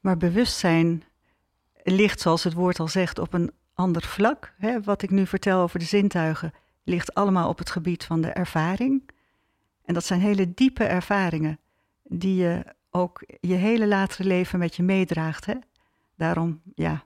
Maar 0.00 0.16
bewustzijn 0.16 1.04
ligt, 1.82 2.20
zoals 2.20 2.44
het 2.44 2.52
woord 2.52 2.80
al 2.80 2.88
zegt, 2.88 3.18
op 3.18 3.32
een 3.32 3.52
ander 3.74 4.02
vlak. 4.02 4.54
Hè? 4.58 4.80
Wat 4.80 5.02
ik 5.02 5.10
nu 5.10 5.26
vertel 5.26 5.60
over 5.60 5.78
de 5.78 5.84
zintuigen 5.84 6.52
ligt 6.84 7.14
allemaal 7.14 7.48
op 7.48 7.58
het 7.58 7.70
gebied 7.70 8.04
van 8.04 8.20
de 8.20 8.28
ervaring. 8.28 9.10
En 9.84 9.94
dat 9.94 10.04
zijn 10.04 10.20
hele 10.20 10.54
diepe 10.54 10.84
ervaringen 10.84 11.58
die 12.02 12.34
je 12.34 12.64
ook 12.90 13.24
je 13.40 13.54
hele 13.54 13.86
latere 13.86 14.24
leven 14.24 14.58
met 14.58 14.76
je 14.76 14.82
meedraagt. 14.82 15.46
Hè? 15.46 15.54
Daarom, 16.16 16.60
ja, 16.74 17.04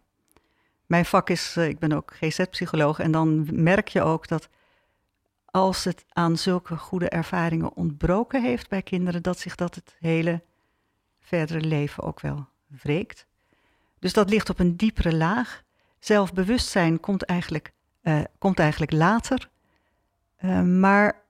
mijn 0.87 1.05
vak 1.05 1.31
is, 1.31 1.57
uh, 1.57 1.69
ik 1.69 1.79
ben 1.79 1.93
ook 1.93 2.13
GZ-psycholoog 2.15 2.99
en 2.99 3.11
dan 3.11 3.49
merk 3.63 3.89
je 3.89 4.03
ook 4.03 4.29
dat 4.29 4.49
als 5.45 5.85
het 5.85 6.05
aan 6.09 6.37
zulke 6.37 6.77
goede 6.77 7.09
ervaringen 7.09 7.77
ontbroken 7.77 8.43
heeft 8.43 8.69
bij 8.69 8.83
kinderen, 8.83 9.23
dat 9.23 9.39
zich 9.39 9.55
dat 9.55 9.75
het 9.75 9.97
hele 9.99 10.43
verdere 11.21 11.61
leven 11.61 12.03
ook 12.03 12.21
wel 12.21 12.49
wreekt. 12.83 13.27
Dus 13.99 14.13
dat 14.13 14.31
ligt 14.31 14.51
op 14.51 14.59
een 14.59 14.77
diepere 14.77 15.15
laag. 15.15 15.63
Zelfbewustzijn 15.99 17.01
komt 17.01 17.23
eigenlijk, 17.23 17.73
uh, 18.03 18.21
komt 18.39 18.59
eigenlijk 18.59 18.93
later. 18.93 19.51
Uh, 20.41 20.63
maar 20.63 21.23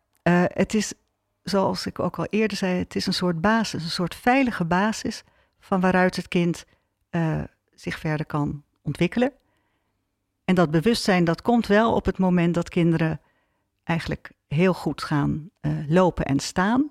het 0.53 0.75
is, 0.75 0.93
zoals 1.43 1.87
ik 1.87 1.99
ook 1.99 2.19
al 2.19 2.27
eerder 2.27 2.57
zei, 2.57 2.79
het 2.79 2.97
is 2.97 3.07
een 3.07 3.15
soort 3.15 3.41
basis, 3.41 3.85
een 3.85 3.91
soort 3.91 4.15
veilige 4.15 4.65
basis 4.65 5.23
van 5.61 5.81
waaruit 5.81 6.17
het 6.17 6.29
kind 6.29 6.65
zich 7.75 7.99
verder 7.99 8.27
kan 8.27 8.63
ontwikkelen. 8.83 9.33
En 10.45 10.55
dat 10.55 10.71
bewustzijn 10.71 11.25
dat 11.25 11.43
komt 11.43 11.67
wel 11.67 11.95
op 11.95 12.05
het 12.05 12.19
moment 12.19 12.55
dat 12.55 12.69
kinderen 12.69 13.21
eigenlijk 13.85 14.33
heel 14.49 14.75
goed 14.75 15.03
gaan 15.03 15.51
lopen 15.89 16.25
en 16.25 16.41
staan. 16.41 16.91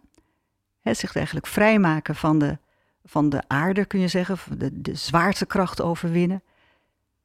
Hè, 0.82 0.94
zich 0.94 1.16
eigenlijk 1.16 1.48
vrijmaken 1.48 2.16
van 2.16 2.40
de, 2.40 2.58
van 3.04 3.30
de 3.30 3.44
aarde, 3.48 3.86
kun 3.86 4.00
je 4.00 4.08
zeggen, 4.08 4.38
de, 4.74 4.96
zwaartekracht 4.96 5.82
overwinnen. 5.82 6.44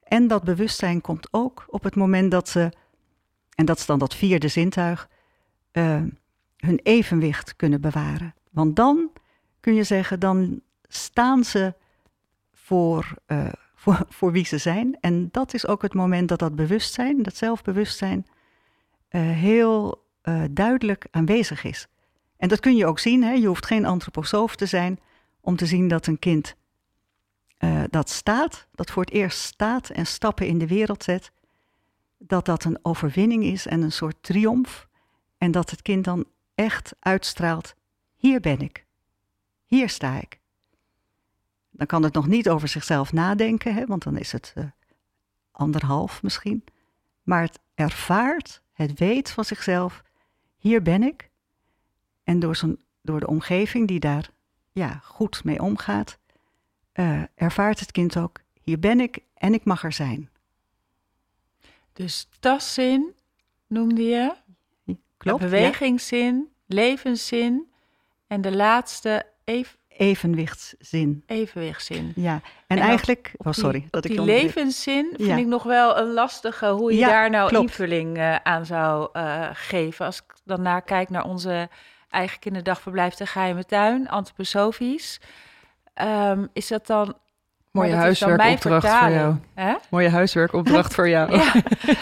En 0.02 0.26
dat 0.26 0.44
bewustzijn 0.44 1.00
komt 1.00 1.28
ook 1.30 1.64
op 1.66 1.82
het 1.82 1.94
moment 1.94 2.30
dat 2.30 2.48
ze, 2.48 2.72
en 3.54 3.64
dat 3.64 3.78
is 3.78 3.86
dan 3.86 3.98
dat 3.98 4.14
vierde 4.14 4.48
zintuig, 4.48 5.08
uh, 5.72 6.02
hun 6.56 6.80
evenwicht 6.82 7.56
kunnen 7.56 7.80
bewaren. 7.80 8.34
Want 8.50 8.76
dan 8.76 9.10
kun 9.60 9.74
je 9.74 9.84
zeggen, 9.84 10.20
dan 10.20 10.60
staan 10.88 11.44
ze 11.44 11.74
voor, 12.52 13.14
uh, 13.26 13.48
voor, 13.82 14.06
voor 14.08 14.32
wie 14.32 14.46
ze 14.46 14.58
zijn. 14.58 14.96
En 15.00 15.28
dat 15.30 15.54
is 15.54 15.66
ook 15.66 15.82
het 15.82 15.94
moment 15.94 16.28
dat 16.28 16.38
dat 16.38 16.56
bewustzijn, 16.56 17.22
dat 17.22 17.36
zelfbewustzijn, 17.36 18.26
uh, 19.10 19.20
heel 19.20 20.06
duidelijk 20.50 21.06
aanwezig 21.10 21.64
is. 21.64 21.86
En 22.36 22.48
dat 22.48 22.60
kun 22.60 22.76
je 22.76 22.86
ook 22.86 22.98
zien, 22.98 23.22
hè? 23.22 23.32
je 23.32 23.46
hoeft 23.46 23.66
geen 23.66 23.84
antroposoof 23.84 24.56
te 24.56 24.66
zijn 24.66 24.98
om 25.40 25.56
te 25.56 25.66
zien 25.66 25.88
dat 25.88 26.06
een 26.06 26.18
kind 26.18 26.56
dat 27.90 28.10
staat, 28.10 28.66
dat 28.74 28.90
voor 28.90 29.04
het 29.04 29.12
eerst 29.12 29.38
staat 29.38 29.90
en 29.90 30.06
stappen 30.06 30.46
in 30.46 30.58
de 30.58 30.66
wereld 30.66 31.02
zet, 31.02 31.32
dat 32.18 32.44
dat 32.44 32.64
een 32.64 32.78
overwinning 32.82 33.44
is 33.44 33.66
en 33.66 33.82
een 33.82 33.92
soort 33.92 34.22
triomf. 34.22 34.88
En 35.38 35.50
dat 35.50 35.70
het 35.70 35.82
kind 35.82 36.04
dan 36.04 36.24
echt 36.54 36.94
uitstraalt: 36.98 37.74
hier 38.16 38.40
ben 38.40 38.60
ik, 38.60 38.86
hier 39.64 39.88
sta 39.88 40.20
ik. 40.20 40.38
Dan 41.70 41.86
kan 41.86 42.02
het 42.02 42.14
nog 42.14 42.26
niet 42.26 42.48
over 42.48 42.68
zichzelf 42.68 43.12
nadenken, 43.12 43.74
hè, 43.74 43.86
want 43.86 44.02
dan 44.02 44.16
is 44.16 44.32
het 44.32 44.54
uh, 44.58 44.64
anderhalf 45.50 46.22
misschien. 46.22 46.64
Maar 47.22 47.42
het 47.42 47.58
ervaart, 47.74 48.62
het 48.72 48.98
weet 48.98 49.30
van 49.30 49.44
zichzelf, 49.44 50.02
hier 50.56 50.82
ben 50.82 51.02
ik. 51.02 51.30
En 52.22 52.38
door, 52.38 52.76
door 53.02 53.20
de 53.20 53.26
omgeving 53.26 53.88
die 53.88 54.00
daar 54.00 54.30
ja, 54.78 55.00
goed 55.04 55.44
mee 55.44 55.62
omgaat, 55.62 56.18
uh, 56.94 57.22
ervaart 57.34 57.80
het 57.80 57.92
kind 57.92 58.16
ook, 58.16 58.40
hier 58.60 58.78
ben 58.78 59.00
ik 59.00 59.18
en 59.34 59.54
ik 59.54 59.64
mag 59.64 59.84
er 59.84 59.92
zijn. 59.92 60.30
Dus 61.92 62.28
tastzin 62.40 63.14
noemde 63.66 64.02
je, 64.02 64.34
Klopt, 65.16 65.40
bewegingszin, 65.40 66.34
ja. 66.36 66.74
levenszin 66.74 67.72
en 68.26 68.40
de 68.40 68.56
laatste 68.56 69.26
even 69.44 69.76
evenwichtszin. 69.88 71.22
Evenwichtszin. 71.26 72.12
Ja, 72.14 72.40
en, 72.66 72.78
en 72.78 72.78
eigenlijk... 72.78 73.32
Oh, 73.36 73.52
sorry. 73.52 73.80
Die, 73.80 73.88
dat 73.90 74.04
ik 74.04 74.10
die 74.10 74.22
levenszin 74.22 75.12
vind 75.16 75.28
ja. 75.28 75.36
ik 75.36 75.46
nog 75.46 75.62
wel 75.62 75.98
een 75.98 76.12
lastige... 76.12 76.68
hoe 76.68 76.92
je 76.92 76.98
ja, 76.98 77.08
daar 77.08 77.30
nou 77.30 77.48
klopt. 77.48 77.64
invulling 77.64 78.16
uh, 78.16 78.36
aan 78.36 78.66
zou 78.66 79.08
uh, 79.12 79.48
geven. 79.52 80.06
Als 80.06 80.18
ik 80.18 80.34
dan 80.44 80.62
naar 80.62 80.82
kijk 80.82 81.08
naar 81.08 81.24
onze 81.24 81.68
eigen 82.10 82.38
kinderdagverblijf... 82.38 83.14
de 83.14 83.26
Geheime 83.26 83.64
Tuin, 83.64 84.08
antroposofisch. 84.08 85.20
Um, 86.02 86.48
is 86.52 86.68
dat 86.68 86.86
dan... 86.86 87.16
Mooie 87.70 87.94
huiswerkopdracht 87.94 88.88
voor 88.88 89.10
jou. 89.10 89.36
Hè? 89.54 89.74
Mooie 89.90 90.08
huiswerkopdracht 90.08 90.94
voor 90.94 91.08
jou. 91.08 91.30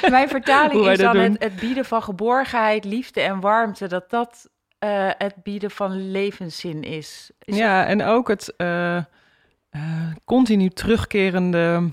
Ja, 0.00 0.08
mijn 0.10 0.28
vertaling 0.28 0.86
is 0.90 0.98
dan 0.98 1.16
het, 1.16 1.42
het 1.42 1.56
bieden 1.56 1.84
van 1.84 2.02
geborgenheid, 2.02 2.84
liefde 2.84 3.20
en 3.20 3.40
warmte. 3.40 3.86
Dat 3.86 4.10
dat 4.10 4.48
uh, 4.84 5.10
het 5.18 5.34
bieden 5.42 5.70
van 5.70 6.10
levenszin 6.10 6.82
is. 6.82 7.30
is 7.38 7.56
ja, 7.56 7.86
en 7.86 8.02
ook 8.02 8.28
het 8.28 8.54
uh, 8.56 8.96
uh, 8.96 9.02
continu 10.24 10.68
terugkerende, 10.68 11.90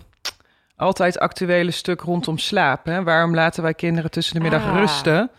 altijd 0.76 1.20
actuele 1.20 1.72
stuk 1.72 2.02
rondom 2.02 2.38
slaap. 2.38 2.86
Hè? 2.86 3.04
Waarom 3.04 3.36
laten 3.36 3.64
wij 3.64 3.74
kinderen 3.74 4.12
tussen 4.12 4.36
de 4.36 4.42
middag 4.42 4.66
ah. 4.66 4.76
rusten? 4.76 5.32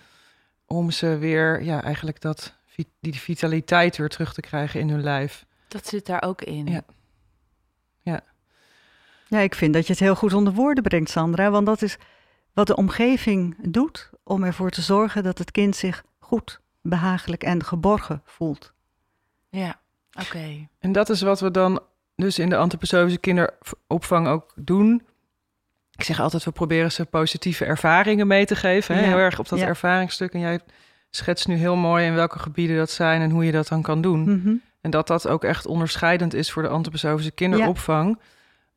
Om 0.67 0.91
ze 0.91 1.19
weer, 1.19 1.63
ja, 1.63 1.83
eigenlijk 1.83 2.21
dat, 2.21 2.55
die 3.01 3.15
vitaliteit 3.15 3.97
weer 3.97 4.09
terug 4.09 4.35
te 4.35 4.41
krijgen 4.41 4.81
in 4.81 4.89
hun 4.89 5.03
lijf. 5.03 5.45
Dat 5.69 5.87
zit 5.87 6.07
daar 6.07 6.23
ook 6.23 6.43
in. 6.43 6.67
Ja. 6.67 6.85
Ja. 8.03 8.21
Ja, 9.29 9.39
ik 9.39 9.55
vind 9.55 9.75
dat 9.75 9.87
je 9.87 9.93
het 9.93 10.03
heel 10.03 10.15
goed 10.15 10.33
onder 10.33 10.53
woorden 10.53 10.83
brengt, 10.83 11.11
Sandra. 11.11 11.51
Want 11.51 11.67
dat 11.67 11.83
is 11.83 11.97
wat 12.53 12.67
de 12.67 12.77
omgeving 12.77 13.57
doet 13.69 14.11
om 14.23 14.45
ervoor 14.45 14.71
te 14.71 14.83
zorgen 14.83 15.23
dat 15.23 15.39
het 15.39 15.51
kind 15.51 15.77
zich 15.77 16.05
goed 16.19 16.61
behagelijk 16.83 17.43
en 17.43 17.65
geborgen 17.65 18.23
voelt. 18.25 18.73
Ja, 19.49 19.81
oké. 20.13 20.27
Okay. 20.27 20.69
En 20.79 20.93
dat 20.93 21.09
is 21.11 21.23
wat 21.23 21.41
we 21.41 21.51
dan 21.51 21.81
dus 22.17 22.39
in 22.39 22.49
de 22.49 22.57
antroposofische 22.57 23.19
kinderopvang 23.19 24.27
ook 24.27 24.53
doen. 24.57 25.03
Ik 25.97 26.05
zeg 26.05 26.21
altijd, 26.21 26.45
we 26.45 26.51
proberen 26.51 26.93
ze 26.93 27.05
positieve 27.05 27.65
ervaringen 27.65 28.27
mee 28.27 28.47
te 28.47 28.57
geven. 28.57 28.95
Hè? 28.95 29.01
Ja. 29.01 29.07
Heel 29.07 29.17
erg 29.17 29.39
op 29.39 29.49
dat 29.49 29.59
ja. 29.59 29.67
ervaringsstuk. 29.67 30.33
En 30.33 30.41
jij 30.41 30.61
schetst 31.17 31.49
nu 31.49 31.55
heel 31.55 31.77
mooi 31.77 32.07
in 32.07 32.15
welke 32.15 32.39
gebieden 32.39 32.77
dat 32.77 32.91
zijn 32.91 33.21
en 33.21 33.31
hoe 33.31 33.45
je 33.45 33.53
dat 33.53 33.69
dan 33.69 33.83
kan 33.83 34.01
doen. 34.01 34.21
Mm 34.21 34.41
-hmm. 34.45 34.61
En 34.81 34.91
dat 34.91 35.07
dat 35.07 35.29
ook 35.29 35.45
echt 35.45 35.67
onderscheidend 35.67 36.35
is 36.35 36.53
voor 36.53 36.63
de 36.63 36.69
antroposofische 36.69 37.31
kinderopvang. 37.31 38.17
Ja. 38.19 38.25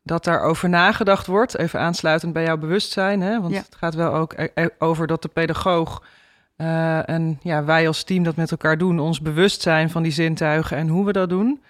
Dat 0.03 0.23
daarover 0.23 0.69
nagedacht 0.69 1.27
wordt, 1.27 1.57
even 1.57 1.79
aansluitend 1.79 2.33
bij 2.33 2.43
jouw 2.43 2.57
bewustzijn. 2.57 3.21
Hè? 3.21 3.41
Want 3.41 3.55
het 3.55 3.75
gaat 3.77 3.95
wel 3.95 4.13
ook 4.13 4.35
over 4.77 5.07
dat 5.07 5.21
de 5.21 5.27
pedagoog 5.27 6.01
uh, 6.57 7.09
en 7.09 7.39
ja, 7.41 7.63
wij 7.63 7.87
als 7.87 8.03
team 8.03 8.23
dat 8.23 8.35
met 8.35 8.51
elkaar 8.51 8.77
doen, 8.77 8.99
ons 8.99 9.21
bewust 9.21 9.61
zijn 9.61 9.89
van 9.89 10.03
die 10.03 10.11
zintuigen 10.11 10.77
en 10.77 10.87
hoe 10.87 11.05
we 11.05 11.11
dat 11.11 11.29
doen. 11.29 11.61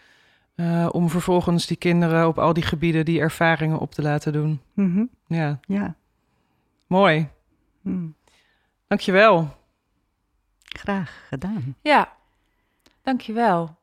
Uh, 0.56 0.90
om 0.92 1.10
vervolgens 1.10 1.68
die 1.68 1.78
kinderen 1.78 2.28
op 2.28 2.40
al 2.40 2.54
die 2.54 2.64
gebieden 2.64 3.06
die 3.06 3.20
ervaringen 3.20 3.80
op 3.80 3.92
te 3.92 4.02
laten 4.02 4.34
doen. 4.34 4.62
Mm 4.74 4.94
-hmm. 4.94 5.10
Ja. 5.28 5.60
ja. 5.68 5.96
Mooi. 6.88 7.28
Mm. 7.82 8.16
Dankjewel. 8.88 9.57
Graag 10.78 11.26
gedaan. 11.30 11.76
Ja, 11.82 12.12
dankjewel. 13.02 13.76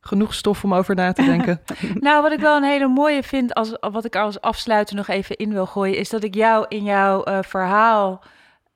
Genoeg 0.00 0.34
stof 0.34 0.64
om 0.64 0.74
over 0.74 0.94
na 0.94 1.12
te 1.12 1.24
denken. 1.24 1.60
nou, 2.06 2.22
wat 2.22 2.32
ik 2.32 2.40
wel 2.40 2.56
een 2.56 2.62
hele 2.62 2.88
mooie 2.88 3.22
vind, 3.22 3.54
als, 3.54 3.76
wat 3.80 4.04
ik 4.04 4.16
als 4.16 4.40
afsluiter 4.40 4.96
nog 4.96 5.08
even 5.08 5.36
in 5.36 5.52
wil 5.52 5.66
gooien, 5.66 5.96
is 5.96 6.08
dat 6.08 6.22
ik 6.22 6.34
jou 6.34 6.66
in 6.68 6.84
jouw 6.84 7.26
uh, 7.28 7.38
verhaal 7.42 8.22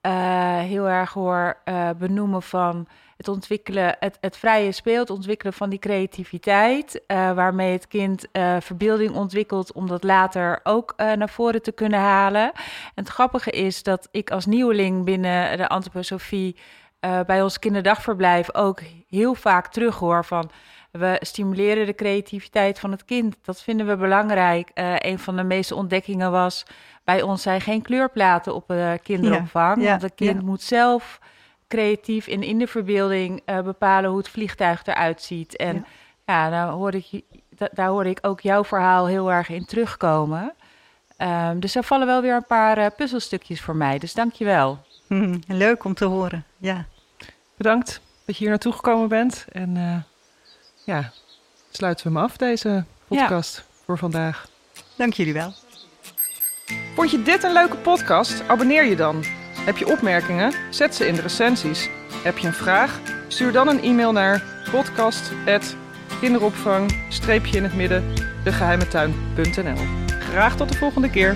uh, 0.02 0.58
heel 0.58 0.88
erg 0.88 1.12
hoor 1.12 1.56
uh, 1.64 1.90
benoemen 1.98 2.42
van 2.42 2.86
het 3.16 3.28
ontwikkelen, 3.28 3.96
het, 3.98 4.18
het 4.20 4.36
vrije 4.36 4.72
speel, 4.72 5.00
het 5.00 5.10
ontwikkelen 5.10 5.52
van 5.52 5.70
die 5.70 5.78
creativiteit, 5.78 7.02
uh, 7.06 7.32
waarmee 7.32 7.72
het 7.72 7.88
kind 7.88 8.26
verbeelding 8.58 9.14
ontwikkelt 9.14 9.72
om 9.72 9.86
dat 9.86 10.04
later 10.04 10.60
ook 10.62 10.94
naar 10.96 11.28
voren 11.28 11.62
te 11.62 11.72
kunnen 11.72 12.00
halen. 12.00 12.52
En 12.94 13.04
het 13.04 13.08
grappige 13.08 13.50
is 13.50 13.82
dat 13.82 14.08
ik 14.10 14.30
als 14.30 14.46
nieuweling 14.46 15.04
binnen 15.04 15.56
de 15.56 15.68
antroposofie 15.68 16.56
bij 17.26 17.42
ons 17.42 17.58
kinderdagverblijf 17.58 18.54
ook 18.54 18.80
heel 19.08 19.34
vaak 19.34 19.72
terughoor 19.72 20.24
van 20.24 20.50
we 20.90 21.16
stimuleren 21.20 21.86
de 21.86 21.94
creativiteit 21.94 22.78
van 22.78 22.90
het 22.90 23.04
kind. 23.04 23.36
Dat 23.42 23.62
vinden 23.62 23.86
we 23.86 23.96
belangrijk. 23.96 24.70
een 24.74 25.18
van 25.18 25.36
de 25.36 25.42
meeste 25.42 25.74
ontdekkingen 25.74 26.30
was 26.30 26.64
bij 27.04 27.22
ons 27.22 27.42
zijn 27.42 27.60
geen 27.60 27.82
kleurplaten 27.82 28.54
op 28.54 28.68
de 28.68 28.98
kinderopvang. 29.02 29.82
Ja, 29.82 29.88
want 29.88 30.02
het 30.02 30.14
kind 30.14 30.40
ja. 30.40 30.46
moet 30.46 30.62
zelf 30.62 31.20
creatief 31.68 32.26
en 32.26 32.42
in 32.42 32.58
de 32.58 32.66
verbeelding 32.66 33.44
bepalen 33.64 34.10
hoe 34.10 34.18
het 34.18 34.28
vliegtuig 34.28 34.86
eruit 34.86 35.22
ziet. 35.22 35.56
En 35.56 35.86
ja, 36.26 36.50
daar, 36.50 36.68
hoor 36.68 36.94
ik, 36.94 37.22
daar 37.72 37.88
hoor 37.88 38.06
ik 38.06 38.18
ook 38.22 38.40
jouw 38.40 38.64
verhaal 38.64 39.06
heel 39.06 39.32
erg 39.32 39.48
in 39.48 39.64
terugkomen. 39.64 40.52
Um, 41.18 41.60
dus 41.60 41.74
er 41.74 41.84
vallen 41.84 42.06
wel 42.06 42.22
weer 42.22 42.34
een 42.34 42.46
paar 42.46 42.78
uh, 42.78 42.86
puzzelstukjes 42.96 43.60
voor 43.60 43.76
mij. 43.76 43.98
Dus 43.98 44.14
dank 44.14 44.32
je 44.32 44.44
wel. 44.44 44.78
Leuk 45.46 45.84
om 45.84 45.94
te 45.94 46.04
horen, 46.04 46.44
ja. 46.58 46.86
Bedankt 47.64 48.00
dat 48.24 48.34
je 48.34 48.40
hier 48.40 48.48
naartoe 48.48 48.72
gekomen 48.72 49.08
bent. 49.08 49.44
En 49.52 49.76
uh, 49.76 49.96
ja, 50.84 51.12
sluiten 51.70 52.06
we 52.06 52.12
hem 52.12 52.22
af, 52.22 52.36
deze 52.36 52.84
podcast 53.08 53.64
voor 53.84 53.98
vandaag. 53.98 54.48
Dank 54.96 55.12
jullie 55.12 55.32
wel. 55.32 55.52
Vond 56.94 57.10
je 57.10 57.22
dit 57.22 57.42
een 57.42 57.52
leuke 57.52 57.76
podcast? 57.76 58.48
Abonneer 58.48 58.84
je 58.84 58.96
dan. 58.96 59.24
Heb 59.64 59.76
je 59.76 59.92
opmerkingen? 59.92 60.52
Zet 60.70 60.94
ze 60.94 61.06
in 61.06 61.14
de 61.14 61.20
recensies. 61.20 61.88
Heb 62.22 62.38
je 62.38 62.46
een 62.46 62.52
vraag? 62.52 63.00
Stuur 63.28 63.52
dan 63.52 63.68
een 63.68 63.82
e-mail 63.82 64.12
naar 64.12 64.42
podcast.kinderopvang-in 64.70 67.62
het 67.62 67.74
midden 67.74 68.14
degeheimetuin.nl 68.44 69.76
Graag 70.18 70.56
tot 70.56 70.68
de 70.68 70.78
volgende 70.78 71.10
keer. 71.10 71.32